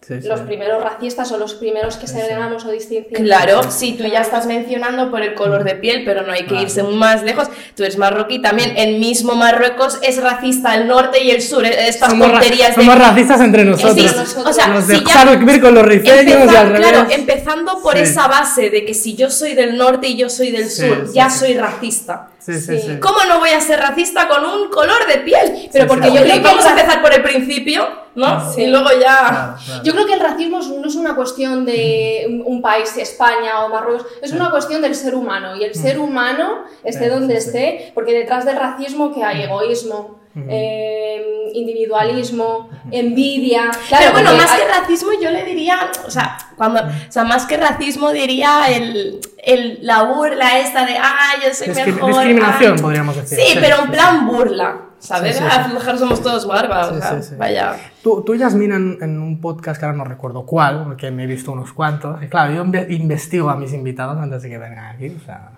los 0.08 0.40
primeros 0.40 0.82
racistas 0.82 1.32
o 1.32 1.38
los 1.38 1.54
primeros 1.54 1.96
que 1.96 2.06
segregamos 2.06 2.64
o 2.64 2.70
distinguimos. 2.70 3.18
Claro, 3.18 3.62
sí, 3.70 3.96
tú 3.98 4.04
ya 4.04 4.20
estás 4.20 4.46
mencionando 4.46 5.10
por 5.10 5.22
el 5.22 5.34
color 5.34 5.64
de 5.64 5.74
piel, 5.74 6.04
pero 6.04 6.22
no 6.22 6.32
hay 6.32 6.44
que 6.44 6.54
irse 6.54 6.82
más 6.82 7.22
lejos. 7.22 7.48
Tú 7.74 7.82
eres 7.82 7.98
marroquí 7.98 8.40
también. 8.40 8.74
El 8.76 8.98
mismo 8.98 9.34
Marruecos 9.34 9.98
es 10.02 10.22
racista 10.22 10.74
el 10.74 10.86
norte 10.86 11.22
y 11.22 11.30
el 11.30 11.42
sur. 11.42 11.64
Eh, 11.64 11.88
estas 11.88 12.10
somos 12.10 12.30
tonterías 12.30 12.74
Somos 12.74 12.98
racistas 12.98 13.40
entre 13.40 13.64
nosotros. 13.64 14.36
O 14.44 14.52
sea, 14.52 14.68
Nos 14.68 14.84
si 14.84 15.02
ya 15.04 15.60
con 15.60 15.74
los 15.74 15.84
rifeños 15.84 16.52
y 16.52 16.56
al 16.56 16.70
revés. 16.70 16.88
Claro, 16.88 17.10
empezando 17.10 17.82
por 17.82 17.96
esa 17.96 18.28
base 18.28 18.70
de 18.70 18.84
que 18.84 18.94
si 18.94 19.16
yo 19.16 19.30
soy 19.30 19.54
del 19.54 19.76
norte 19.76 20.08
y 20.08 20.16
yo 20.16 20.30
soy 20.30 20.50
del 20.50 20.70
sur, 20.70 21.12
ya 21.12 21.30
soy 21.30 21.54
racista. 21.54 22.30
Sí, 22.46 22.54
sí, 22.60 22.78
Sí. 22.78 22.86
sí. 22.86 23.00
¿Cómo 23.00 23.24
no 23.28 23.40
voy 23.40 23.50
a 23.50 23.60
ser 23.60 23.80
racista 23.80 24.28
con 24.28 24.44
un 24.44 24.70
color 24.70 25.04
de 25.08 25.18
piel? 25.18 25.68
Pero 25.72 25.84
Sí, 25.84 25.88
porque 25.88 26.08
sí. 26.10 26.14
yo 26.14 26.22
creo 26.22 26.34
que 26.36 26.42
vamos 26.42 26.64
a 26.64 26.70
empezar 26.70 27.02
por 27.02 27.12
el 27.12 27.20
principio, 27.20 27.88
¿no? 28.14 28.52
Sí. 28.52 28.62
Y 28.62 28.66
luego 28.68 28.88
ya... 29.00 29.56
Yo 29.82 29.92
creo 29.92 30.06
que 30.06 30.12
el 30.12 30.20
racismo 30.20 30.60
no 30.60 30.86
es 30.86 30.94
una 30.94 31.16
cuestión 31.16 31.64
de 31.64 32.40
un, 32.44 32.62
país, 32.62 32.96
España 32.96 33.64
o 33.64 33.68
Marruecos, 33.68 34.06
es 34.22 34.30
una 34.30 34.50
cuestión 34.52 34.80
del 34.80 34.94
ser 34.94 35.16
humano. 35.16 35.56
Y 35.56 35.64
el 35.64 35.74
ser 35.74 35.98
humano, 35.98 36.62
esté 36.84 37.04
Sí, 37.06 37.10
donde 37.10 37.34
sí, 37.34 37.40
sí. 37.42 37.46
esté, 37.48 37.92
porque 37.94 38.12
detrás 38.12 38.44
del 38.44 38.56
racismo 38.56 39.12
que 39.12 39.24
hay 39.24 39.42
egoísmo, 39.42 40.15
Eh, 40.48 41.22
individualismo, 41.54 42.68
envidia. 42.90 43.70
Pero 43.72 43.86
Claro, 43.88 44.12
bueno, 44.12 44.30
porque 44.30 44.42
más 44.42 44.52
hay- 44.52 44.60
que 44.60 44.68
racismo 44.80 45.08
yo 45.22 45.30
le 45.30 45.44
diría, 45.44 45.78
o 46.06 46.10
sea, 46.10 46.36
cuando, 46.56 46.80
o 46.80 47.12
sea, 47.12 47.24
más 47.24 47.46
que 47.46 47.56
racismo 47.56 48.12
diría 48.12 48.66
el, 48.68 49.20
el- 49.44 49.78
la 49.82 50.02
burla 50.02 50.58
esta 50.58 50.84
de, 50.84 50.96
ah, 50.98 51.34
yo 51.42 51.54
soy 51.54 51.68
Discri- 51.68 51.86
mejor. 51.94 52.10
discriminación, 52.12 52.74
ay". 52.76 52.82
podríamos 52.82 53.16
decir. 53.16 53.38
Sí, 53.38 53.58
pero 53.60 53.82
en 53.84 53.90
plan 53.90 54.26
burla, 54.26 54.76
¿sabes? 54.98 55.36
Sí, 55.36 55.42
sí, 55.42 55.48
Ah, 55.50 55.64
sí. 55.66 55.74
mujer 55.74 55.98
somos 55.98 56.22
todos 56.22 56.46
bárbaros, 56.46 56.88
Sí, 56.90 56.94
o 56.96 57.00
sea, 57.00 57.22
sí, 57.22 57.28
sí. 57.30 57.34
vaya. 57.38 57.76
Tú, 58.02 58.22
tú 58.24 58.34
Yasmina, 58.34 58.76
en, 58.76 58.98
en 59.00 59.20
un 59.20 59.40
podcast 59.40 59.78
que 59.80 59.86
ahora 59.86 59.96
no 59.96 60.04
recuerdo 60.04 60.44
cuál, 60.44 60.84
porque 60.84 61.10
me 61.10 61.24
he 61.24 61.26
visto 61.26 61.52
unos 61.52 61.72
cuantos, 61.72 62.22
y 62.22 62.26
claro, 62.28 62.52
yo 62.54 62.64
inve- 62.64 62.86
investigo 62.90 63.48
a 63.50 63.56
mis 63.56 63.72
invitados 63.72 64.18
antes 64.18 64.42
de 64.42 64.50
que 64.50 64.58
vengan 64.58 64.94
aquí, 64.96 65.08
o 65.20 65.24
sea, 65.24 65.50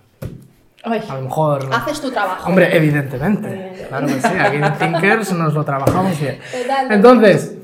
Ay. 0.90 1.04
a 1.08 1.14
lo 1.14 1.22
mejor... 1.22 1.68
haces 1.72 2.00
tu 2.00 2.10
trabajo. 2.10 2.48
Hombre, 2.48 2.76
evidentemente, 2.76 3.86
claro 3.88 4.06
que 4.06 4.20
sí, 4.20 4.28
aquí 4.38 4.56
en 4.56 4.72
Thinkers 4.78 5.32
nos 5.32 5.54
lo 5.54 5.64
trabajamos 5.64 6.18
bien. 6.20 6.38
Totalmente. 6.50 6.94
Entonces, 6.94 7.54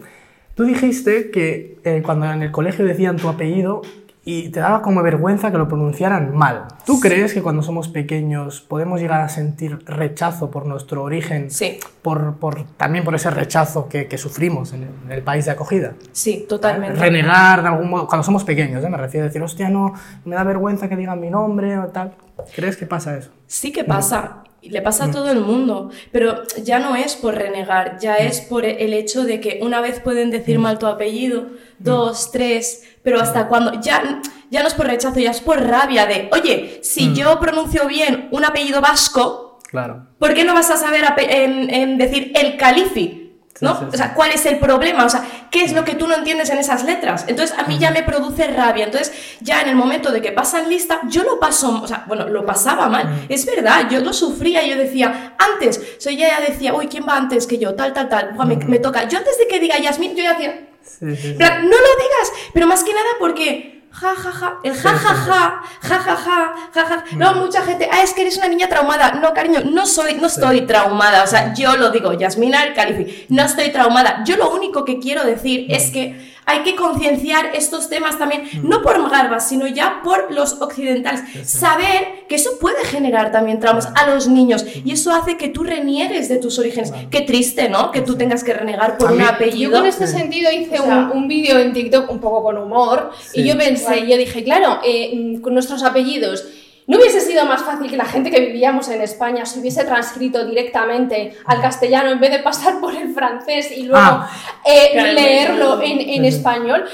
tú 0.54 0.64
dijiste 0.64 1.30
que 1.30 1.78
eh, 1.84 2.02
cuando 2.04 2.30
en 2.30 2.42
el 2.42 2.50
colegio 2.50 2.84
decían 2.84 3.16
tu 3.16 3.28
apellido 3.28 3.82
y 4.26 4.48
te 4.48 4.60
daba 4.60 4.80
como 4.80 5.02
vergüenza 5.02 5.50
que 5.52 5.58
lo 5.58 5.68
pronunciaran 5.68 6.34
mal. 6.34 6.64
¿Tú 6.86 6.98
crees 7.00 7.34
que 7.34 7.42
cuando 7.42 7.62
somos 7.62 7.88
pequeños 7.88 8.60
podemos 8.62 9.00
llegar 9.00 9.20
a 9.20 9.28
sentir 9.28 9.78
rechazo 9.84 10.50
por 10.50 10.64
nuestro 10.66 11.02
origen? 11.02 11.50
Sí, 11.50 11.78
Por, 12.02 12.36
por- 12.36 12.64
también 12.76 13.04
por 13.04 13.14
ese 13.14 13.30
rechazo 13.30 13.88
que, 13.88 14.06
que 14.08 14.16
sufrimos 14.16 14.72
en 14.72 14.84
el, 14.84 14.88
en 15.06 15.12
el 15.12 15.22
país 15.22 15.44
de 15.44 15.50
acogida. 15.50 15.92
sí, 16.12 16.46
totalmente. 16.48 16.98
Renegar 16.98 17.62
de 17.62 17.68
algún 17.68 17.90
modo, 17.90 18.06
cuando 18.06 18.22
somos 18.22 18.44
pequeños, 18.44 18.82
¿eh? 18.82 18.88
me 18.88 18.96
refiero 18.96 19.24
a 19.24 19.28
decir, 19.28 19.42
hostia, 19.42 19.68
no, 19.68 19.92
me 20.24 20.34
da 20.36 20.44
vergüenza 20.44 20.88
que 20.88 20.96
digan 20.96 21.20
mi 21.20 21.28
nombre 21.30 21.78
o 21.78 21.88
tal. 21.88 22.14
¿Crees 22.54 22.76
que 22.76 22.86
pasa 22.86 23.16
eso? 23.16 23.30
Sí 23.46 23.72
que 23.72 23.84
pasa, 23.84 24.42
y 24.53 24.53
le 24.70 24.82
pasa 24.82 25.04
a 25.06 25.10
todo 25.10 25.30
el 25.30 25.40
mundo, 25.40 25.90
pero 26.12 26.42
ya 26.62 26.78
no 26.78 26.96
es 26.96 27.16
por 27.16 27.34
renegar, 27.34 27.98
ya 28.00 28.16
es 28.16 28.40
por 28.40 28.64
el 28.64 28.92
hecho 28.92 29.24
de 29.24 29.40
que 29.40 29.60
una 29.62 29.80
vez 29.80 30.00
pueden 30.00 30.30
decir 30.30 30.58
mal 30.58 30.78
tu 30.78 30.86
apellido, 30.86 31.46
dos, 31.78 32.30
tres, 32.32 32.82
pero 33.02 33.20
hasta 33.20 33.48
cuando 33.48 33.80
ya, 33.80 34.20
ya 34.50 34.62
no 34.62 34.68
es 34.68 34.74
por 34.74 34.86
rechazo, 34.86 35.18
ya 35.20 35.30
es 35.30 35.40
por 35.40 35.60
rabia 35.60 36.06
de, 36.06 36.28
oye, 36.32 36.80
si 36.82 37.14
yo 37.14 37.38
pronuncio 37.40 37.86
bien 37.86 38.28
un 38.30 38.44
apellido 38.44 38.80
vasco, 38.80 39.58
Claro. 39.70 40.06
¿por 40.18 40.34
qué 40.34 40.44
no 40.44 40.54
vas 40.54 40.70
a 40.70 40.76
saber 40.76 41.04
en 41.18 41.98
decir 41.98 42.32
el 42.36 42.56
califi? 42.56 43.23
¿No? 43.60 43.74
Sí, 43.74 43.84
sí, 43.84 43.94
O 43.94 43.96
sea, 43.96 44.14
¿cuál 44.14 44.32
es 44.32 44.44
el 44.46 44.58
problema? 44.58 45.04
O 45.04 45.08
sea, 45.08 45.24
¿qué 45.50 45.62
es 45.62 45.72
lo 45.72 45.84
que 45.84 45.94
tú 45.94 46.08
no 46.08 46.14
entiendes 46.14 46.50
en 46.50 46.58
esas 46.58 46.84
letras? 46.84 47.24
Entonces, 47.28 47.56
a 47.56 47.62
mí 47.64 47.78
ya 47.78 47.90
me 47.90 48.02
produce 48.02 48.48
rabia. 48.48 48.84
Entonces, 48.84 49.12
ya 49.40 49.62
en 49.62 49.68
el 49.68 49.76
momento 49.76 50.10
de 50.10 50.20
que 50.20 50.32
pasan 50.32 50.68
lista, 50.68 51.00
yo 51.08 51.22
lo 51.22 51.38
paso, 51.38 51.80
o 51.82 51.86
sea, 51.86 52.04
bueno, 52.08 52.28
lo 52.28 52.44
pasaba 52.44 52.88
mal. 52.88 53.26
Es 53.28 53.46
verdad, 53.46 53.88
yo 53.88 54.00
lo 54.00 54.12
sufría, 54.12 54.66
yo 54.66 54.76
decía, 54.76 55.34
antes, 55.38 55.78
o 55.78 56.00
sea, 56.00 56.12
ella 56.12 56.28
ya 56.28 56.40
decía, 56.40 56.74
uy, 56.74 56.88
¿quién 56.88 57.06
va 57.08 57.16
antes 57.16 57.46
que 57.46 57.58
yo? 57.58 57.74
Tal, 57.74 57.92
tal, 57.92 58.08
tal, 58.08 58.32
Buah, 58.32 58.46
me, 58.46 58.56
me 58.56 58.78
toca. 58.78 59.08
Yo 59.08 59.18
antes 59.18 59.38
de 59.38 59.46
que 59.46 59.60
diga 59.60 59.78
Yasmin, 59.78 60.16
yo 60.16 60.22
ya 60.22 60.36
plan, 60.36 61.62
no 61.62 61.76
lo 61.76 61.92
digas, 62.02 62.32
pero 62.52 62.66
más 62.66 62.84
que 62.84 62.92
nada 62.92 63.08
porque 63.18 63.73
ja 64.00 64.14
ja 64.14 64.32
ja, 64.40 64.58
el 64.64 64.74
ja 64.74 64.92
ja 64.92 65.14
ja, 65.26 65.62
ja 65.88 65.98
ja 66.06 66.16
ja, 66.24 66.54
ja 66.74 66.84
ja. 66.88 67.04
No, 67.16 67.34
mucha 67.34 67.62
gente, 67.62 67.88
ah, 67.90 68.02
es 68.02 68.12
que 68.12 68.22
eres 68.22 68.36
una 68.36 68.48
niña 68.48 68.68
traumada. 68.68 69.12
No, 69.12 69.32
cariño, 69.32 69.60
no 69.64 69.86
soy, 69.86 70.14
no 70.14 70.26
estoy 70.26 70.62
traumada. 70.62 71.22
O 71.22 71.26
sea, 71.26 71.54
yo 71.54 71.76
lo 71.76 71.90
digo, 71.90 72.12
Yasmina 72.12 72.64
el 72.64 72.74
Califi, 72.74 73.26
no 73.28 73.42
estoy 73.44 73.70
traumada. 73.70 74.22
Yo 74.24 74.36
lo 74.36 74.52
único 74.52 74.84
que 74.84 74.98
quiero 74.98 75.24
decir 75.24 75.66
es 75.68 75.90
que 75.90 76.33
hay 76.46 76.62
que 76.62 76.76
concienciar 76.76 77.46
estos 77.54 77.88
temas 77.88 78.18
también, 78.18 78.48
no 78.62 78.82
por 78.82 79.10
Garbas, 79.10 79.48
sino 79.48 79.66
ya 79.66 80.00
por 80.02 80.32
los 80.32 80.60
occidentales. 80.60 81.22
Saber 81.48 82.24
que 82.28 82.36
eso 82.36 82.58
puede 82.60 82.84
generar 82.84 83.32
también 83.32 83.60
traumas 83.60 83.88
a 83.94 84.06
los 84.10 84.28
niños 84.28 84.64
y 84.84 84.92
eso 84.92 85.12
hace 85.12 85.36
que 85.36 85.48
tú 85.48 85.62
reniegues 85.64 86.28
de 86.28 86.36
tus 86.36 86.58
orígenes. 86.58 86.92
Qué 87.10 87.20
triste, 87.22 87.68
¿no? 87.68 87.90
Que 87.90 88.00
tú 88.00 88.16
tengas 88.16 88.44
que 88.44 88.52
renegar 88.54 88.98
por 88.98 89.12
un 89.12 89.18
mí- 89.18 89.24
Yo 89.24 89.30
apellido. 89.30 89.72
con 89.72 89.86
este 89.86 90.06
sentido 90.06 90.50
hice 90.52 90.78
O 90.80 90.84
sea- 90.84 91.10
un, 91.12 91.18
un 91.22 91.28
vídeo 91.28 91.58
en 91.58 91.72
TikTok 91.72 92.10
un 92.10 92.20
poco 92.20 92.42
con 92.42 92.58
humor 92.58 93.10
Sí. 93.32 93.40
y 93.40 93.44
yo 93.48 93.56
pensé, 93.58 94.06
yo 94.06 94.16
dije, 94.16 94.42
claro, 94.44 94.80
eh, 94.84 95.12
mm, 95.14 95.40
con 95.40 95.54
nuestros 95.54 95.82
apellidos, 95.82 96.44
¿no 96.86 96.98
hubiese 96.98 97.20
sido 97.20 97.44
más 97.46 97.62
fácil 97.62 97.90
que 97.90 97.96
la 97.96 98.04
gente 98.04 98.30
que 98.30 98.40
vivíamos 98.40 98.88
en 98.88 99.00
España 99.00 99.46
se 99.46 99.58
hubiese 99.60 99.84
transcrito 99.84 100.44
directamente 100.44 101.34
al 101.46 101.60
castellano 101.60 102.10
en 102.10 102.20
vez 102.20 102.30
de 102.30 102.38
pasar 102.40 102.80
por 102.80 102.94
el 102.94 103.14
francés 103.14 103.70
y 103.76 103.84
luego 103.84 104.04
Ah. 104.04 104.30
eh, 104.66 104.90
Claro, 104.92 105.12
leerlo 105.12 105.78
claro. 105.78 105.82
en, 105.82 106.24
español? 106.24 106.84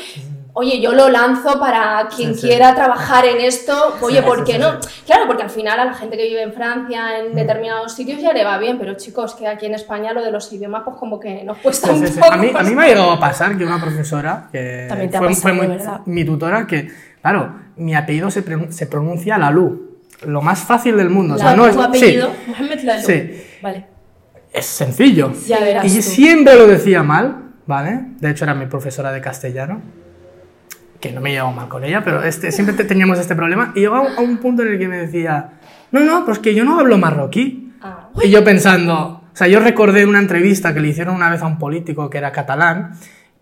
Oye, 0.52 0.80
yo 0.80 0.92
lo 0.92 1.08
lanzo 1.08 1.60
para 1.60 2.08
quien 2.14 2.34
Sí, 2.34 2.40
sí. 2.40 2.46
quiera 2.48 2.74
trabajar 2.74 3.24
en 3.24 3.40
esto. 3.40 3.96
Oye, 4.00 4.18
Sí, 4.18 4.24
¿por 4.26 4.44
qué 4.44 4.54
sí, 4.54 4.58
no? 4.58 4.82
sí. 4.82 5.02
Claro, 5.06 5.28
porque 5.28 5.44
al 5.44 5.50
final 5.50 5.78
a 5.78 5.84
la 5.84 5.94
gente 5.94 6.16
que 6.16 6.24
vive 6.24 6.42
en 6.42 6.52
Francia, 6.52 7.18
en 7.20 7.36
determinados 7.36 7.94
sitios, 7.94 8.20
ya 8.20 8.32
le 8.32 8.44
va 8.44 8.58
bien, 8.58 8.76
pero 8.76 8.94
chicos, 8.94 9.36
que 9.36 9.46
aquí 9.46 9.66
en 9.66 9.74
España 9.74 10.12
lo 10.12 10.22
de 10.24 10.32
los 10.32 10.52
idiomas, 10.52 10.82
pues 10.84 10.96
como 10.96 11.20
que 11.20 11.44
nos 11.44 11.58
cuesta 11.58 11.88
Sí, 11.88 11.94
un 12.00 12.06
sí, 12.06 12.12
sí. 12.14 12.18
poco. 12.20 12.32
A 12.32 12.36
mí, 12.36 12.50
a 12.52 12.62
mí 12.64 12.74
me 12.74 12.82
ha 12.84 12.88
llegado 12.88 13.12
a 13.12 13.20
pasar 13.20 13.56
que 13.56 13.64
una 13.64 13.80
profesora, 13.80 14.48
que 14.50 14.86
También 14.88 15.08
te 15.10 15.16
ha 15.18 15.20
fue, 15.20 15.28
pasado, 15.28 15.42
fue 15.56 15.66
muy- 15.68 15.78
mi 16.06 16.24
tutora, 16.24 16.66
que, 16.66 16.90
claro, 17.22 17.54
mi 17.76 17.94
apellido 17.94 18.30
se, 18.30 18.42
se 18.72 18.86
pronuncia 18.86 19.38
Lalu, 19.38 19.90
lo 20.26 20.42
más 20.42 20.60
fácil 20.60 20.96
del 20.96 21.10
mundo. 21.10 21.34
o 21.34 21.38
sea, 21.38 21.54
no 21.56 21.66
es, 21.66 21.74
tu 21.76 21.80
sí, 21.82 21.86
apellido, 21.88 22.30
Mohamed 22.46 22.80
Lalu. 22.82 23.02
Sí. 23.06 23.42
Vale. 23.62 23.86
es 24.52 24.66
sencillo. 24.66 25.32
Ya 25.46 25.60
verás 25.60 25.84
Y 25.84 25.96
tú. 25.96 26.02
siempre 26.02 26.56
lo 26.56 26.66
decía 26.66 27.02
mal, 27.02 27.36
¿vale? 27.66 28.00
De 28.20 28.30
hecho, 28.30 28.44
era 28.44 28.54
mi 28.54 28.66
profesora 28.66 29.12
de 29.12 29.20
castellano, 29.20 29.80
que 31.00 31.12
no 31.12 31.20
me 31.20 31.30
llevaba 31.32 31.52
mal 31.52 31.68
con 31.68 31.84
ella, 31.84 32.02
pero 32.04 32.22
este, 32.22 32.52
siempre 32.52 32.74
te- 32.74 32.84
teníamos 32.84 33.18
este 33.18 33.34
problema. 33.34 33.72
Y 33.74 33.80
llegaba 33.80 34.14
a 34.16 34.20
un 34.20 34.38
punto 34.38 34.62
en 34.62 34.72
el 34.72 34.78
que 34.78 34.88
me 34.88 34.98
decía, 34.98 35.52
no, 35.92 36.00
no, 36.00 36.24
pues 36.26 36.38
que 36.38 36.54
yo 36.54 36.64
no 36.64 36.78
hablo 36.78 36.98
marroquí. 36.98 37.72
Ah. 37.80 38.10
Y 38.22 38.28
yo 38.30 38.44
pensando, 38.44 39.22
o 39.32 39.36
sea, 39.36 39.46
yo 39.46 39.60
recordé 39.60 40.04
una 40.04 40.18
entrevista 40.18 40.74
que 40.74 40.80
le 40.80 40.88
hicieron 40.88 41.14
una 41.14 41.30
vez 41.30 41.40
a 41.40 41.46
un 41.46 41.58
político 41.58 42.10
que 42.10 42.18
era 42.18 42.32
catalán, 42.32 42.92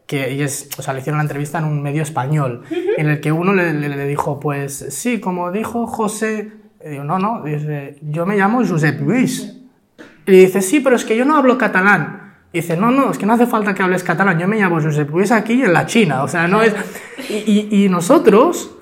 que 0.09 0.33
y 0.33 0.43
es, 0.43 0.69
o 0.79 0.83
sea, 0.83 0.93
le 0.95 1.01
hicieron 1.01 1.19
la 1.19 1.23
entrevista 1.23 1.59
en 1.59 1.67
un 1.67 1.81
medio 1.83 2.03
español, 2.03 2.63
en 2.97 3.09
el 3.09 3.21
que 3.21 3.31
uno 3.31 3.53
le, 3.53 3.73
le- 3.75 3.89
le 3.91 4.07
dijo, 4.09 4.41
pues 4.41 4.87
sí, 4.89 5.21
como 5.21 5.53
dijo 5.53 5.87
José, 5.87 6.51
digo, 6.85 7.05
no, 7.05 7.19
no, 7.21 7.43
dice, 7.45 7.99
yo 8.03 8.25
me 8.27 8.37
llamo 8.37 8.67
Josep 8.67 9.01
Luis. 9.03 9.55
Y 10.27 10.33
dice, 10.33 10.63
sí, 10.63 10.81
pero 10.81 10.97
es 10.97 11.05
que 11.05 11.17
yo 11.17 11.25
no 11.25 11.37
hablo 11.37 11.57
catalán. 11.59 12.35
Y 12.53 12.61
dice, 12.63 12.77
no, 12.77 12.91
no, 12.91 13.11
es 13.11 13.19
que 13.19 13.27
no 13.27 13.35
hace 13.35 13.47
falta 13.47 13.75
que 13.75 13.83
hables 13.83 14.03
catalán, 14.03 14.39
yo 14.39 14.49
me 14.49 14.57
llamo 14.59 14.81
Josep 14.81 15.11
Luis 15.11 15.31
aquí 15.31 15.63
en 15.63 15.73
la 15.75 15.85
China, 15.85 16.23
o 16.23 16.29
sea, 16.29 16.49
no 16.49 16.63
es... 16.63 16.75
Y, 17.29 17.69
y- 17.71 17.85
y 17.85 17.89
nosotros, 17.91 18.78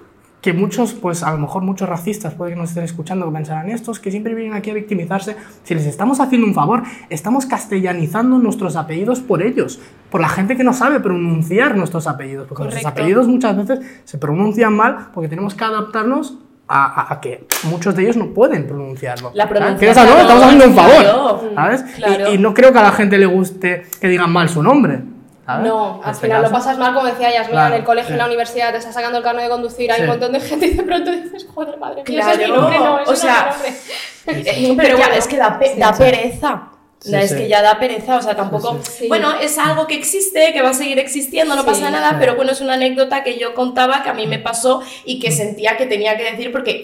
que 0.47 0.53
muchos, 0.53 0.93
pues 0.95 1.25
a 1.25 1.33
lo 1.33 1.39
mejor 1.39 1.63
muchos 1.65 1.89
racistas 1.89 2.35
pueden 2.35 2.55
que 2.55 2.61
nos 2.61 2.69
estén 2.69 2.85
escuchando, 2.85 3.27
que 3.27 3.33
pensarán, 3.33 3.69
estos 3.69 3.99
que 3.99 4.13
siempre 4.13 4.33
vienen 4.33 4.55
aquí 4.55 4.71
a 4.71 4.75
victimizarse, 4.75 5.35
si 5.65 5.75
les 5.75 5.87
estamos 5.87 6.21
haciendo 6.21 6.47
un 6.47 6.55
favor, 6.55 6.85
estamos 7.11 7.47
castellanizando 7.47 8.39
nuestros 8.39 8.77
apellidos 8.77 9.19
por 9.19 9.43
ellos, 9.43 9.81
por 10.09 10.21
la 10.21 10.29
gente 10.29 10.57
que 10.57 10.63
no 10.63 10.73
sabe 10.73 11.01
pronunciar 11.01 11.77
nuestros 11.77 12.07
apellidos, 12.07 12.47
porque 12.47 12.63
nuestros 12.63 12.85
Correcto. 12.85 13.01
apellidos 13.03 13.27
muchas 13.27 13.57
veces 13.57 13.81
se 14.05 14.19
pronuncian 14.19 14.73
mal 14.73 15.09
porque 15.13 15.29
tenemos 15.29 15.57
que 15.57 15.65
adaptarnos 15.65 16.39
a, 16.69 16.85
a- 16.85 17.13
a 17.15 17.21
que 17.21 17.45
muchos 17.65 17.97
de 17.97 18.05
ellos 18.05 18.17
no 18.17 18.27
pueden 18.29 18.69
pronunciarlo. 18.69 19.33
La 19.35 19.49
pronunciación, 19.49 19.79
¿Quieres 19.79 19.97
algo? 19.99 20.17
Estamos 20.21 20.43
haciendo 20.45 20.67
un 20.69 20.75
favor. 20.77 21.03
claro. 21.03 21.51
¿Sabes? 21.57 21.83
Claro. 21.97 22.31
Y, 22.31 22.35
y 22.35 22.39
no 22.39 22.55
creo 22.55 22.73
que 22.73 22.79
a 22.79 22.83
la 22.83 22.93
gente 22.93 23.19
le 23.19 23.27
guste 23.27 23.83
que 24.01 24.09
digan 24.09 24.33
mal 24.33 24.49
su 24.49 24.63
nombre. 24.63 25.01
¿Sabes? 25.47 25.67
No, 25.69 25.97
En 26.01 26.05
al 26.05 26.11
este 26.13 26.27
final 26.27 26.43
lo 26.43 26.49
caso. 26.51 26.55
pasas 26.65 26.79
mal, 26.79 26.93
como 26.95 27.07
decía 27.07 27.31
Yasmina, 27.33 27.51
Claro, 27.61 27.75
en 27.75 27.81
el 27.81 27.87
colegio, 27.87 28.11
en 28.11 28.15
sí. 28.17 28.19
la 28.19 28.27
universidad, 28.27 28.73
te 28.73 28.79
estás 28.79 28.95
sacando 28.95 29.19
el 29.19 29.25
carnet 29.25 29.45
de 29.45 29.51
conducir, 29.51 29.91
hay 29.93 29.97
Sí. 29.99 30.03
un 30.03 30.09
montón 30.09 30.33
de 30.33 30.41
gente 30.41 30.67
y 30.67 30.71
de 30.75 30.83
pronto 30.83 31.11
dices, 31.13 31.47
joder, 31.55 31.79
madre 31.79 32.03
mía, 32.07 32.21
ese 32.21 32.31
es 32.33 32.39
mi 32.39 32.45
Claro, 32.45 32.61
nombre, 32.61 32.79
no, 32.79 32.99
ese 33.01 33.03
o 33.03 33.07
no 33.07 33.13
es 33.13 33.19
sea, 33.21 33.43
mi 33.47 33.53
nombre. 33.53 33.73
Eh, 34.27 34.75
Pero 34.77 34.97
bueno, 34.99 35.15
es 35.15 35.29
que 35.29 35.37
da, 35.37 35.57
pe- 35.59 35.75
sí, 35.75 35.79
da 35.81 35.93
sí. 35.95 36.03
pereza. 36.03 36.69
Sí, 36.99 37.15
es 37.15 37.31
sí. 37.31 37.37
que 37.37 37.49
ya 37.49 37.63
da 37.63 37.79
pereza, 37.79 38.17
o 38.17 38.23
sea, 38.23 38.35
tampoco. 38.35 38.81
Sí, 38.83 38.91
sí. 39.03 39.09
Bueno, 39.09 39.35
es 39.41 39.57
algo 39.59 39.87
que 39.87 39.95
existe, 39.95 40.53
que 40.53 40.63
va 40.63 40.71
a 40.71 40.75
seguir 40.75 40.99
existiendo, 40.99 41.55
no 41.55 41.61
Sí. 41.63 41.67
pasa 41.69 41.91
nada, 41.91 42.11
Sí. 42.11 42.17
pero 42.19 42.35
bueno, 42.35 42.51
es 42.51 42.61
una 42.61 42.73
anécdota 42.75 43.23
que 43.23 43.39
yo 43.39 43.55
contaba 43.55 44.03
que 44.03 44.09
a 44.09 44.15
mí 44.15 44.27
me 44.27 44.41
pasó 44.41 44.83
y 45.05 45.21
que 45.21 45.31
sentía 45.31 45.77
que 45.77 45.87
tenía 45.87 46.17
que 46.17 46.25
decir 46.25 46.51
porque 46.51 46.83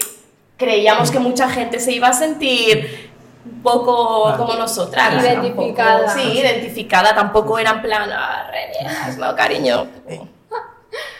creíamos 0.55 1.11
que 1.11 1.19
mucha 1.19 1.49
gente 1.49 1.79
se 1.79 1.91
iba 1.91 2.07
a 2.07 2.13
sentir 2.13 3.11
poco 3.61 4.23
Claro. 4.25 4.37
como 4.45 4.55
nosotras. 4.59 5.13
¿no? 5.15 5.21
Identificada. 5.21 6.05
Tampoco- 6.05 6.19
sí, 6.19 6.37
identificada, 6.39 7.15
tampoco 7.15 7.59
era 7.59 7.71
en 7.71 7.81
plan, 7.81 8.09
ah, 8.11 8.49
no, 9.17 9.35
cariño. 9.35 9.87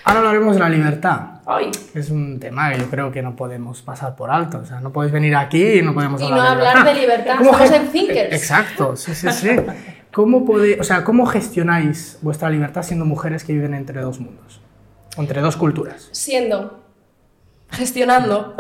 Ahora 0.05 0.19
hablaremos 0.19 0.53
de 0.55 0.59
la 0.59 0.69
libertad. 0.69 1.19
Ay, 1.45 1.71
Es 1.93 2.09
un 2.09 2.39
tema 2.39 2.71
que 2.71 2.80
yo 2.80 2.89
creo 2.89 3.11
que 3.11 3.21
no 3.21 3.36
podemos 3.36 3.82
pasar 3.82 4.15
por 4.15 4.32
alto. 4.32 4.59
O 4.59 4.65
sea, 4.65 4.80
no 4.80 4.91
podéis 4.91 5.11
venir 5.11 5.36
aquí 5.36 5.80
y 5.80 5.82
no 5.82 5.93
podemos 5.93 6.21
Y 6.21 6.26
hablar 6.26 6.38
no 6.38 6.43
de 6.43 6.49
hablar 6.49 6.76
libertad. 6.78 6.93
de 6.93 6.99
libertad, 7.01 7.36
¿Cómo 7.38 7.51
estamos 7.51 7.69
ge- 7.69 7.76
en 7.78 7.91
Thinkers. 7.91 8.34
Exacto, 8.34 8.95
sí, 8.95 9.13
sí, 9.15 9.30
sí. 9.32 9.49
¿Cómo, 10.13 10.45
pode- 10.45 10.80
o 10.80 10.84
sea, 10.84 11.03
¿Cómo 11.03 11.26
gestionáis 11.26 12.19
vuestra 12.21 12.49
libertad 12.49 12.84
siendo 12.84 13.03
mujeres 13.05 13.43
que 13.43 13.51
viven 13.53 13.74
entre 13.74 13.99
dos 14.01 14.19
mundos? 14.19 14.61
O 15.17 15.21
entre 15.21 15.41
dos 15.41 15.55
culturas. 15.57 16.07
Siendo. 16.11 16.80
gestionando. 17.71 18.55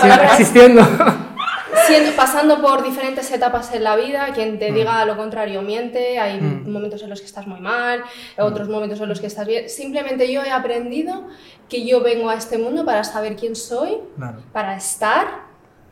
Sigue 0.00 0.24
existiendo. 0.24 0.82
siendo, 1.90 2.16
pasando 2.16 2.60
por 2.62 2.82
diferentes 2.82 3.30
etapas 3.30 3.72
en 3.74 3.84
la 3.84 3.96
vida, 3.96 4.28
quien 4.34 4.58
te 4.58 4.72
diga 4.72 5.04
lo 5.04 5.16
contrario 5.16 5.62
miente, 5.62 6.18
hay 6.18 6.40
Mm. 6.40 6.70
momentos 6.70 7.02
en 7.02 7.10
los 7.10 7.20
que 7.20 7.26
estás 7.26 7.46
muy 7.46 7.60
mal, 7.60 8.02
otros 8.38 8.68
momentos 8.68 9.00
en 9.00 9.08
los 9.08 9.20
que 9.20 9.26
estás 9.26 9.46
bien. 9.46 9.68
Simplemente 9.68 10.32
yo 10.32 10.42
he 10.42 10.50
aprendido 10.50 11.26
que 11.68 11.84
yo 11.86 12.00
vengo 12.02 12.30
a 12.30 12.34
este 12.34 12.58
mundo 12.58 12.84
para 12.84 13.04
saber 13.04 13.36
quién 13.36 13.54
soy, 13.56 13.98
Claro. 14.16 14.38
para 14.52 14.76
estar 14.76 15.26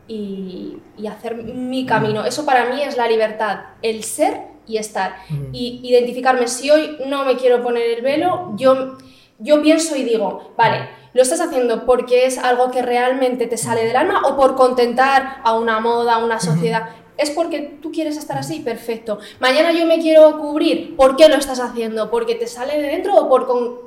y, 0.06 0.78
y 0.96 1.06
hacer 1.06 1.34
mi 1.36 1.84
camino. 1.86 2.24
Eso 2.24 2.44
para 2.46 2.66
mí 2.72 2.80
es 2.82 2.96
la 2.96 3.06
libertad, 3.08 3.60
el 3.82 4.02
ser 4.04 4.40
y 4.66 4.76
estar. 4.78 5.16
Y 5.52 5.80
identificarme, 5.82 6.46
si 6.48 6.70
hoy 6.70 6.98
no 7.06 7.24
me 7.24 7.36
quiero 7.36 7.62
poner 7.62 7.90
el 7.90 8.02
velo, 8.02 8.52
yo, 8.56 8.96
yo 9.38 9.62
pienso 9.62 9.96
y 9.96 10.02
digo, 10.04 10.52
vale, 10.56 10.88
¿lo 11.18 11.22
estás 11.22 11.40
haciendo 11.40 11.84
porque 11.84 12.26
es 12.26 12.38
algo 12.38 12.70
que 12.70 12.80
realmente 12.80 13.48
te 13.48 13.56
sale 13.56 13.84
del 13.84 13.96
alma 13.96 14.22
o 14.24 14.36
por 14.36 14.54
contentar 14.54 15.38
a 15.42 15.58
una 15.58 15.80
moda, 15.80 16.14
a 16.14 16.24
una 16.24 16.38
sociedad? 16.38 16.90
¿Es 17.16 17.30
porque 17.30 17.76
tú 17.82 17.90
quieres 17.90 18.16
estar 18.16 18.38
así? 18.38 18.60
Perfecto. 18.60 19.18
Mañana 19.40 19.72
yo 19.72 19.84
me 19.84 19.98
quiero 19.98 20.38
cubrir. 20.38 20.94
¿Por 20.94 21.16
qué 21.16 21.28
lo 21.28 21.34
estás 21.34 21.58
haciendo? 21.58 22.08
¿Porque 22.08 22.36
te 22.36 22.46
sale 22.46 22.80
de 22.80 22.86
dentro 22.86 23.16
o 23.16 23.28
por 23.28 23.48
con, 23.48 23.78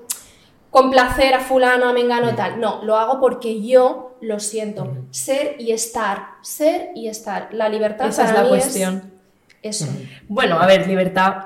complacer 0.71 1.34
a 1.34 1.39
fulano, 1.39 1.88
a 1.88 1.93
mengano, 1.93 2.36
tal? 2.36 2.59
No, 2.59 2.84
lo 2.84 2.97
hago 2.97 3.21
porque 3.21 3.65
yo 3.65 4.17
lo 4.19 4.41
siento. 4.41 4.91
Ser 5.11 5.55
y 5.57 5.71
estar. 5.71 6.32
Ser 6.41 6.89
y 6.95 7.07
estar. 7.07 7.47
La 7.53 7.69
libertad 7.69 8.09
Esa 8.09 8.23
es 8.23 8.32
para 8.32 8.39
la 8.39 8.43
mí 8.43 8.49
cuestión. 8.49 9.09
eso. 9.61 9.88
Bueno, 10.27 10.59
a 10.59 10.65
ver, 10.65 10.86
libertad. 10.86 11.45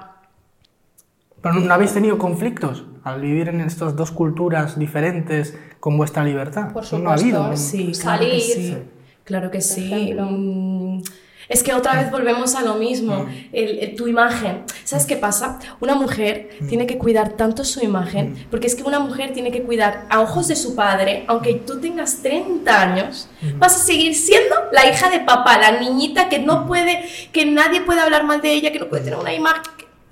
Pero 1.44 1.54
no 1.54 1.72
habéis 1.72 1.94
tenido 1.94 2.18
conflictos 2.18 2.86
al 3.04 3.22
vivir 3.22 3.50
en 3.50 3.62
estas 3.62 3.96
dos 3.96 4.10
culturas 4.10 4.80
diferentes 4.80 5.56
con 5.86 5.98
vuestra 5.98 6.24
libertad. 6.24 6.74
Por 6.74 6.82
No 6.94 7.12
ha 7.12 7.16
supuesto. 7.18 7.44
habido. 7.44 7.58
Sí, 7.58 7.92
claro 8.02 8.20
que 8.26 8.40
Salir. 8.40 8.42
sí. 8.42 8.78
Claro 9.24 9.52
que 9.52 9.62
sí. 9.62 10.14
Mm, 10.20 11.02
Es 11.48 11.62
que 11.62 11.76
otra 11.76 11.94
vez 12.02 12.10
volvemos 12.10 12.56
a 12.56 12.64
lo 12.64 12.74
mismo, 12.74 13.28
el- 13.54 13.78
el- 13.78 13.96
tu 13.96 14.08
imagen. 14.08 14.64
¿Sabes 14.84 15.06
qué 15.06 15.16
pasa? 15.16 15.60
Una 15.80 15.94
mujer 15.94 16.50
tiene 16.68 16.88
que 16.88 16.98
cuidar 16.98 17.34
tanto 17.34 17.64
su 17.64 17.82
imagen, 17.86 18.48
porque 18.50 18.66
es 18.66 18.74
que 18.74 18.82
una 18.82 18.98
mujer 18.98 19.32
tiene 19.32 19.52
que 19.52 19.62
cuidar 19.62 20.08
a 20.10 20.22
ojos 20.22 20.48
de 20.48 20.56
su 20.56 20.74
padre, 20.74 21.24
aunque 21.28 21.54
tú 21.54 21.80
tengas 21.80 22.24
30 22.24 22.82
años, 22.82 23.30
vas 23.60 23.76
a 23.76 23.78
seguir 23.78 24.16
siendo 24.16 24.56
la 24.72 24.90
hija 24.90 25.12
de 25.12 25.20
papá, 25.20 25.60
la 25.60 25.80
niñita 25.80 26.30
que 26.30 26.40
no 26.40 26.66
puede, 26.66 27.04
que 27.32 27.46
nadie 27.46 27.82
puede 27.82 28.00
hablar 28.02 28.24
mal 28.24 28.42
de 28.42 28.52
ella, 28.52 28.72
que 28.72 28.80
no 28.80 28.88
puede 28.90 29.04
tener 29.04 29.20
una 29.20 29.32
imagen, 29.36 29.62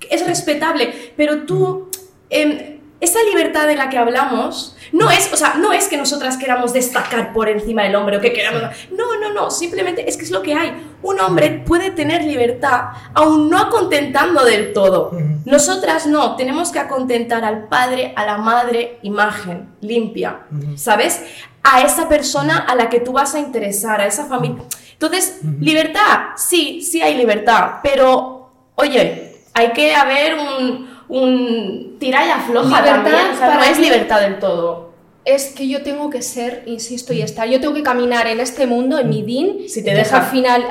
es 0.08 0.24
respetable, 0.24 0.94
pero 1.16 1.38
tú... 1.46 1.88
em, 2.30 2.73
esa 3.04 3.22
libertad 3.22 3.66
de 3.66 3.76
la 3.76 3.88
que 3.88 3.98
hablamos 3.98 4.76
no 4.92 5.10
es, 5.10 5.32
o 5.32 5.36
sea, 5.36 5.54
no 5.54 5.72
es 5.72 5.88
que 5.88 5.96
nosotras 5.96 6.36
queramos 6.36 6.72
destacar 6.72 7.32
por 7.32 7.48
encima 7.48 7.82
del 7.82 7.94
hombre 7.96 8.16
o 8.16 8.20
que 8.20 8.32
queramos. 8.32 8.62
No, 8.90 9.18
no, 9.20 9.32
no, 9.32 9.50
simplemente 9.50 10.08
es 10.08 10.16
que 10.16 10.24
es 10.24 10.30
lo 10.30 10.42
que 10.42 10.54
hay. 10.54 10.72
Un 11.02 11.20
hombre 11.20 11.62
puede 11.66 11.90
tener 11.90 12.24
libertad 12.24 12.90
aún 13.12 13.50
no 13.50 13.58
acontentando 13.58 14.44
del 14.44 14.72
todo. 14.72 15.12
Nosotras 15.44 16.06
no, 16.06 16.36
tenemos 16.36 16.70
que 16.70 16.78
acontentar 16.78 17.44
al 17.44 17.68
padre, 17.68 18.12
a 18.16 18.24
la 18.24 18.38
madre, 18.38 18.98
imagen 19.02 19.68
limpia, 19.80 20.46
¿sabes? 20.76 21.22
A 21.62 21.82
esa 21.82 22.08
persona 22.08 22.58
a 22.58 22.74
la 22.74 22.88
que 22.88 23.00
tú 23.00 23.12
vas 23.12 23.34
a 23.34 23.40
interesar, 23.40 24.00
a 24.00 24.06
esa 24.06 24.26
familia. 24.26 24.62
Entonces, 24.92 25.40
libertad, 25.60 26.30
sí, 26.36 26.82
sí 26.82 27.02
hay 27.02 27.16
libertad, 27.16 27.80
pero, 27.82 28.52
oye, 28.76 29.34
hay 29.52 29.72
que 29.72 29.94
haber 29.94 30.36
un, 30.36 30.93
un 31.08 31.96
tira 31.98 32.26
y 32.26 32.30
afloja 32.30 32.68
Libertad 32.80 32.94
también, 32.94 33.30
o 33.32 33.36
sea, 33.36 33.46
no 33.48 33.58
para 33.60 33.70
es 33.70 33.78
mí- 33.78 33.84
libertad 33.84 34.20
del 34.20 34.38
todo. 34.38 34.92
Es 35.24 35.54
que 35.54 35.66
yo 35.68 35.82
tengo 35.82 36.10
que 36.10 36.20
ser, 36.20 36.64
insisto, 36.66 37.12
y 37.14 37.22
estar. 37.22 37.48
Yo 37.48 37.58
tengo 37.60 37.72
que 37.74 37.82
caminar 37.82 38.26
en 38.26 38.40
este 38.40 38.66
mundo, 38.66 38.98
en 38.98 39.08
mi 39.08 39.22
din. 39.22 39.68
Si 39.68 39.82
te 39.82 39.92
es 39.92 39.96
deja. 39.98 40.18
al 40.18 40.24
final. 40.24 40.64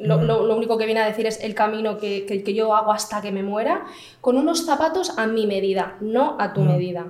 Lo, 0.00 0.20
lo- 0.20 0.44
lo 0.44 0.56
único 0.56 0.76
que 0.76 0.86
viene 0.86 1.00
a 1.00 1.06
decir 1.06 1.24
es 1.26 1.38
el 1.40 1.54
camino 1.54 1.96
que, 1.98 2.26
que- 2.26 2.42
que 2.42 2.52
yo 2.52 2.74
hago 2.74 2.90
hasta 2.92 3.22
que 3.22 3.30
me 3.30 3.44
muera, 3.44 3.84
con 4.20 4.36
unos 4.36 4.66
zapatos 4.66 5.16
a 5.16 5.28
mi 5.28 5.46
medida, 5.46 5.96
no 6.00 6.36
a 6.40 6.52
tu 6.52 6.62
medida. 6.62 7.06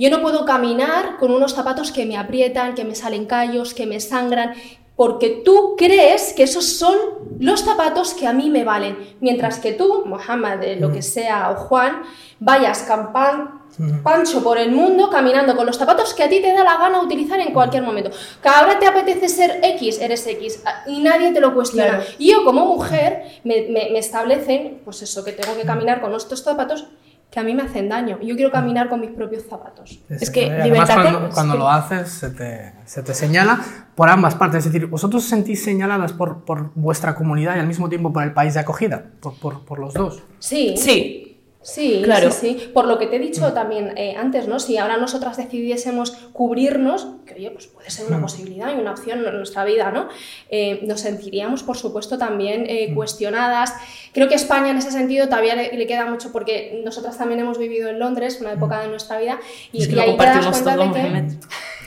Yo 0.00 0.10
no 0.10 0.20
puedo 0.20 0.44
caminar 0.44 1.16
con 1.20 1.30
unos 1.30 1.54
zapatos 1.54 1.92
que 1.92 2.04
me 2.06 2.16
aprietan, 2.16 2.74
que 2.74 2.84
me 2.84 2.96
salen 2.96 3.26
callos, 3.26 3.72
que 3.72 3.86
me 3.86 4.00
sangran, 4.00 4.54
porque 4.96 5.42
tú 5.44 5.74
crees 5.76 6.32
que 6.34 6.44
esos 6.44 6.64
son 6.64 6.96
los 7.40 7.60
zapatos 7.62 8.14
que 8.14 8.26
a 8.28 8.32
mí 8.32 8.48
me 8.50 8.62
valen, 8.64 8.96
mientras 9.20 9.58
que 9.58 9.72
tú, 9.72 10.04
Mohamed, 10.06 10.62
eh, 10.62 10.76
lo 10.76 10.92
que 10.92 11.02
sea, 11.02 11.50
o 11.50 11.56
Juan, 11.56 12.02
vayas 12.38 12.82
campan, 12.82 13.60
pancho 14.04 14.40
por 14.44 14.56
el 14.56 14.70
mundo 14.70 15.10
caminando 15.10 15.56
con 15.56 15.66
los 15.66 15.76
zapatos 15.76 16.14
que 16.14 16.22
a 16.22 16.28
ti 16.28 16.40
te 16.40 16.52
da 16.52 16.62
la 16.62 16.76
gana 16.76 17.00
utilizar 17.02 17.40
en 17.40 17.52
cualquier 17.52 17.82
momento. 17.82 18.10
Que 18.40 18.48
ahora 18.48 18.78
te 18.78 18.86
apetece 18.86 19.28
ser 19.28 19.58
X, 19.64 19.98
eres 20.00 20.24
X, 20.28 20.62
y 20.86 21.00
nadie 21.00 21.32
te 21.32 21.40
lo 21.40 21.52
cuestiona. 21.54 21.96
Claro. 21.98 22.04
Y 22.20 22.30
yo 22.30 22.44
como 22.44 22.64
mujer 22.66 23.40
me, 23.42 23.62
me- 23.62 23.88
me 23.90 23.98
establecen, 23.98 24.80
pues 24.84 25.02
eso, 25.02 25.24
que 25.24 25.32
tengo 25.32 25.56
que 25.56 25.64
caminar 25.64 26.00
con 26.00 26.14
estos 26.14 26.44
zapatos 26.44 26.86
que 27.34 27.40
a 27.40 27.42
mí 27.42 27.52
me 27.52 27.64
hacen 27.64 27.88
daño. 27.88 28.20
Yo 28.22 28.36
quiero 28.36 28.52
caminar 28.52 28.88
con 28.88 29.00
mis 29.00 29.10
propios 29.10 29.42
zapatos. 29.42 29.98
Es 30.08 30.30
que 30.30 30.44
Además, 30.44 30.66
libertad 30.68 30.94
cuando, 31.02 31.30
cuando 31.30 31.56
lo 31.56 31.68
haces 31.68 32.08
se 32.08 32.30
te, 32.30 32.74
se 32.84 33.02
te 33.02 33.12
señala 33.12 33.58
por 33.96 34.08
ambas 34.08 34.36
partes. 34.36 34.64
Es 34.64 34.72
decir, 34.72 34.86
vosotros 34.86 35.24
os 35.24 35.28
sentís 35.28 35.64
señaladas 35.64 36.12
por, 36.12 36.44
por 36.44 36.70
vuestra 36.76 37.16
comunidad 37.16 37.56
y 37.56 37.58
al 37.58 37.66
mismo 37.66 37.88
tiempo 37.88 38.12
por 38.12 38.22
el 38.22 38.32
país 38.32 38.54
de 38.54 38.60
acogida, 38.60 39.06
por, 39.18 39.34
por, 39.40 39.64
por 39.64 39.80
los 39.80 39.94
dos. 39.94 40.22
Sí, 40.38 40.76
Sí, 40.76 41.33
Sí, 41.64 42.02
Claro. 42.04 42.30
sí, 42.30 42.58
sí. 42.60 42.70
Por 42.74 42.86
lo 42.86 42.98
que 42.98 43.06
te 43.06 43.16
he 43.16 43.18
dicho 43.18 43.52
también 43.54 43.94
eh, 43.96 44.14
antes, 44.18 44.46
¿no? 44.46 44.60
Si 44.60 44.76
ahora 44.76 44.98
nosotras 44.98 45.38
decidiésemos 45.38 46.10
cubrirnos, 46.34 47.06
que 47.26 47.34
oye, 47.34 47.50
pues 47.50 47.68
puede 47.68 47.90
ser 47.90 48.06
una 48.06 48.20
posibilidad 48.20 48.70
y 48.70 48.78
una 48.78 48.90
opción 48.92 49.24
en 49.26 49.34
nuestra 49.34 49.64
vida, 49.64 49.90
¿no? 49.90 50.08
Eh, 50.50 50.80
nos 50.86 51.00
sentiríamos, 51.00 51.62
por 51.62 51.78
supuesto, 51.78 52.18
también 52.18 52.66
eh, 52.68 52.92
cuestionadas. 52.94 53.72
Creo 54.12 54.28
que 54.28 54.34
España 54.34 54.70
en 54.70 54.76
ese 54.76 54.90
sentido 54.90 55.26
todavía 55.26 55.54
le, 55.56 55.72
le 55.72 55.86
queda 55.86 56.04
mucho 56.04 56.32
porque 56.32 56.82
nosotras 56.84 57.16
también 57.16 57.40
hemos 57.40 57.56
vivido 57.56 57.88
en 57.88 57.98
Londres, 57.98 58.38
una 58.42 58.52
época 58.52 58.80
de 58.80 58.88
nuestra 58.88 59.18
vida, 59.18 59.40
y, 59.72 59.80
es 59.82 59.88
que 59.88 59.94
y 59.96 59.98
ahí 60.00 60.16
te 60.18 60.24
das 60.26 60.46
compartimos 60.46 60.62
cuenta 60.62 60.84
todo, 60.84 60.94
de 60.94 61.22
que... 61.22 61.34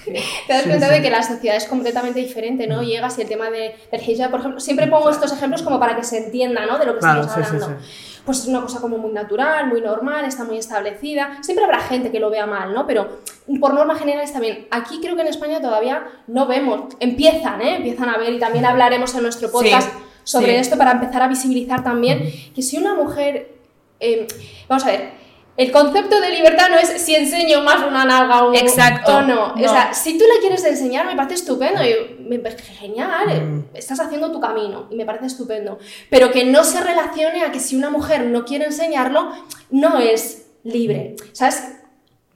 Te 0.48 0.54
das 0.54 0.64
cuenta 0.64 0.90
de 0.90 1.02
que 1.02 1.10
la 1.10 1.22
sociedad 1.22 1.58
es 1.58 1.66
completamente 1.66 2.20
diferente, 2.22 2.66
¿no? 2.66 2.82
Llegas 2.82 3.18
y 3.20 3.24
el 3.24 3.28
tema 3.28 3.50
de, 3.50 3.76
del 3.92 4.10
hijab, 4.10 4.32
por 4.32 4.40
ejemplo, 4.40 4.60
siempre 4.62 4.88
pongo 4.88 5.10
estos 5.10 5.34
ejemplos 5.34 5.62
como 5.64 5.80
para 5.82 5.98
que 5.98 6.04
se 6.04 6.18
entienda, 6.18 6.66
¿no? 6.66 6.80
De 6.80 6.86
lo 6.86 6.94
que 6.94 7.00
Claro, 7.00 7.22
estamos 7.22 7.46
sí, 7.48 7.58
sí, 7.58 7.64
hablando. 7.64 7.84
Pues 8.28 8.40
es 8.42 8.48
una 8.48 8.62
cosa 8.62 8.82
como 8.82 8.98
muy 8.98 9.12
natural, 9.14 9.68
muy 9.68 9.80
normal, 9.82 10.26
está 10.26 10.44
muy 10.44 10.58
establecida. 10.58 11.38
Siempre 11.42 11.64
habrá 11.64 11.80
gente 11.80 12.12
que 12.12 12.20
lo 12.20 12.30
vea 12.30 12.46
mal, 12.46 12.74
¿no? 12.74 12.86
Pero 12.86 13.20
por 13.60 13.74
norma 13.74 13.96
general 13.96 14.22
está 14.22 14.42
bien. 14.42 14.68
Aquí 14.70 15.00
creo 15.02 15.16
que 15.16 15.22
en 15.22 15.28
España 15.30 15.62
todavía 15.62 16.04
no 16.28 16.46
vemos, 16.46 16.94
empiezan, 17.00 17.62
¿eh? 17.62 17.78
Empiezan 17.78 18.10
a 18.10 18.18
ver 18.18 18.34
y 18.34 18.40
también 18.40 18.66
hablaremos 18.66 19.16
en 19.16 19.24
nuestro 19.24 19.50
podcast 19.50 19.90
Sí, 19.92 20.00
sobre 20.26 20.52
sí. 20.56 20.56
esto 20.58 20.78
para 20.78 20.92
empezar 20.92 21.22
a 21.22 21.30
visibilizar 21.30 21.86
también 21.86 22.30
que 22.54 22.62
si 22.62 22.78
una 22.78 22.94
mujer... 22.96 23.56
eh, 24.02 24.28
vamos 24.68 24.84
a 24.84 24.88
ver, 24.92 25.12
el 25.58 25.72
concepto 25.72 26.22
de 26.22 26.30
libertad 26.30 26.70
no 26.70 26.78
es 26.78 26.88
si 27.02 27.16
enseño 27.16 27.62
más 27.64 27.84
una 27.86 28.06
nalga 28.06 28.44
o, 28.44 28.54
Exacto, 28.54 29.18
o 29.18 29.22
no. 29.22 29.56
no. 29.56 29.66
O 29.66 29.70
sea, 29.70 29.94
si 29.94 30.18
tú 30.18 30.24
la 30.34 30.40
quieres 30.40 30.64
enseñar, 30.64 31.06
me 31.08 31.16
parece 31.16 31.34
estupendo. 31.36 31.82
y 31.84 32.24
me 32.30 32.40
parece 32.40 32.64
genial, 32.64 33.30
eh, 33.30 33.62
estás 33.74 34.00
haciendo 34.00 34.32
tu 34.32 34.40
camino 34.40 34.88
y 34.92 34.96
me 34.96 35.06
parece 35.06 35.26
estupendo. 35.26 35.80
Pero 36.10 36.32
que 36.32 36.46
no 36.46 36.64
se 36.64 36.80
relacione 36.82 37.44
a 37.44 37.52
que 37.52 37.60
si 37.60 37.76
una 37.76 37.90
mujer 37.90 38.26
no 38.28 38.46
quiere 38.46 38.66
enseñarlo, 38.66 39.32
no 39.72 39.98
es 40.00 40.46
libre. 40.64 41.16
¿Sabes? 41.34 41.64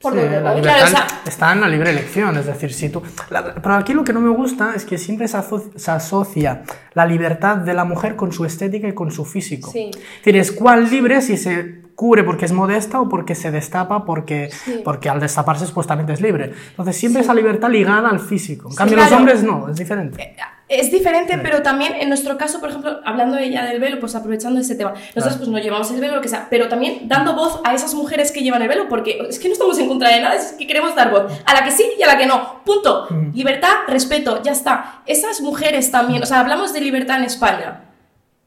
Por 0.00 0.14
Sí, 0.14 0.18
dónde 0.18 0.40
la 0.40 0.50
voy. 0.52 0.60
libertad 0.62 0.88
Claro, 0.90 1.04
o 1.04 1.06
sea- 1.08 1.20
está 1.26 1.52
en 1.52 1.60
la 1.60 1.68
libre 1.68 1.90
elección, 1.90 2.36
es 2.36 2.46
decir, 2.46 2.72
si 2.72 2.88
tú... 2.88 3.00
la- 3.30 3.54
pero 3.54 3.74
aquí 3.76 3.92
lo 3.92 4.02
que 4.02 4.12
no 4.12 4.18
me 4.20 4.30
gusta 4.30 4.72
es 4.74 4.84
que 4.84 4.98
siempre 4.98 5.28
se, 5.28 5.36
aso- 5.36 5.70
se 5.76 5.90
asocia 5.92 6.64
la 6.94 7.06
libertad 7.06 7.58
de 7.58 7.72
la 7.72 7.84
mujer 7.84 8.16
con 8.16 8.32
su 8.32 8.44
estética 8.44 8.88
y 8.88 8.94
con 8.94 9.12
su 9.12 9.24
físico. 9.24 9.70
Sí. 9.70 9.90
Es 9.94 10.18
decir, 10.24 10.36
es 10.38 10.50
cuál 10.50 10.90
libre 10.90 11.22
si 11.22 11.36
se 11.36 11.82
cubre 11.94 12.24
porque 12.24 12.44
es 12.46 12.52
modesta 12.52 13.00
o 13.00 13.08
porque 13.08 13.34
se 13.34 13.50
destapa 13.50 14.04
porque, 14.04 14.50
Sí. 14.50 14.80
porque 14.84 15.08
al 15.08 15.20
destaparse 15.20 15.66
supuestamente 15.66 16.12
es 16.12 16.20
libre. 16.20 16.52
Entonces 16.70 16.96
siempre 16.96 17.22
esa 17.22 17.34
libertad 17.34 17.70
ligada 17.70 18.08
al 18.08 18.20
físico. 18.20 18.68
En 18.70 18.76
cambio 18.76 18.96
claro. 18.96 19.10
los 19.10 19.18
hombres 19.18 19.42
no, 19.42 19.68
es 19.68 19.76
diferente. 19.76 20.34
Es 20.68 20.90
diferente, 20.90 21.36
pero 21.42 21.60
también 21.60 21.92
en 22.00 22.08
nuestro 22.08 22.38
caso, 22.38 22.58
por 22.58 22.70
ejemplo, 22.70 23.00
hablando 23.04 23.36
ella 23.36 23.64
del 23.66 23.78
velo, 23.78 24.00
pues 24.00 24.14
aprovechando 24.14 24.58
ese 24.58 24.74
tema, 24.74 24.92
nosotros 24.92 25.24
Claro. 25.24 25.36
pues 25.38 25.48
no 25.50 25.58
llevamos 25.58 25.90
el 25.90 26.00
velo, 26.00 26.14
lo 26.16 26.22
que 26.22 26.28
sea, 26.28 26.46
pero 26.48 26.68
también 26.68 27.08
dando 27.08 27.34
voz 27.34 27.60
a 27.64 27.74
esas 27.74 27.92
mujeres 27.94 28.32
que 28.32 28.42
llevan 28.42 28.62
el 28.62 28.68
velo, 28.68 28.88
porque 28.88 29.18
es 29.28 29.38
que 29.38 29.48
no 29.48 29.52
estamos 29.52 29.78
en 29.78 29.88
contra 29.88 30.08
de 30.08 30.20
nada, 30.22 30.34
es 30.34 30.52
que 30.58 30.66
queremos 30.66 30.94
dar 30.94 31.10
voz 31.10 31.30
a 31.44 31.52
la 31.52 31.62
que 31.62 31.72
sí 31.72 31.84
y 31.98 32.02
a 32.02 32.06
la 32.06 32.16
que 32.16 32.24
no. 32.24 32.62
Punto. 32.64 33.06
Libertad, 33.34 33.68
respeto, 33.86 34.42
ya 34.42 34.52
está. 34.52 35.02
Esas 35.04 35.42
mujeres 35.42 35.90
también, 35.90 36.22
o 36.22 36.26
sea, 36.26 36.40
hablamos 36.40 36.72
de 36.72 36.80
libertad 36.80 37.18
en 37.18 37.24
España. 37.24 37.82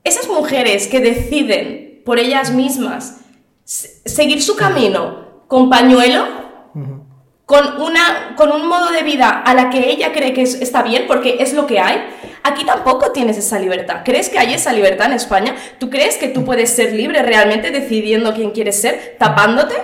Esas 0.04 0.28
mujeres 0.28 0.88
que 0.88 1.02
deciden 1.02 2.02
por 2.06 2.18
ellas 2.18 2.52
mismas 2.52 3.22
seguir 3.66 4.42
su 4.42 4.56
camino 4.56 5.44
con 5.48 5.70
pañuelo, 5.70 6.26
con, 7.46 7.82
una, 7.82 8.34
con 8.36 8.52
un 8.52 8.68
modo 8.68 8.92
de 8.92 9.04
vida 9.04 9.30
a 9.30 9.54
la 9.54 9.70
que 9.70 9.90
ella 9.92 10.12
cree 10.14 10.34
que 10.34 10.42
es- 10.44 10.56
está 10.62 10.82
bien, 10.82 11.06
porque 11.08 11.38
es 11.40 11.54
lo 11.54 11.68
que 11.68 11.80
hay, 11.80 12.04
aquí 12.44 12.66
tampoco 12.66 13.12
tienes 13.12 13.38
esa 13.38 13.60
libertad. 13.60 13.98
¿Crees 14.04 14.30
que 14.30 14.40
hay 14.40 14.54
esa 14.56 14.74
libertad 14.74 15.08
en 15.08 15.14
España? 15.14 15.56
¿Tú 15.80 15.90
crees 15.90 16.18
que 16.18 16.28
tú 16.30 16.44
puedes 16.44 16.72
ser 16.72 16.94
libre 16.94 17.22
realmente 17.22 17.70
decidiendo 17.72 18.34
quién 18.34 18.50
quieres 18.52 18.80
ser, 18.82 19.16
tapándote? 19.20 19.76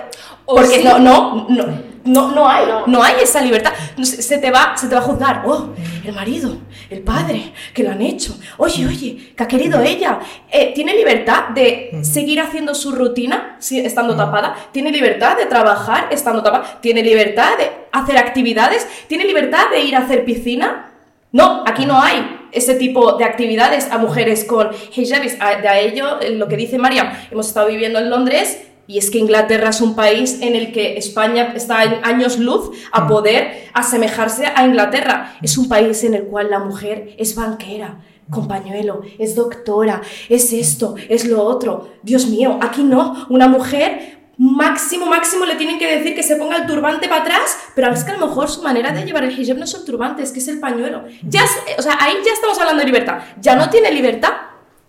O 0.44 0.56
Porque 0.56 0.78
sí. 0.78 0.84
no, 0.84 0.98
no, 0.98 1.46
no, 1.48 1.82
no, 2.04 2.32
no 2.32 2.48
hay, 2.48 2.66
No. 2.66 2.86
no 2.86 3.02
hay 3.02 3.16
esa 3.22 3.40
libertad. 3.40 3.72
Se 4.02 4.38
te 4.38 4.50
va, 4.50 4.76
se 4.76 4.88
te 4.88 4.94
va 4.94 5.00
a 5.00 5.04
juzgar. 5.04 5.42
Oh, 5.46 5.70
el 6.04 6.12
marido, 6.12 6.56
el 6.90 7.00
padre, 7.00 7.52
que 7.72 7.82
lo 7.82 7.90
han 7.90 8.02
hecho. 8.02 8.36
Oye, 8.58 8.86
oye, 8.86 9.32
que 9.36 9.42
ha 9.42 9.48
querido 9.48 9.80
ella. 9.80 10.18
Eh, 10.50 10.72
¿Tiene 10.74 10.94
libertad 10.94 11.48
de 11.54 12.00
seguir 12.02 12.40
haciendo 12.40 12.74
su 12.74 12.92
rutina 12.92 13.58
estando 13.60 14.16
tapada? 14.16 14.56
¿Tiene 14.72 14.90
libertad 14.90 15.36
de 15.36 15.46
trabajar 15.46 16.08
estando 16.10 16.42
tapada? 16.42 16.78
¿Tiene 16.80 17.02
libertad 17.02 17.56
de 17.58 17.70
hacer 17.92 18.18
actividades? 18.18 18.86
¿Tiene 19.06 19.24
libertad 19.24 19.70
de 19.70 19.80
ir 19.82 19.94
a 19.94 20.00
hacer 20.00 20.24
piscina? 20.24 20.88
No, 21.30 21.64
aquí 21.66 21.86
no 21.86 22.02
hay 22.02 22.40
ese 22.52 22.74
tipo 22.74 23.12
de 23.12 23.24
actividades 23.24 23.90
a 23.90 23.96
mujeres 23.98 24.44
con 24.44 24.70
hijabis. 24.94 25.38
De 25.38 25.68
a 25.68 25.78
ello, 25.78 26.20
eh, 26.20 26.30
lo 26.30 26.46
que 26.48 26.56
dice 26.56 26.78
María, 26.78 27.26
hemos 27.30 27.48
estado 27.48 27.68
viviendo 27.68 27.98
en 27.98 28.10
Londres 28.10 28.60
y 28.86 28.98
es 28.98 29.10
que 29.10 29.18
Inglaterra 29.18 29.70
es 29.70 29.80
un 29.80 29.94
país 29.94 30.38
en 30.40 30.54
el 30.54 30.72
que 30.72 30.96
España 30.96 31.52
está 31.54 31.84
en 31.84 32.04
años 32.04 32.38
luz 32.38 32.70
a 32.90 33.06
poder 33.06 33.68
asemejarse 33.72 34.46
a 34.46 34.66
Inglaterra. 34.66 35.36
Es 35.42 35.56
un 35.56 35.68
país 35.68 36.02
en 36.04 36.14
el 36.14 36.24
cual 36.24 36.50
la 36.50 36.58
mujer 36.58 37.14
es 37.18 37.34
banquera, 37.34 38.00
con 38.30 38.48
pañuelo, 38.48 39.02
es 39.18 39.34
doctora, 39.34 40.02
es 40.28 40.52
esto, 40.52 40.94
es 41.08 41.24
lo 41.26 41.42
otro. 41.42 41.90
Dios 42.02 42.26
mío, 42.26 42.58
aquí 42.60 42.82
no. 42.82 43.26
Una 43.28 43.48
mujer 43.48 44.22
máximo, 44.38 45.06
máximo 45.06 45.44
le 45.44 45.54
tienen 45.54 45.78
que 45.78 45.98
decir 45.98 46.14
que 46.14 46.22
se 46.22 46.36
ponga 46.36 46.56
el 46.56 46.66
turbante 46.66 47.08
para 47.08 47.22
atrás, 47.22 47.56
pero 47.74 47.92
es 47.92 48.02
que 48.02 48.10
a 48.10 48.16
lo 48.16 48.26
mejor 48.26 48.50
su 48.50 48.62
manera 48.62 48.90
de 48.90 49.04
llevar 49.04 49.24
el 49.24 49.38
hijab 49.38 49.58
no 49.58 49.64
es 49.64 49.74
el 49.74 49.84
turbante, 49.84 50.22
es 50.22 50.32
que 50.32 50.40
es 50.40 50.48
el 50.48 50.58
pañuelo. 50.58 51.04
Ya, 51.22 51.44
o 51.78 51.82
sea, 51.82 51.96
ahí 52.00 52.14
ya 52.24 52.32
estamos 52.32 52.58
hablando 52.58 52.80
de 52.80 52.86
libertad. 52.86 53.18
Ya 53.40 53.54
no 53.54 53.70
tiene 53.70 53.92
libertad, 53.92 54.32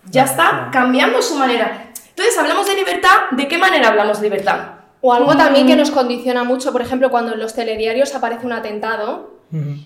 ya 0.10 0.24
está 0.24 0.70
cambiando 0.72 1.22
su 1.22 1.36
manera. 1.36 1.83
Entonces, 2.16 2.38
hablamos 2.38 2.68
de 2.68 2.76
libertad, 2.76 3.32
¿de 3.32 3.48
qué 3.48 3.58
manera 3.58 3.88
hablamos 3.90 4.20
de 4.22 4.30
libertad? 4.30 4.60
O 5.02 5.12
algo 5.12 5.36
también 5.36 5.68
que 5.68 5.76
nos 5.76 5.92
condiciona 5.92 6.44
mucho, 6.44 6.72
por 6.72 6.82
ejemplo, 6.82 7.10
cuando 7.10 7.34
en 7.34 7.40
los 7.40 7.54
telediarios 7.54 8.14
aparece 8.16 8.46
un 8.46 8.54
atentado, 8.54 9.32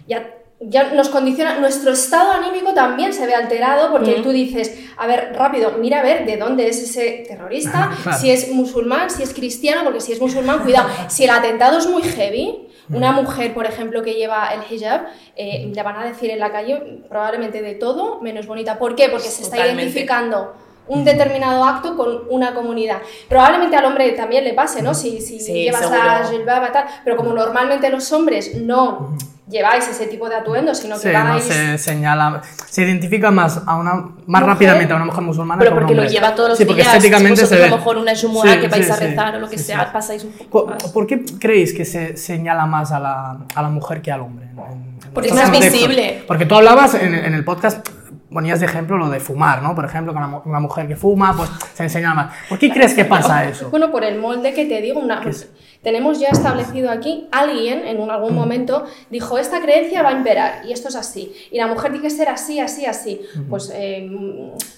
ya, 0.08 0.36
ya 0.60 0.94
nos 0.94 1.10
condiciona, 1.10 1.58
nuestro 1.60 1.92
estado 1.92 2.32
anímico 2.34 2.74
también 2.74 3.14
se 3.14 3.26
ve 3.26 3.34
alterado 3.34 3.92
porque 3.92 4.14
Ujú. 4.14 4.24
tú 4.24 4.30
dices, 4.32 4.78
a 4.98 5.08
ver, 5.08 5.34
rápido, 5.36 5.74
mira 5.80 6.02
a 6.02 6.04
ver 6.04 6.26
de 6.26 6.38
dónde 6.38 6.68
es 6.68 6.84
ese 6.84 7.26
terrorista, 7.28 7.92
si 8.20 8.30
es 8.30 8.52
musulmán, 8.52 9.10
si 9.10 9.24
es 9.24 9.34
cristiano, 9.34 9.84
porque 9.84 10.02
si 10.02 10.12
es 10.12 10.22
musulmán, 10.22 10.60
cuidado, 10.60 10.90
si 11.08 11.24
el 11.24 11.30
atentado 11.32 11.80
es 11.80 11.88
muy 11.88 12.04
heavy, 12.04 12.68
una 12.90 13.12
mujer, 13.12 13.54
por 13.54 13.66
ejemplo, 13.66 14.02
que 14.04 14.14
lleva 14.14 14.50
el 14.54 14.62
hijab, 14.72 15.08
eh, 15.36 15.70
le 15.74 15.84
van 15.84 15.98
a 15.98 16.06
decir 16.06 16.30
en 16.30 16.40
la 16.40 16.52
calle 16.52 17.02
probablemente 17.10 17.62
de 17.62 17.76
todo 17.76 18.22
menos 18.22 18.46
bonita. 18.48 18.80
¿Por 18.80 18.96
qué? 18.96 19.10
Porque 19.10 19.28
se 19.28 19.44
está 19.44 19.58
Totalmente. 19.58 19.82
identificando 19.84 20.54
un 20.90 21.04
determinado 21.04 21.64
acto 21.66 21.96
con 21.98 22.22
una 22.30 22.54
comunidad. 22.54 22.98
Probablemente 23.28 23.76
al 23.76 23.86
hombre 23.86 24.12
también 24.12 24.44
le 24.44 24.54
pase, 24.54 24.82
¿no? 24.82 24.94
Si, 24.94 25.22
si 25.22 25.40
Sí, 25.40 25.54
llevas 25.54 25.82
seguro. 25.82 26.04
la 26.04 26.24
jilbaba 26.30 26.72
tal, 26.72 26.86
pero 27.04 27.18
como 27.18 27.34
normalmente 27.34 27.90
los 27.90 28.12
hombres 28.12 28.56
no 28.56 29.16
lleváis 29.50 29.88
ese 29.88 30.08
tipo 30.08 30.28
de 30.28 30.36
atuendo, 30.36 30.76
sino 30.76 30.96
que 30.96 31.02
Sí, 31.04 31.08
no 31.14 31.24
vais... 31.24 31.44
se 31.44 31.78
señala, 31.78 32.42
se 32.70 32.82
identifica 32.84 33.32
más 33.32 33.62
a 33.66 33.76
una 33.78 33.94
más 33.94 34.42
Mujer. 34.42 34.46
rápidamente 34.48 34.92
a 34.92 34.98
una 34.98 35.06
mujer 35.06 35.22
musulmana 35.24 35.60
Pero 35.60 35.72
que 35.72 35.74
a 35.74 35.78
un 35.80 35.88
porque 35.88 35.96
lo 35.96 36.04
lleva 36.10 36.36
todos 36.36 36.50
los 36.50 36.58
sí, 36.58 36.66
porque 36.66 36.82
días. 36.82 36.94
estéticamente 36.96 37.46
se 37.46 37.56
ve. 37.56 37.64
a 37.66 37.70
lo 37.70 37.78
mejor 37.78 37.98
una 37.98 38.14
jumu'ah 38.14 38.54
Sí, 38.56 38.60
que 38.60 38.68
vais 38.68 38.92
a 38.92 38.96
rezar 38.98 39.36
o 39.36 39.40
lo 39.40 39.50
que 39.50 39.58
sea, 39.58 39.92
pasáis 39.94 40.26
un 40.26 40.32
poco 40.34 40.50
¿Por, 40.66 40.70
más. 40.72 40.84
por 40.92 41.08
qué 41.08 41.24
creéis 41.40 41.74
que 41.74 41.86
se 41.86 42.18
señala 42.18 42.66
más 42.66 42.92
a 42.92 43.00
la, 43.00 43.38
a 43.56 43.62
la 43.62 43.70
mujer 43.70 44.02
que 44.02 44.12
al 44.12 44.22
hombre? 44.22 44.48
en- 44.48 44.60
en- 44.60 45.14
Porque 45.14 45.30
es 45.30 45.36
más 45.36 45.44
contextos? 45.46 45.74
visible. 45.74 46.24
Porque 46.28 46.46
tú 46.46 46.56
hablabas 46.56 46.96
en, 46.96 47.16
en 47.16 47.34
el 47.34 47.46
podcast, 47.46 47.88
ponías 48.32 48.60
de 48.60 48.66
ejemplo 48.66 48.98
lo 48.98 49.10
de 49.10 49.20
fumar, 49.20 49.62
¿no? 49.62 49.74
Por 49.76 49.86
ejemplo, 49.86 50.12
que 50.14 50.18
una, 50.18 50.28
mu- 50.28 50.42
una 50.46 50.60
mujer 50.60 50.88
que 50.88 50.96
fuma, 50.96 51.34
pues 51.36 51.50
se 51.74 51.84
enseña 51.84 52.14
más. 52.14 52.34
¿Por 52.50 52.60
qué 52.60 52.70
crees 52.72 52.94
que 52.94 53.06
pasa 53.06 53.46
eso? 53.48 53.70
Bueno, 53.70 53.92
por 53.92 54.04
el 54.04 54.20
molde 54.20 54.54
que 54.54 54.66
te 54.66 54.82
digo, 54.82 55.00
una- 55.00 55.22
es? 55.28 55.50
tenemos 55.82 56.20
ya 56.20 56.30
establecido 56.30 56.90
aquí, 56.92 57.28
alguien 57.32 57.88
en 57.88 58.10
algún 58.10 58.34
momento 58.36 58.86
dijo, 59.10 59.38
esta 59.38 59.62
creencia 59.62 60.02
va 60.04 60.10
a 60.10 60.14
imperar 60.14 60.66
y 60.66 60.74
esto 60.74 60.90
es 60.90 60.96
así. 60.96 61.34
Y 61.52 61.58
la 61.58 61.68
mujer 61.68 61.92
tiene 61.92 62.08
que 62.08 62.14
ser 62.14 62.28
así, 62.30 62.60
así, 62.60 62.86
así. 62.86 63.22
Pues 63.50 63.72
eh, 63.74 64.10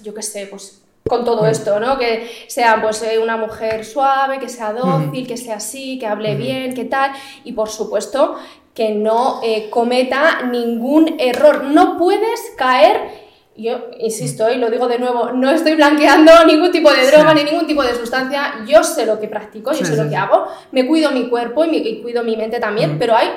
yo 0.04 0.14
qué 0.14 0.22
sé, 0.22 0.46
pues 0.48 0.84
con 1.08 1.26
todo 1.26 1.48
esto, 1.48 1.80
¿no? 1.80 1.98
Que 1.98 2.30
sea 2.48 2.80
pues 2.84 3.02
eh, 3.02 3.18
una 3.18 3.36
mujer 3.38 3.84
suave, 3.84 4.38
que 4.38 4.48
sea 4.50 4.74
dócil, 4.74 5.26
que 5.26 5.38
sea 5.38 5.56
así, 5.56 5.98
que 5.98 6.06
hable 6.06 6.36
bien, 6.36 6.76
que 6.76 6.86
tal. 6.86 7.12
Y 7.44 7.54
por 7.54 7.70
supuesto 7.70 8.36
que 8.76 8.92
no 8.94 9.40
eh, 9.44 9.70
cometa 9.72 10.44
ningún 10.44 11.16
error. 11.18 11.64
No 11.64 11.98
puedes 11.98 12.52
caer 12.58 13.29
yo 13.62 13.90
insisto 14.00 14.50
y 14.52 14.56
lo 14.58 14.70
digo 14.70 14.88
de 14.88 15.00
nuevo, 15.00 15.32
no 15.32 15.50
estoy 15.52 15.76
blanqueando 15.76 16.32
ningún 16.48 16.72
tipo 16.72 16.92
de 16.92 17.06
droga 17.12 17.32
Sí. 17.36 17.44
ni 17.44 17.52
ningún 17.52 17.68
tipo 17.68 17.84
de 17.84 17.94
sustancia. 17.96 18.56
Yo 18.68 18.84
sé 18.84 19.06
lo 19.06 19.20
que 19.20 19.28
practico, 19.28 19.72
yo 19.72 19.78
Sí, 19.80 19.86
sé 19.86 19.96
sí, 19.96 20.02
lo 20.02 20.10
que 20.10 20.16
hago, 20.16 20.48
me 20.72 20.88
cuido 20.88 21.12
mi 21.12 21.30
cuerpo 21.30 21.66
y, 21.66 21.78
y 21.78 22.02
cuido 22.02 22.24
mi 22.24 22.36
mente 22.38 22.60
también, 22.60 22.98
pero 23.00 23.16
hay, 23.16 23.28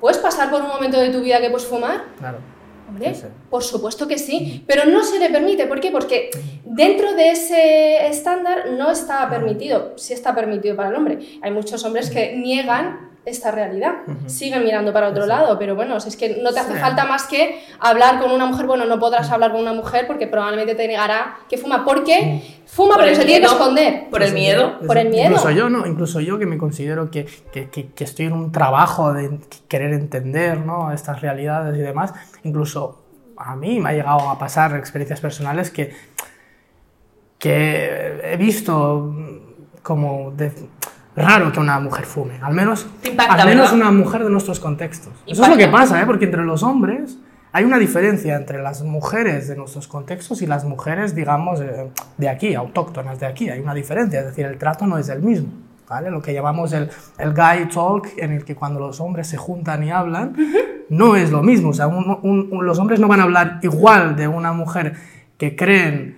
¿puedes 0.00 0.18
pasar 0.18 0.50
por 0.50 0.60
un 0.62 0.68
momento 0.68 0.98
de 1.00 1.10
tu 1.10 1.20
vida 1.20 1.40
que 1.40 1.50
puedes 1.50 1.66
fumar? 1.66 2.04
Claro. 2.18 2.38
Hombre, 2.86 3.14
por 3.48 3.64
supuesto 3.64 4.06
que 4.06 4.18
sí, 4.18 4.62
pero 4.66 4.84
no 4.84 5.02
se 5.02 5.18
le 5.18 5.30
permite. 5.30 5.66
¿Por 5.66 5.80
qué? 5.80 5.90
Porque 5.90 6.28
dentro 6.66 7.14
de 7.14 7.30
ese 7.30 8.06
estándar 8.08 8.66
no 8.72 8.90
está 8.90 9.28
permitido, 9.30 9.94
sí 9.96 10.12
está 10.12 10.34
permitido 10.34 10.76
para 10.76 10.90
el 10.90 10.94
hombre. 10.96 11.18
Hay 11.42 11.50
muchos 11.50 11.82
hombres 11.84 12.10
que 12.10 12.36
niegan 12.36 13.10
esta 13.26 13.50
realidad, 13.50 13.94
siguen 14.26 14.64
mirando 14.64 14.92
para 14.92 15.08
otro 15.08 15.24
lado, 15.24 15.58
pero 15.58 15.74
bueno, 15.74 15.98
si 15.98 16.10
es 16.10 16.16
que 16.16 16.40
no 16.42 16.52
te 16.52 16.60
hace 16.60 16.74
Sí. 16.74 16.78
falta 16.78 17.06
más 17.06 17.24
que 17.24 17.58
hablar 17.80 18.20
con 18.20 18.30
una 18.30 18.44
mujer, 18.44 18.66
bueno, 18.66 18.84
no 18.84 18.98
podrás 18.98 19.30
hablar 19.30 19.52
con 19.52 19.60
una 19.62 19.72
mujer 19.72 20.06
porque 20.06 20.26
probablemente 20.26 20.74
te 20.74 20.86
negará 20.86 21.38
que 21.48 21.56
fuma, 21.56 21.84
porque 21.86 22.42
fuma 22.66 22.96
Por 22.96 22.98
pero 23.04 23.10
el 23.10 23.16
se 23.16 23.24
tiene 23.24 23.40
que 23.40 23.46
miedo. 23.46 23.52
esconder. 23.58 24.10
Por 24.10 24.22
el 24.22 24.34
miedo. 24.34 24.78
Por 24.86 24.98
el 24.98 25.08
miedo. 25.08 25.28
Incluso 25.30 25.50
yo, 25.52 25.70
¿no? 25.70 25.86
Incluso 25.86 26.20
yo 26.20 26.38
que 26.38 26.44
me 26.44 26.58
considero 26.58 27.10
que, 27.10 27.24
que, 27.50 27.70
que- 27.70 27.92
que 27.92 28.04
estoy 28.04 28.26
en 28.26 28.34
un 28.34 28.52
trabajo 28.52 29.14
de 29.14 29.38
querer 29.68 29.94
entender 29.94 30.58
¿no? 30.60 30.92
estas 30.92 31.22
realidades 31.22 31.76
y 31.78 31.80
demás, 31.80 32.12
incluso 32.42 33.00
a 33.38 33.56
mí 33.56 33.80
me 33.80 33.88
ha 33.88 33.92
llegado 33.94 34.28
a 34.28 34.38
pasar 34.38 34.76
experiencias 34.76 35.20
personales 35.20 35.70
que, 35.70 35.92
que 37.38 38.20
he 38.32 38.36
visto 38.36 39.14
como 39.82 40.30
de- 40.32 40.52
raro 41.16 41.52
que 41.52 41.60
una 41.60 41.78
mujer 41.80 42.04
fume, 42.06 42.34
al 42.42 42.54
menos, 42.54 42.86
impacta, 43.04 43.34
al 43.34 43.48
menos 43.48 43.70
¿verdad? 43.72 43.88
una 43.88 43.90
mujer 43.98 44.24
de 44.24 44.30
nuestros 44.30 44.58
contextos. 44.60 45.12
Eso 45.26 45.32
es 45.32 45.38
lo 45.38 45.44
Impacta. 45.44 45.64
que 45.66 45.72
pasa, 45.72 46.02
¿eh? 46.02 46.06
porque 46.06 46.24
entre 46.24 46.44
los 46.44 46.62
hombres 46.62 47.18
hay 47.52 47.64
una 47.64 47.78
diferencia 47.78 48.34
entre 48.36 48.60
las 48.62 48.82
mujeres 48.82 49.46
de 49.48 49.54
nuestros 49.56 49.86
contextos 49.86 50.42
y 50.42 50.46
las 50.46 50.64
mujeres, 50.64 51.14
digamos, 51.14 51.60
eh, 51.60 51.88
de 52.18 52.28
aquí, 52.28 52.54
autóctonas 52.54 53.20
de 53.20 53.26
aquí. 53.26 53.48
Hay 53.48 53.60
una 53.60 53.74
diferencia, 53.74 54.20
es 54.20 54.26
decir, 54.26 54.44
el 54.46 54.58
trato 54.58 54.86
no 54.88 54.98
es 54.98 55.08
el 55.08 55.22
mismo. 55.22 55.48
¿vale? 55.88 56.10
Lo 56.10 56.20
que 56.20 56.32
llamamos 56.34 56.72
el, 56.72 56.90
el 57.18 57.32
guy 57.32 57.68
talk, 57.72 58.08
en 58.16 58.32
el 58.32 58.44
que 58.44 58.56
cuando 58.56 58.80
los 58.80 59.00
hombres 59.00 59.28
se 59.28 59.36
juntan 59.36 59.84
y 59.84 59.90
hablan, 59.92 60.34
no 60.88 61.14
es 61.14 61.30
lo 61.30 61.42
mismo. 61.44 61.68
O 61.68 61.72
sea, 61.74 61.86
un- 61.86 62.18
un- 62.22 62.48
un- 62.50 62.66
los 62.66 62.78
hombres 62.80 62.98
no 62.98 63.06
van 63.06 63.20
a 63.20 63.24
hablar 63.24 63.60
igual 63.62 64.16
de 64.16 64.26
una 64.26 64.52
mujer 64.52 64.94
que 65.38 65.54
creen 65.54 66.16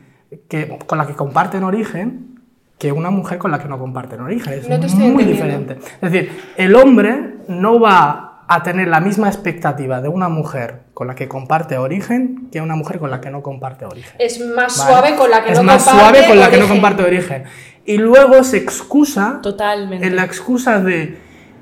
que, 0.48 0.78
con 0.86 0.96
la 0.96 1.06
que 1.06 1.12
comparten 1.14 1.64
origen 1.64 2.35
que 2.78 2.92
una 2.92 3.10
mujer 3.10 3.38
con 3.38 3.50
la 3.50 3.58
que 3.58 3.68
no 3.68 3.78
comparten 3.78 4.20
origen. 4.20 4.52
Es 4.52 4.68
No 4.68 5.06
muy 5.08 5.24
diferente. 5.24 5.78
Es 6.00 6.12
decir, 6.12 6.30
el 6.56 6.74
hombre 6.74 7.36
no 7.48 7.80
va 7.80 8.26
a 8.48 8.62
tener 8.62 8.86
la 8.88 9.00
misma 9.00 9.28
expectativa 9.28 10.00
de 10.00 10.08
una 10.08 10.28
mujer 10.28 10.82
con 10.94 11.08
la 11.08 11.14
que 11.14 11.26
comparte 11.26 11.78
origen 11.78 12.48
que 12.52 12.60
una 12.60 12.76
mujer 12.76 12.98
con 12.98 13.10
la 13.10 13.20
que 13.20 13.30
no 13.30 13.42
comparte 13.42 13.86
origen. 13.86 14.14
Es 14.18 14.40
más 14.40 14.78
¿vale? 14.78 14.90
suave 14.90 15.16
con 15.16 15.30
la 15.30 15.42
que 15.42 15.52
es 15.52 15.58
no 15.58 15.64
más 15.64 15.84
comparte 15.84 16.18
suave 16.20 16.28
con 16.28 16.38
la 16.38 16.50
que 16.50 16.56
no 16.58 16.68
comparte 16.68 17.02
origen. 17.02 17.44
Y 17.84 17.98
luego 17.98 18.44
se 18.44 18.58
excusa 18.58 19.40
Totalmente. 19.42 20.06
en 20.06 20.16
la 20.16 20.24
excusa 20.24 20.80
de 20.80 21.18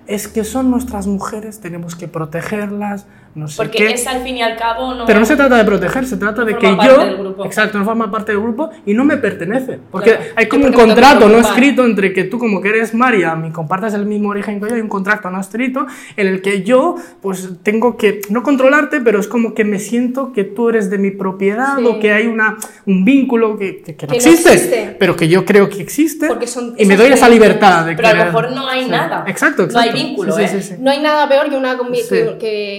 es 0.07 0.29
que 0.29 0.45
son 0.45 0.71
nuestras 0.71 1.07
mujeres, 1.07 1.61
tenemos 1.61 1.97
que 1.97 2.09
protegerlas, 2.09 3.07
no 3.35 3.49
sé 3.49 3.57
Porque 3.57 3.79
qué. 3.79 3.93
es 3.95 4.07
al 4.07 4.23
fin 4.23 4.37
y 4.37 4.43
al 4.43 4.57
cabo 4.57 4.95
no. 4.95 5.07
Pero 5.07 5.21
no 5.21 5.27
se 5.27 5.37
trata 5.37 5.57
de 5.57 5.65
proteger, 5.65 6.07
se 6.07 6.17
trata 6.17 6.45
de 6.45 6.55
forma 6.55 6.83
que 6.83 6.89
yo, 6.89 6.99
del 7.05 7.17
grupo. 7.17 7.45
exacto, 7.45 7.79
no 7.79 7.85
forma 7.85 8.11
parte 8.11 8.33
del 8.33 8.41
grupo 8.41 8.71
y 8.87 8.95
no 8.95 9.05
me 9.05 9.17
pertenece. 9.17 9.79
Porque 9.91 10.11
Claro. 10.11 10.25
hay 10.37 10.47
como 10.49 10.67
un 10.67 10.73
porque 10.73 10.87
contrato 10.87 11.29
no 11.29 11.39
escrito 11.39 11.85
entre 11.85 12.13
que 12.13 12.25
tú 12.25 12.39
como 12.39 12.61
que 12.61 12.69
eres 12.69 12.95
Mariam 12.95 13.45
y 13.47 13.51
compartas 13.51 13.95
el 13.95 14.07
mismo 14.07 14.31
origen 14.31 14.61
que 14.61 14.69
yo, 14.69 14.75
hay 14.75 14.81
un 14.81 14.89
contrato 14.89 15.31
no 15.31 15.41
escrito 15.41 15.87
en 16.17 16.27
el 16.29 16.43
que 16.43 16.63
yo 16.63 16.97
pues 17.21 17.49
tengo 17.63 17.97
que, 17.97 18.21
no 18.31 18.43
controlarte, 18.43 19.01
pero 19.01 19.19
es 19.19 19.27
como 19.29 19.55
que 19.55 19.65
me 19.65 19.79
siento 19.79 20.33
que 20.33 20.45
tú 20.45 20.69
eres 20.69 20.91
de 20.91 20.99
mi 20.99 21.11
propiedad 21.11 21.77
Sí. 21.79 21.85
o 21.87 21.99
que 21.99 22.13
hay 22.13 22.27
una, 22.27 22.57
un 22.87 23.05
vínculo 23.05 23.57
que, 23.59 23.83
que- 23.83 23.97
que 23.97 24.07
no, 24.07 24.13
Que 24.13 24.19
no 24.19 24.25
existe, 24.25 24.53
existe. 24.53 24.97
pero 24.99 25.17
que 25.17 25.29
yo 25.29 25.45
creo 25.45 25.69
que 25.69 25.81
existe 25.83 26.29
Porque 26.29 26.47
son 26.47 26.75
y 26.79 26.85
me 26.87 26.97
doy 26.97 27.13
esa 27.13 27.29
libertad 27.29 27.85
de 27.87 27.97
Pero 27.97 28.09
a 28.09 28.15
lo 28.15 28.25
mejor 28.27 28.53
no 28.53 28.69
hay 28.69 28.85
Sí. 28.85 28.91
nada. 28.91 29.25
Exacto, 29.27 29.65
exacto. 29.65 29.73
No 29.73 29.81
hay 29.81 30.03
vínculo, 30.05 30.33
Sí, 30.37 30.43
¿eh? 30.43 30.77
No 30.81 30.91
hay 30.91 31.01
nada 31.01 31.29
peor 31.29 31.49
que 31.51 31.57
una, 31.57 31.77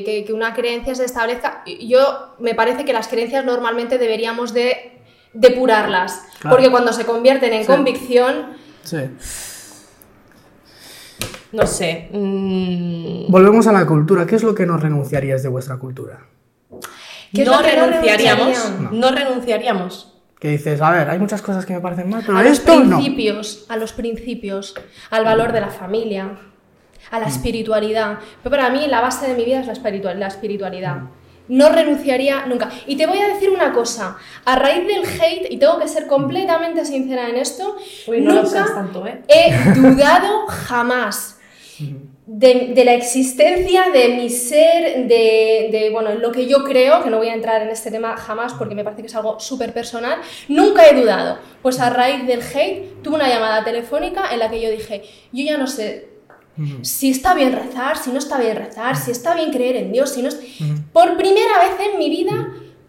que, 0.05 0.23
que 0.25 0.33
una 0.45 0.53
creencia 0.55 0.93
se 0.95 1.05
establezca. 1.05 1.63
Yo 1.81 2.35
me 2.39 2.53
parece 2.53 2.85
que 2.85 2.93
las 2.93 3.07
creencias 3.07 3.43
normalmente 3.45 3.97
deberíamos 3.97 4.53
de 4.53 4.99
depurarlas. 5.33 6.23
Claro. 6.39 6.55
Porque 6.55 6.69
cuando 6.71 6.93
se 6.93 7.05
convierten 7.05 7.51
en 7.53 7.61
Sí. 7.61 7.67
convicción, 7.67 8.57
Sí. 8.83 8.97
No 11.51 11.65
sé. 11.65 12.09
mm, 12.11 13.31
Volvemos 13.31 13.65
a 13.67 13.71
la 13.71 13.85
cultura. 13.87 14.25
¿Qué 14.25 14.35
es 14.35 14.43
lo 14.43 14.53
que 14.53 14.65
no 14.65 14.77
renunciarías 14.77 15.41
de 15.41 15.49
vuestra 15.49 15.77
cultura? 15.77 16.19
¿Qué 17.33 17.41
es 17.43 17.47
no 17.47 17.57
lo 17.57 17.63
que 17.67 17.75
no 17.75 17.85
renunciaríamos. 17.87 18.71
No 18.91 19.11
renunciaríamos. 19.11 20.11
Que 20.39 20.49
dices, 20.49 20.81
a 20.81 20.91
ver, 20.91 21.09
hay 21.09 21.17
muchas 21.17 21.41
cosas 21.41 21.65
que 21.65 21.73
me 21.73 21.79
parecen 21.79 22.09
mal, 22.09 22.21
pero 22.25 22.37
a 22.37 22.43
los 22.43 22.51
esto 22.51 22.83
no. 22.83 22.97
principios, 22.97 23.65
a 23.69 23.77
los 23.77 23.93
principios, 23.93 24.75
al 25.09 25.23
valor 25.23 25.53
de 25.53 25.61
la 25.61 25.69
familia, 25.69 26.37
a 27.11 27.17
Mm. 27.17 27.21
la 27.21 27.27
espiritualidad. 27.27 28.19
Pero 28.43 28.55
para 28.55 28.69
mí 28.69 28.87
la 28.87 29.01
base 29.01 29.27
de 29.27 29.33
mi 29.35 29.45
vida 29.45 29.59
es 29.61 29.67
la 29.67 29.73
espiritual- 29.73 30.19
la 30.19 30.27
espiritualidad. 30.27 30.97
no 31.47 31.69
renunciaría 31.69 32.47
nunca. 32.47 32.71
Y 32.87 32.95
te 32.97 33.05
voy 33.05 33.19
a 33.19 33.27
decir 33.27 33.51
una 33.51 33.71
cosa, 33.71 34.17
a 34.45 34.55
raíz 34.55 34.87
del 34.87 35.03
hate, 35.05 35.45
y 35.51 35.57
tengo 35.57 35.77
que 35.77 35.87
ser 35.87 36.07
completamente 36.07 36.83
sincera 36.85 37.29
en 37.29 37.35
esto, 37.35 37.77
Uy, 38.07 38.19
no 38.21 38.33
lo 38.33 38.41
nunca 38.41 38.65
tanto, 38.73 39.05
¿eh? 39.05 39.21
he 39.27 39.53
dudado 39.79 40.47
jamás 40.47 41.37
de, 42.25 42.71
de 42.73 42.83
la 42.85 42.93
existencia 42.95 43.83
de 43.93 44.07
mi 44.15 44.29
ser, 44.31 45.05
de, 45.07 45.69
de, 45.71 45.89
bueno, 45.91 46.15
lo 46.15 46.31
que 46.31 46.47
yo 46.47 46.63
creo, 46.63 47.03
que 47.03 47.11
no 47.11 47.17
voy 47.17 47.27
a 47.27 47.35
entrar 47.35 47.61
en 47.61 47.69
este 47.69 47.91
tema 47.91 48.17
jamás 48.17 48.53
porque 48.55 48.73
me 48.73 48.83
parece 48.83 49.03
que 49.03 49.07
es 49.09 49.15
algo 49.15 49.39
súper 49.39 49.71
personal, 49.71 50.17
nunca 50.47 50.87
he 50.87 50.95
dudado. 50.99 51.37
Pues 51.61 51.79
a 51.79 51.91
raíz 51.91 52.25
del 52.25 52.41
hate 52.41 53.03
tuve 53.03 53.15
una 53.17 53.29
llamada 53.29 53.63
telefónica 53.63 54.33
en 54.33 54.39
la 54.39 54.49
que 54.49 54.59
yo 54.61 54.71
dije, 54.71 55.03
yo 55.31 55.45
ya 55.45 55.57
no 55.59 55.67
sé 55.67 56.14
si 56.81 57.11
está 57.11 57.33
bien 57.33 57.51
rezar, 57.51 57.97
si 57.97 58.11
no 58.11 58.17
está 58.19 58.37
bien 58.39 58.55
rezar, 58.55 58.95
si 58.95 59.11
está 59.11 59.35
bien 59.35 59.51
creer 59.51 59.75
en 59.77 59.91
Dios, 59.91 60.11
si 60.11 60.21
no... 60.21 60.29
es- 60.29 60.39
Por 60.93 61.17
primera 61.17 61.59
vez 61.59 61.89
en 61.91 61.99
mi 61.99 62.09
vida, 62.09 62.47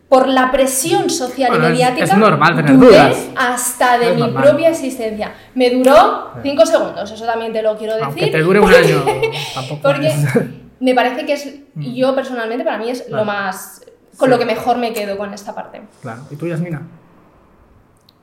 por 0.09 0.29
la 0.29 0.53
presión 0.53 1.11
social 1.11 1.51
Bueno, 1.51 1.67
y 1.69 1.73
mediática, 1.73 2.05
es 2.05 2.17
normal 2.17 2.55
tener 2.55 2.77
dudé 2.79 2.87
dudas. 2.89 3.27
hasta 3.37 3.99
de 3.99 4.11
Es 4.11 4.15
mi 4.15 4.21
normal. 4.23 4.43
propia 4.45 4.69
existencia. 4.69 5.35
Me 5.55 5.71
duró 5.71 6.31
cinco 6.43 6.65
segundos, 6.65 7.11
eso 7.11 7.25
también 7.27 7.53
te 7.53 7.61
lo 7.63 7.77
quiero 7.77 7.95
decir. 7.95 8.07
Aunque 8.07 8.27
te 8.29 8.41
dure 8.41 8.61
un 8.61 8.71
porque- 8.71 8.79
año, 8.93 9.05
tampoco 9.55 9.83
Porque 9.83 10.13
me 10.81 10.95
parece 10.95 11.27
que 11.27 11.33
es, 11.33 11.49
yo 11.75 12.15
personalmente, 12.15 12.65
para 12.65 12.79
mí 12.79 12.89
es 12.91 13.03
Claro. 13.03 13.17
lo 13.17 13.25
más, 13.25 13.81
con 14.17 14.29
Sí. 14.29 14.31
lo 14.31 14.39
que 14.39 14.45
mejor 14.47 14.79
me 14.79 14.93
quedo 14.93 15.17
con 15.19 15.35
esta 15.35 15.55
parte. 15.55 15.83
Claro. 16.03 16.23
¿Y 16.31 16.37
tú, 16.37 16.47
Yasmina? 16.47 16.83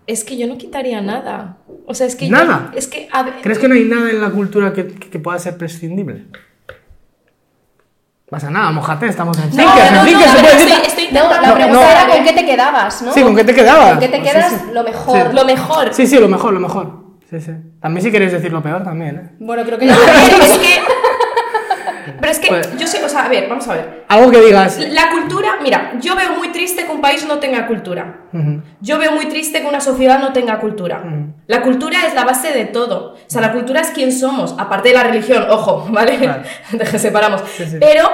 Es 0.07 0.23
que 0.23 0.37
yo 0.37 0.47
no 0.47 0.57
quitaría 0.57 0.99
nada. 1.01 1.57
O 1.87 1.93
sea, 1.93 2.07
es 2.07 2.15
que 2.15 2.27
yo- 2.27 2.35
¿Nada? 2.35 2.71
es 2.75 2.87
que, 2.87 3.07
a 3.11 3.23
ver, 3.23 3.35
¿Crees 3.41 3.57
que 3.59 3.67
no 3.67 3.75
hay 3.75 3.85
nada 3.85 4.09
en 4.09 4.19
la 4.21 4.29
cultura 4.31 4.73
que, 4.73 4.87
que 4.87 5.19
pueda 5.19 5.39
ser 5.39 5.57
prescindible? 5.57 6.25
Pasa 8.29 8.49
nada, 8.49 8.71
mojate, 8.71 9.05
estamos 9.07 9.37
en 9.37 9.43
No, 9.43 9.49
Thinkers, 9.57 9.91
no, 9.91 10.07
en 10.07 10.13
no, 10.13 10.19
se 10.19 10.39
puede 10.39 10.55
estoy, 10.57 10.87
estoy 10.87 11.07
No, 11.11 11.29
la 11.29 11.53
pregunta 11.53 11.67
no. 11.71 11.81
era 11.83 12.07
con 12.07 12.23
qué 12.23 12.33
te 12.33 12.45
quedabas, 12.45 13.01
¿no? 13.03 13.13
Sí, 13.13 13.21
¿con 13.21 13.35
qué 13.35 13.43
te 13.43 13.53
quedabas? 13.53 13.91
¿Con 13.91 13.99
qué 13.99 14.07
te 14.07 14.21
quedas? 14.23 14.51
sí. 14.51 14.71
Lo 14.73 14.83
mejor. 14.83 15.29
Sí. 15.29 15.35
Lo 15.35 15.45
mejor. 15.45 15.93
Sí, 15.93 16.07
sí, 16.07 16.19
lo 16.19 16.27
mejor, 16.27 16.53
lo 16.53 16.59
mejor. 16.59 17.03
Sí, 17.29 17.39
sí. 17.39 17.51
También 17.79 18.03
si 18.03 18.11
queréis 18.11 18.31
decir 18.31 18.51
lo 18.51 18.63
peor, 18.63 18.83
también, 18.83 19.15
¿eh? 19.17 19.35
Bueno, 19.39 19.63
creo 19.63 19.77
que 19.77 19.85
es 19.89 19.93
que. 20.57 20.81
Es 22.33 22.39
que 22.39 22.47
Pues- 22.47 22.77
yo 22.77 22.87
sé, 22.87 23.03
o 23.03 23.07
sea, 23.09 23.25
a 23.25 23.29
ver, 23.29 23.47
vamos 23.47 23.67
a 23.67 23.73
ver. 23.75 24.05
Algo 24.07 24.31
que 24.31 24.41
digas... 24.41 24.79
La 24.89 25.11
cultura, 25.11 25.57
mira, 25.61 25.93
yo 26.01 26.15
veo 26.15 26.31
muy 26.31 26.49
triste 26.51 26.83
que 26.85 26.91
un 26.91 26.99
país 26.99 27.23
no 27.27 27.37
tenga 27.37 27.67
cultura. 27.67 28.21
Yo 28.81 28.97
veo 28.97 29.11
muy 29.11 29.27
triste 29.27 29.61
que 29.61 29.67
una 29.67 29.79
sociedad 29.79 30.19
no 30.19 30.33
tenga 30.33 30.59
cultura. 30.59 31.03
La 31.45 31.61
cultura 31.61 32.07
es 32.07 32.15
la 32.15 32.23
base 32.23 32.51
de 32.51 32.65
todo. 32.65 33.13
O 33.13 33.17
sea, 33.27 33.41
la 33.41 33.51
cultura 33.53 33.81
es 33.81 33.91
quién 33.91 34.11
somos, 34.11 34.55
aparte 34.57 34.89
de 34.89 34.95
la 34.95 35.03
religión, 35.03 35.45
ojo, 35.49 35.85
¿vale? 35.91 36.17
Que 36.91 36.97
separamos. 36.97 37.43
Sí, 37.55 37.65
sí. 37.67 37.77
Pero 37.79 38.09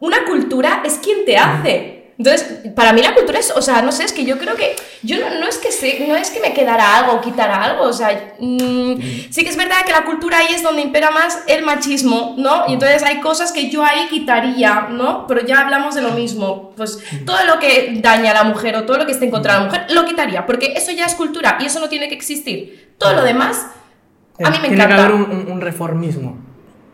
una 0.00 0.24
cultura 0.24 0.82
es 0.84 0.94
quien 0.98 1.24
te 1.24 1.36
hace. 1.36 1.99
Entonces, 2.20 2.70
para 2.76 2.92
mí 2.92 3.00
la 3.00 3.14
cultura 3.14 3.38
es, 3.38 3.50
o 3.56 3.62
sea, 3.62 3.80
no 3.80 3.92
sé, 3.92 4.04
es 4.04 4.12
que 4.12 4.26
yo 4.26 4.36
creo 4.36 4.54
que, 4.54 4.76
yo 5.02 5.16
no, 5.18 5.40
no 5.40 5.46
es 5.48 5.56
que 5.56 5.72
sé, 5.72 6.04
no 6.06 6.14
es 6.16 6.28
que 6.30 6.38
me 6.40 6.52
quedara 6.52 6.98
algo 6.98 7.12
o 7.14 7.20
quitara 7.22 7.64
algo, 7.64 7.84
o 7.84 7.94
sea, 7.94 8.34
mm, 8.38 9.00
sí 9.30 9.42
que 9.42 9.48
es 9.48 9.56
verdad 9.56 9.76
que 9.86 9.92
la 9.92 10.04
cultura 10.04 10.36
ahí 10.36 10.54
es 10.54 10.62
donde 10.62 10.82
impera 10.82 11.10
más 11.10 11.38
el 11.46 11.64
machismo, 11.64 12.34
¿no? 12.36 12.64
Y 12.68 12.74
entonces 12.74 13.02
hay 13.04 13.20
cosas 13.20 13.52
que 13.52 13.70
yo 13.70 13.82
ahí 13.82 14.06
quitaría, 14.10 14.88
¿no? 14.90 15.26
Pero 15.26 15.46
ya 15.46 15.60
hablamos 15.60 15.94
de 15.94 16.02
lo 16.02 16.10
mismo, 16.10 16.72
pues 16.76 16.98
todo 17.24 17.42
lo 17.46 17.58
que 17.58 17.98
daña 18.02 18.32
a 18.32 18.34
la 18.34 18.44
mujer 18.44 18.76
o 18.76 18.84
todo 18.84 18.98
lo 18.98 19.06
que 19.06 19.12
esté 19.12 19.24
en 19.24 19.30
contra 19.30 19.54
de 19.54 19.58
la 19.60 19.64
mujer, 19.64 19.86
lo 19.88 20.04
quitaría, 20.04 20.44
porque 20.44 20.74
eso 20.76 20.92
ya 20.92 21.06
es 21.06 21.14
cultura 21.14 21.56
y 21.58 21.64
eso 21.64 21.80
no 21.80 21.88
tiene 21.88 22.10
que 22.10 22.14
existir. 22.16 22.94
Todo 22.98 23.14
lo 23.14 23.22
demás, 23.24 23.64
a 24.44 24.50
mí 24.50 24.58
me 24.60 24.68
Tiene 24.68 24.74
encanta. 24.84 24.94
que 24.96 25.00
haber 25.00 25.14
un, 25.14 25.22
un- 25.22 25.52
un 25.52 25.60
reformismo, 25.62 26.36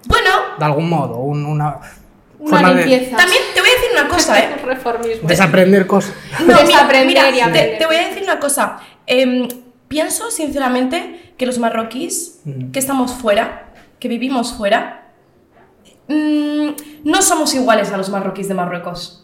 Bueno, 0.06 0.30
de 0.56 0.64
algún 0.64 0.88
modo, 0.88 1.16
un- 1.16 1.44
una 1.46 1.80
una 2.46 2.58
forma 2.58 2.74
de 2.74 2.86
limpieza. 2.86 3.16
también 3.16 3.42
te 3.54 3.60
voy 3.60 3.70
a 3.70 3.72
decir 3.74 3.88
una 3.92 4.08
cosa, 4.08 4.38
¿eh? 4.38 4.56
Reformismo. 4.64 5.28
desaprender 5.28 5.86
cosas. 5.86 6.14
No, 6.40 6.46
mira, 6.46 6.62
Desaprender 6.64 7.06
mira, 7.32 7.48
y 7.48 7.78
te, 7.78 7.86
voy 7.86 7.96
a 7.96 8.08
decir 8.08 8.22
una 8.22 8.38
cosa. 8.40 8.78
Em, 9.06 9.48
pienso 9.88 10.30
sinceramente 10.30 11.32
que 11.36 11.46
los 11.46 11.58
marroquíes, 11.58 12.40
Mm. 12.44 12.70
que 12.72 12.78
estamos 12.78 13.12
fuera, 13.12 13.72
que 14.00 14.08
vivimos 14.08 14.52
fuera, 14.54 15.12
mm, 16.08 16.68
no 17.04 17.22
somos 17.22 17.54
iguales 17.54 17.90
a 17.92 17.96
los 17.96 18.08
marroquíes 18.08 18.48
de 18.48 18.54
Marruecos. 18.54 19.22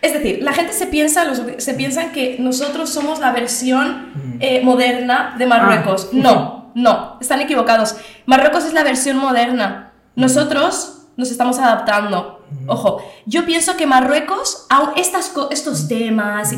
Es 0.00 0.12
decir, 0.12 0.38
la 0.42 0.52
gente 0.52 0.72
se 0.72 0.86
piensa, 0.86 1.24
los- 1.24 1.42
se 1.58 1.74
piensan 1.74 2.12
que 2.12 2.36
nosotros 2.38 2.90
somos 2.90 3.18
la 3.18 3.32
versión 3.32 4.36
eh, 4.40 4.60
moderna 4.62 5.34
de 5.36 5.46
Marruecos. 5.46 6.06
Ah. 6.06 6.14
No, 6.14 6.72
no, 6.76 7.18
están 7.20 7.40
equivocados. 7.40 7.96
Marruecos 8.26 8.64
es 8.64 8.72
la 8.72 8.84
versión 8.84 9.16
moderna. 9.18 9.92
Nosotros 10.14 10.97
nos 11.18 11.32
estamos 11.32 11.58
adaptando. 11.58 12.40
Ojo, 12.68 13.02
yo 13.26 13.44
pienso 13.44 13.76
que 13.76 13.86
Marruecos, 13.86 14.66
aun 14.70 14.90
estas, 14.96 15.32
estos 15.50 15.88
temas, 15.88 16.52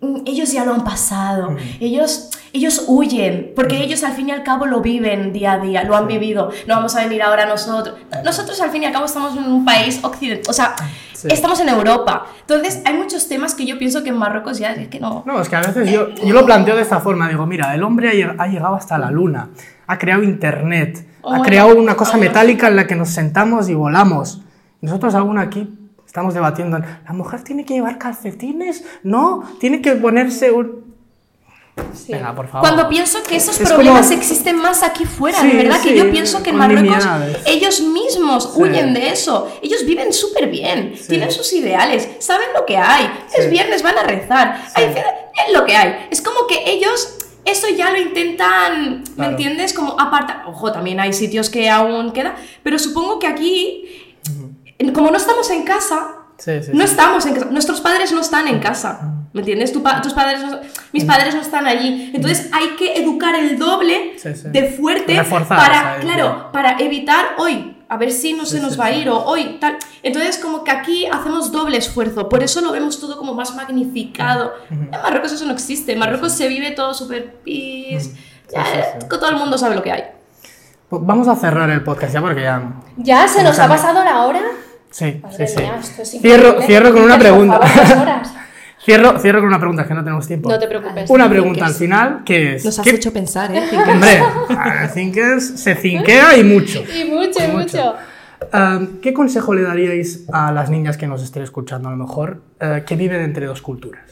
mm, 0.00 0.18
ellos 0.26 0.52
ya 0.52 0.66
lo 0.66 0.74
han 0.74 0.84
pasado. 0.84 1.56
Ellos, 1.80 2.30
ellos 2.52 2.84
huyen, 2.86 3.52
porque 3.56 3.82
ellos 3.82 4.04
al 4.04 4.12
fin 4.12 4.28
y 4.28 4.32
al 4.32 4.42
cabo 4.42 4.66
lo 4.66 4.82
viven 4.82 5.32
día 5.32 5.54
a 5.54 5.58
día, 5.58 5.82
lo 5.82 5.96
han 5.96 6.06
vivido. 6.06 6.50
No 6.68 6.76
vamos 6.76 6.94
a 6.94 7.02
venir 7.04 7.22
ahora 7.22 7.46
nosotros. 7.46 7.96
Nosotros 8.22 8.60
al 8.60 8.70
fin 8.70 8.82
y 8.82 8.86
al 8.86 8.92
cabo 8.92 9.06
estamos 9.06 9.34
en 9.34 9.44
un 9.44 9.64
país 9.64 9.98
occidental, 10.02 10.50
o 10.50 10.52
sea, 10.52 10.76
Sí. 11.16 11.28
estamos 11.30 11.58
en 11.60 11.68
Europa. 11.68 12.26
Entonces, 12.42 12.82
hay 12.84 12.94
muchos 12.94 13.26
temas 13.28 13.54
que 13.54 13.64
yo 13.64 13.78
pienso 13.78 14.02
que 14.02 14.10
en 14.10 14.18
Marruecos 14.18 14.58
ya 14.58 14.72
es 14.72 14.88
que 14.88 15.00
no. 15.00 15.22
No, 15.26 15.40
es 15.40 15.48
que 15.48 15.56
a 15.56 15.60
veces 15.60 15.90
yo, 15.90 16.10
yo 16.10 16.34
lo 16.34 16.44
planteo 16.44 16.76
de 16.76 16.82
esta 16.82 17.00
forma. 17.00 17.28
Digo, 17.28 17.46
mira, 17.46 17.74
el 17.74 17.82
hombre 17.82 18.08
ha, 18.10 18.12
lleg- 18.12 18.34
ha 18.38 18.46
llegado 18.48 18.74
hasta 18.74 18.98
la 18.98 19.10
luna, 19.10 19.48
ha 19.86 19.98
creado 19.98 20.22
internet, 20.22 21.06
Oh, 21.22 21.34
ha 21.34 21.42
creado 21.42 21.74
una 21.76 21.96
cosa 21.96 22.12
vamos. 22.12 22.26
metálica 22.28 22.68
en 22.68 22.76
la 22.76 22.86
que 22.86 22.94
nos 22.94 23.08
sentamos 23.08 23.68
y 23.68 23.74
volamos. 23.74 24.42
Nosotros 24.80 25.14
aún 25.16 25.38
aquí 25.38 25.68
estamos 26.06 26.34
debatiendo, 26.34 26.78
¿la 26.78 27.12
mujer 27.12 27.42
tiene 27.42 27.64
que 27.64 27.74
llevar 27.74 27.98
calcetines? 27.98 28.84
No, 29.02 29.42
tiene 29.58 29.80
que 29.82 29.92
ponerse 29.96 30.52
un... 30.52 30.85
Sí. 31.94 32.12
Venga, 32.12 32.34
por 32.34 32.46
favor. 32.48 32.60
Cuando 32.68 32.88
pienso 32.88 33.22
que 33.22 33.36
esos 33.36 33.60
Es 33.60 33.68
problemas 33.68 34.06
como- 34.06 34.18
existen 34.18 34.56
más 34.56 34.82
aquí 34.82 35.04
fuera, 35.04 35.40
Sí, 35.40 35.48
de 35.48 35.56
verdad 35.64 35.80
que 35.82 35.96
yo 35.96 36.10
pienso 36.10 36.42
que 36.42 36.50
en 36.50 36.56
Marruecos 36.56 37.04
ellos 37.44 37.80
mismos 37.80 38.44
Sí. 38.54 38.62
huyen 38.62 38.94
de 38.94 39.10
eso. 39.10 39.50
Ellos 39.62 39.84
viven 39.84 40.12
súper 40.12 40.48
bien, 40.48 40.94
Sí. 40.96 41.08
tienen 41.08 41.30
sus 41.30 41.52
ideales, 41.52 42.08
saben 42.20 42.48
lo 42.54 42.64
que 42.64 42.78
hay. 42.78 43.10
Es 43.36 43.44
Sí. 43.44 43.50
viernes, 43.50 43.82
van 43.82 43.98
a 43.98 44.04
rezar. 44.04 44.62
Sí. 44.68 44.72
Hay- 44.82 44.94
es 45.46 45.52
lo 45.52 45.64
que 45.66 45.76
hay. 45.76 46.06
Es 46.10 46.22
como 46.22 46.46
que 46.46 46.62
ellos 46.70 47.18
eso 47.44 47.68
ya 47.68 47.90
lo 47.90 47.98
intentan, 47.98 49.00
¿me 49.00 49.04
Claro. 49.14 49.30
entiendes? 49.32 49.72
Como 49.72 50.00
aparta. 50.00 50.44
Ojo, 50.48 50.72
también 50.72 50.98
hay 50.98 51.12
sitios 51.12 51.50
que 51.50 51.68
aún 51.70 52.12
queda, 52.12 52.34
pero 52.62 52.78
supongo 52.78 53.18
que 53.18 53.26
aquí, 53.26 53.84
como 54.94 55.10
no 55.10 55.16
estamos 55.16 55.50
en 55.50 55.62
casa, 55.62 56.08
Sí, 56.38 56.52
sí, 56.62 56.70
no 56.74 56.84
sí. 56.86 56.90
estamos 56.90 57.24
en 57.26 57.34
casa. 57.34 57.46
Nuestros 57.50 57.80
padres 57.80 58.12
no 58.12 58.20
están 58.20 58.48
en 58.48 58.58
casa. 58.60 59.12
¿Me 59.36 59.42
entiendes? 59.42 59.70
Tu 59.70 59.82
pa- 59.82 60.00
tus 60.00 60.14
padres 60.14 60.40
no- 60.40 60.60
mis 60.92 61.04
padres 61.04 61.34
no 61.34 61.42
están 61.42 61.66
allí. 61.66 62.10
Entonces 62.14 62.48
hay 62.52 62.68
que 62.78 62.94
educar 62.94 63.34
el 63.34 63.58
doble 63.58 64.14
Sí, 64.16 64.34
sí. 64.34 64.48
de 64.48 64.64
fuerte 64.70 65.14
Reforzar 65.14 65.58
para, 65.58 65.96
claro, 66.00 66.48
para 66.52 66.78
evitar 66.78 67.34
hoy, 67.36 67.76
a 67.86 67.98
ver 67.98 68.10
si 68.12 68.32
no 68.32 68.46
se 68.46 68.56
Sí, 68.56 68.62
nos 68.62 68.72
sí, 68.72 68.78
va 68.78 68.86
a 68.86 68.92
sí. 68.92 69.00
ir 69.00 69.10
o 69.10 69.18
hoy 69.24 69.58
tal. 69.60 69.76
Entonces 70.02 70.38
como 70.38 70.64
que 70.64 70.70
aquí 70.70 71.04
hacemos 71.04 71.52
doble 71.52 71.76
esfuerzo. 71.76 72.30
Por 72.30 72.42
eso 72.42 72.62
lo 72.62 72.72
vemos 72.72 72.98
todo 72.98 73.18
como 73.18 73.34
más 73.34 73.54
magnificado. 73.54 74.54
En 74.70 74.88
Marruecos 74.90 75.32
eso 75.32 75.44
no 75.44 75.52
existe. 75.52 75.92
En 75.92 75.98
Marruecos 75.98 76.32
se 76.32 76.48
vive 76.48 76.70
todo 76.70 76.94
súper 76.94 77.34
peace. 77.44 78.12
Ya, 78.50 78.64
sí, 78.64 78.78
sí. 79.00 79.06
Todo 79.10 79.28
el 79.28 79.36
mundo 79.36 79.58
sabe 79.58 79.74
lo 79.74 79.82
que 79.82 79.92
hay. 79.92 80.04
Pues 80.88 81.02
vamos 81.04 81.28
a 81.28 81.36
cerrar 81.36 81.68
el 81.68 81.82
podcast 81.84 82.14
ya 82.14 82.22
porque 82.22 82.40
ya... 82.42 82.62
¿Ya 82.96 83.28
se 83.28 83.42
nos 83.42 83.58
ha 83.58 83.68
pasado 83.68 84.02
la 84.02 84.22
hora? 84.24 84.40
Sí, 84.90 85.20
Madre 85.22 85.46
sí, 85.46 85.54
sí. 85.56 85.60
mía, 85.62 85.76
esto 85.78 86.00
es 86.02 86.10
Cierro, 86.22 86.62
cierro 86.62 86.92
con 86.94 87.02
una 87.02 87.18
Por 87.18 87.26
favor, 87.26 87.58
pregunta. 87.58 88.32
cierro, 88.86 89.18
cierro 89.18 89.40
con 89.40 89.48
una 89.48 89.58
pregunta, 89.58 89.86
que 89.86 89.92
no 89.92 90.02
tenemos 90.02 90.26
tiempo. 90.26 90.48
No 90.48 90.58
te 90.58 90.66
preocupes. 90.66 91.10
Una 91.10 91.28
pregunta 91.28 91.66
al 91.66 91.74
final, 91.74 92.22
que 92.24 92.54
es... 92.54 92.64
Nos 92.64 92.78
has 92.78 92.84
¿qué- 92.86 92.94
hecho 92.96 93.12
pensar, 93.12 93.54
¿eh? 93.54 93.62
Hombre, 93.86 94.22
Thinkers 94.94 95.60
se 95.60 95.74
cinquea 95.74 96.38
y 96.38 96.44
mucho. 96.44 96.82
Y 96.96 97.04
mucho, 97.10 97.44
y 97.44 97.48
Mucho. 97.48 97.58
mucho. 97.76 97.94
Ah, 98.52 98.80
¿Qué 99.02 99.12
consejo 99.12 99.52
le 99.54 99.62
daríais 99.62 100.24
a 100.32 100.52
las 100.52 100.70
niñas 100.70 100.96
que 100.96 101.06
nos 101.06 101.22
estén 101.22 101.42
escuchando 101.42 101.88
a 101.88 101.92
lo 101.92 101.96
mejor, 101.98 102.42
eh, 102.60 102.84
que 102.86 102.96
viven 102.96 103.20
entre 103.22 103.46
dos 103.46 103.60
culturas? 103.60 104.02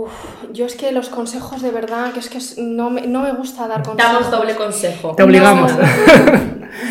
Uf, 0.00 0.10
yo 0.52 0.64
es 0.66 0.76
que 0.76 0.92
los 0.92 1.08
consejos 1.08 1.60
de 1.62 1.70
verdad, 1.70 2.12
que 2.12 2.20
es 2.20 2.28
que 2.30 2.38
no, 2.62 2.88
me, 2.90 3.02
no 3.06 3.20
me 3.22 3.32
gusta 3.32 3.66
dar 3.66 3.82
consejos. 3.82 4.12
Damos 4.12 4.30
doble 4.30 4.54
consejo. 4.54 5.14
Te 5.16 5.22
obligamos. 5.24 5.72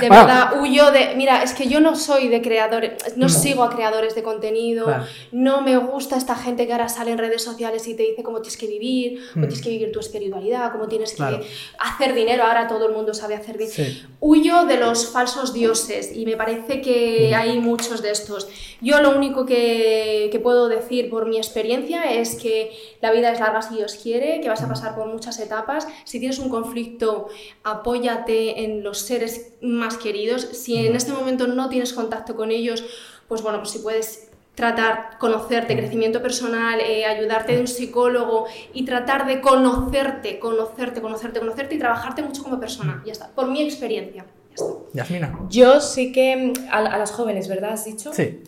De 0.01 0.08
Bueno. 0.10 0.26
verdad, 0.26 0.60
huyo 0.62 0.91
de. 0.91 1.14
Mira, 1.16 1.43
es 1.43 1.53
que 1.53 1.68
yo 1.68 1.80
no 1.80 1.95
soy 1.95 2.28
de 2.28 2.41
creadores, 2.41 2.93
no, 3.16 3.30
sigo 3.30 3.64
a 3.64 3.70
creadores 3.70 4.16
de 4.16 4.24
contenido, 4.24 4.86
Claro. 4.86 5.05
no 5.32 5.62
me 5.62 5.78
gusta 5.78 6.18
esta 6.18 6.36
gente 6.36 6.66
que 6.66 6.74
ahora 6.74 6.89
sale 6.89 7.12
en 7.12 7.18
redes 7.20 7.43
sociales 7.43 7.88
y 7.88 7.93
te 7.95 8.03
dice 8.03 8.22
cómo 8.24 8.41
tienes 8.41 8.58
que 8.58 8.68
vivir, 8.68 9.20
cómo 9.34 9.45
Mm. 9.45 9.47
tienes 9.49 9.64
que 9.64 9.70
vivir 9.70 9.91
tu 9.91 9.99
espiritualidad, 9.99 10.72
cómo 10.74 10.88
tienes 10.88 11.14
Claro. 11.14 11.39
que 11.39 11.47
hacer 11.80 12.14
dinero. 12.16 12.43
Ahora 12.43 12.68
todo 12.68 12.88
el 12.88 12.93
mundo 12.93 13.14
sabe 13.14 13.36
hacer 13.36 13.58
dinero. 13.58 13.76
Sí. 13.76 14.03
Huyo 14.20 14.66
de 14.66 14.78
los 14.78 15.08
falsos 15.08 15.53
dioses 15.53 16.12
y 16.14 16.26
me 16.26 16.36
parece 16.36 16.82
que 16.82 17.34
hay 17.36 17.60
muchos 17.60 18.01
de 18.01 18.12
estos. 18.12 18.49
Yo 18.82 18.99
lo 19.01 19.12
único 19.16 19.45
que, 19.45 20.28
que 20.32 20.39
puedo 20.39 20.68
decir 20.70 21.10
por 21.10 21.28
mi 21.28 21.38
experiencia 21.38 22.12
es 22.14 22.36
que 22.36 22.72
la 23.02 23.12
vida 23.12 23.32
es 23.32 23.39
larga 23.39 23.62
si 23.62 23.76
Dios 23.76 23.95
quiere, 24.02 24.41
que 24.41 24.50
vas 24.50 24.62
a 24.62 24.68
pasar 24.68 24.95
por 24.95 25.08
muchas 25.08 25.39
etapas. 25.39 25.88
Si 26.04 26.20
tienes 26.20 26.39
un 26.39 26.50
conflicto, 26.50 27.30
apóyate 27.64 28.64
en 28.64 28.84
los 28.84 29.00
seres 29.00 29.54
más 29.62 29.98
queridos. 29.98 30.41
Si 30.54 30.86
en 30.86 30.95
este 30.95 31.12
momento 31.12 31.48
no 31.48 31.70
tienes 31.70 31.93
contacto 31.93 32.36
con 32.36 32.52
ellos, 32.52 32.84
pues 33.28 33.41
bueno, 33.41 33.60
pues 33.60 33.72
si 33.72 33.80
puedes 33.80 34.30
tratar, 34.56 35.20
conocerte, 35.20 35.78
crecimiento 35.78 36.22
personal, 36.22 36.80
eh, 36.80 37.06
ayudarte 37.06 37.54
de 37.54 37.62
un 37.62 37.68
psicólogo 37.68 38.48
y 38.74 38.86
tratar 38.86 39.28
de 39.28 39.39
conocerte, 39.39 40.39
conocerte, 40.39 41.00
conocerte, 41.00 41.39
conocerte 41.39 41.76
y 41.76 41.78
trabajarte 41.78 42.24
mucho 42.24 42.41
como 42.41 42.60
persona. 42.60 43.04
Ya 43.06 43.12
está, 43.12 43.30
por 43.30 43.48
mi 43.48 43.62
experiencia. 43.62 44.26
Ya 44.50 44.56
está. 44.56 44.74
Yasmina. 44.93 45.39
Yo 45.50 45.80
sí 45.80 46.12
que 46.12 46.54
a, 46.72 46.80
a 46.80 46.98
las 46.98 47.12
jóvenes, 47.12 47.48
¿verdad? 47.48 47.74
¿Has 47.74 47.86
dicho? 47.86 48.12
Sí. 48.12 48.41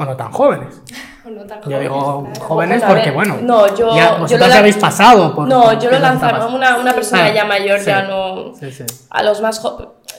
O 0.00 0.04
no 0.04 0.16
tan 0.16 0.32
jóvenes. 0.32 0.80
O 1.26 1.28
no 1.28 1.42
tan 1.44 1.58
Yo 1.58 1.64
jóvenes, 1.64 1.82
digo 1.82 2.24
claro. 2.32 2.46
jóvenes 2.48 2.82
porque, 2.82 3.04
ver, 3.10 3.12
bueno, 3.12 3.36
no, 3.42 3.76
yo- 3.76 3.94
ya 3.94 4.12
yo 4.14 4.18
vosotros 4.20 4.30
lo 4.40 4.46
ya 4.46 4.54
lan- 4.54 4.58
habéis 4.60 4.76
pasado 4.78 5.34
por... 5.34 5.46
No, 5.46 5.78
yo 5.78 5.90
lo 5.90 5.96
etapas. 5.98 6.50
una, 6.54 6.76
una 6.78 6.94
persona 6.94 7.26
Ah, 7.26 7.34
ya 7.34 7.44
mayor 7.44 7.78
sí. 7.80 7.84
ya 7.84 8.02
no... 8.04 8.54
Sí, 8.58 8.72
sí. 8.72 8.84
A 9.10 9.22
los 9.22 9.42
más, 9.42 9.60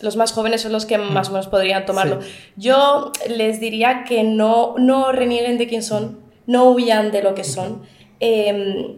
los 0.04 0.16
más 0.16 0.32
jóvenes 0.32 0.62
son 0.62 0.72
los 0.74 0.86
que 0.86 1.00
más 1.00 1.30
o 1.30 1.32
menos 1.32 1.48
podrían 1.48 1.88
tomarlo. 1.88 2.20
Yo 2.56 3.12
les 3.28 3.60
diría 3.60 4.04
que 4.04 4.24
no, 4.24 4.76
no 4.78 5.12
renieguen 5.12 5.58
de 5.58 5.68
quién 5.68 5.82
son, 5.82 6.20
no 6.46 6.66
huyan 6.66 7.10
de 7.12 7.24
lo 7.24 7.34
que 7.34 7.44
son. 7.46 7.82
Eh, 8.20 8.98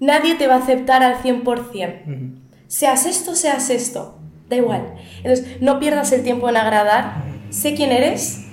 nadie 0.00 0.34
te 0.34 0.48
va 0.48 0.54
a 0.54 0.58
aceptar 0.58 1.04
al 1.04 1.22
100%. 1.22 1.44
Ujú. 1.44 2.40
Seas 2.66 3.06
esto, 3.06 3.36
seas 3.36 3.70
esto, 3.70 4.18
da 4.48 4.56
igual. 4.56 4.94
Entonces, 5.22 5.60
no 5.62 5.78
pierdas 5.78 6.10
el 6.10 6.24
tiempo 6.24 6.48
en 6.48 6.56
agradar, 6.56 7.22
sé 7.50 7.74
quién 7.76 7.92
eres, 7.92 8.43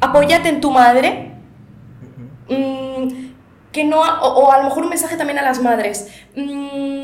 apóyate 0.00 0.48
en 0.48 0.60
tu 0.60 0.70
madre, 0.70 1.32
mm, 2.48 3.08
que 3.72 3.84
no, 3.84 4.00
o, 4.00 4.28
o 4.28 4.52
a 4.52 4.58
lo 4.58 4.64
mejor 4.64 4.84
un 4.84 4.88
mensaje 4.90 5.16
también 5.16 5.38
a 5.38 5.42
las 5.42 5.60
madres. 5.60 6.08
Mm, 6.36 7.02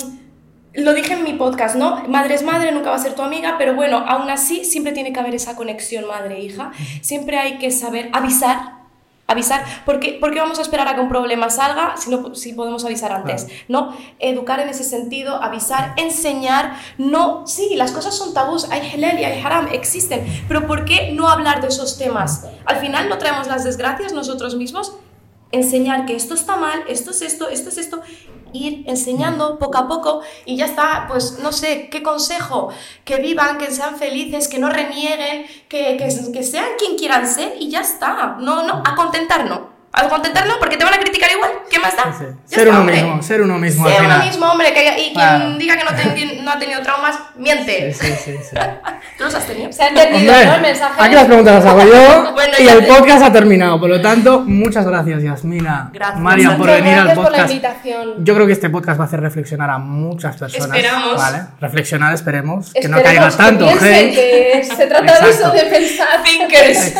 lo 0.77 0.93
dije 0.95 1.15
en 1.15 1.25
mi 1.25 1.33
podcast, 1.33 1.77
¿no? 1.77 2.03
Madre 2.09 2.35
es 2.35 2.43
madre, 2.43 2.71
nunca 2.73 2.91
va 2.91 2.97
a 2.97 2.99
ser 2.99 3.15
tu 3.15 3.23
amiga, 3.23 3.57
pero 3.59 3.75
bueno, 3.75 3.99
aún 4.07 4.29
así 4.31 4.65
siempre 4.65 4.93
tiene 4.93 5.13
que 5.13 5.21
haber 5.21 5.35
esa 5.35 5.57
conexión 5.57 6.07
madre-hija. 6.07 6.73
Siempre 7.01 7.39
hay 7.39 7.59
que 7.59 7.71
saber 7.71 8.11
avisar, 8.13 8.73
avisar, 9.29 9.65
porque, 9.85 10.19
porque 10.21 10.39
vamos 10.39 10.59
a 10.59 10.63
esperar 10.63 10.87
a 10.89 10.95
que 10.95 11.01
un 11.01 11.09
problema 11.09 11.51
salga 11.51 11.97
si, 11.97 12.11
no, 12.11 12.35
si 12.35 12.53
podemos 12.53 12.85
avisar 12.85 13.11
antes, 13.13 13.45
Claro. 13.45 13.61
¿no? 13.69 13.97
Educar 14.19 14.61
en 14.61 14.69
ese 14.69 14.85
sentido, 14.85 15.43
avisar, 15.43 15.95
enseñar, 15.97 16.77
no, 16.99 17.47
sí, 17.47 17.75
las 17.75 17.91
cosas 17.93 18.15
son 18.17 18.35
tabús, 18.35 18.71
hay 18.71 18.89
halal 18.93 19.19
y 19.19 19.25
hay 19.25 19.43
haram, 19.43 19.69
existen, 19.73 20.25
pero 20.47 20.67
¿por 20.67 20.85
qué 20.85 21.11
no 21.13 21.29
hablar 21.29 21.61
de 21.61 21.69
esos 21.69 21.99
temas? 21.99 22.47
Al 22.65 22.77
final 22.77 23.09
no 23.09 23.19
traemos 23.19 23.49
las 23.49 23.65
desgracias 23.65 24.13
nosotros 24.13 24.55
mismos, 24.55 24.93
enseñar 25.53 26.07
que 26.07 26.17
esto 26.17 26.35
está 26.35 26.57
mal, 26.57 26.85
esto 26.89 27.11
es 27.11 27.23
esto, 27.23 27.49
esto 27.49 27.69
es 27.69 27.79
esto, 27.79 28.03
ir 28.53 28.85
enseñando 28.87 29.59
poco 29.59 29.79
a 29.79 29.89
poco 29.89 30.23
y 30.45 30.57
ya 30.57 30.67
está, 30.67 31.07
pues 31.09 31.39
no 31.43 31.53
sé, 31.53 31.89
qué 31.91 32.03
consejo, 32.03 32.71
que 33.05 33.17
vivan, 33.17 33.59
que 33.59 33.71
sean 33.71 33.97
felices, 33.97 34.49
que 34.49 34.59
no 34.59 34.71
renieguen, 34.71 35.47
que, 35.69 35.97
que, 35.97 36.33
que 36.33 36.43
sean 36.43 36.71
quien 36.79 36.97
quieran 36.97 37.27
ser 37.27 37.57
y 37.61 37.69
ya 37.69 37.81
está, 37.81 38.37
no, 38.41 38.63
no, 38.63 38.83
a 38.85 38.95
contentarnos, 38.95 39.61
a 39.97 40.09
contentarnos 40.09 40.59
porque 40.59 40.77
te 40.77 40.85
van 40.85 40.95
a 40.95 40.99
criticar 40.99 41.31
igual, 41.33 41.51
¿qué 41.71 41.79
más 41.79 41.97
da? 41.97 42.05
Sí, 42.05 42.11
sí. 42.21 42.25
Ya 42.51 42.57
Ser 42.59 42.69
uno 42.69 42.81
hombre. 42.81 42.95
mismo, 43.03 43.23
ser 43.23 43.41
uno 43.43 43.59
mismo 43.59 43.89
Ser 43.89 44.03
uno 44.05 44.19
mismo, 44.19 44.47
hombre, 44.47 44.73
que, 44.75 44.85
y 45.01 45.03
quien 45.05 45.15
Claro. 45.15 45.57
diga 45.59 45.77
que 45.79 45.85
no, 45.85 45.91
ten- 45.95 46.45
no 46.45 46.51
ha 46.53 46.59
tenido 46.59 46.83
traumas, 46.83 47.19
miente. 47.37 47.93
Sí, 47.95 48.07
sí, 48.07 48.15
sí, 48.25 48.33
sí. 48.51 48.57
¿Tú 49.19 49.25
los 49.25 49.35
has 49.35 49.47
tenido? 49.47 49.73
Se 49.73 49.83
ha 49.85 49.89
entendido, 49.89 50.33
Hombre, 50.33 50.47
¿no? 50.47 50.55
El 50.57 50.61
mensaje. 50.61 50.95
aquí 51.03 51.15
las 51.15 51.25
preguntas 51.25 51.55
las 51.55 51.73
hago 51.73 51.83
yo 51.85 52.33
Bueno, 52.35 52.53
y 52.59 52.69
el 52.69 52.81
te- 52.81 52.87
podcast 52.93 53.23
ha 53.25 53.33
terminado. 53.33 53.81
Por 53.81 53.89
lo 53.89 54.01
tanto, 54.03 54.41
muchas 54.47 54.87
gracias, 54.87 55.23
Yasmina, 55.23 55.91
Gracias. 55.95 56.21
Marian, 56.21 56.59
por 56.59 56.67
venir 56.67 56.95
al 56.99 57.05
gracias 57.07 57.15
por 57.17 57.25
la 57.25 57.31
podcast. 57.31 57.51
invitación. 57.51 58.25
Yo 58.25 58.35
creo 58.35 58.47
que 58.47 58.53
este 58.53 58.69
podcast 58.71 59.01
va 59.01 59.05
a 59.05 59.07
hacer 59.07 59.21
reflexionar 59.21 59.71
a 59.71 59.79
muchas 59.79 60.37
personas. 60.37 60.67
Esperamos. 60.77 61.17
¿vale? 61.17 61.39
Reflexionar, 61.61 62.13
esperemos. 62.13 62.73
Que 62.75 62.87
no 62.89 63.03
caiga 63.03 63.31
tanto 63.31 63.67
hate. 63.67 64.15
que 64.15 64.63
se 64.77 64.87
trata 64.87 65.21
de 65.25 65.31
eso, 65.31 65.51
de 65.53 65.63
pensar. 65.65 66.23
Thinkers. 66.23 66.93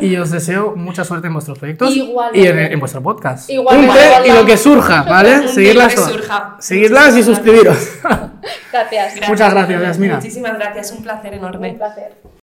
Y 0.00 0.16
os 0.16 0.30
deseo 0.30 0.74
mucha 0.76 1.04
suerte 1.04 1.28
en 1.28 1.34
vuestros 1.34 1.59
proyectos 1.60 1.94
Igualmente. 1.96 2.38
y 2.40 2.46
en, 2.50 2.58
en 2.72 2.80
vuestro 2.80 3.00
podcast. 3.02 3.48
Igualmente, 3.50 3.88
Un 3.92 3.94
té 3.94 4.00
y 4.00 4.06
igualmente. 4.08 4.40
lo 4.40 4.46
que 4.46 4.56
surja, 4.56 5.02
¿vale? 5.02 5.48
Seguirlas, 5.48 5.94
que 5.94 6.00
surja. 6.00 6.56
Seguirlas 6.58 7.16
y 7.16 7.22
suscribiros. 7.22 7.76
Gracias. 8.72 9.14
Muchas 9.28 9.54
gracias, 9.54 9.82
Yasmina. 9.82 10.16
Muchísimas 10.16 10.54
gracias, 10.58 10.90
un 10.92 11.02
placer 11.02 11.34
enorme. 11.34 11.70
Un 11.70 11.78
placer. 11.78 12.39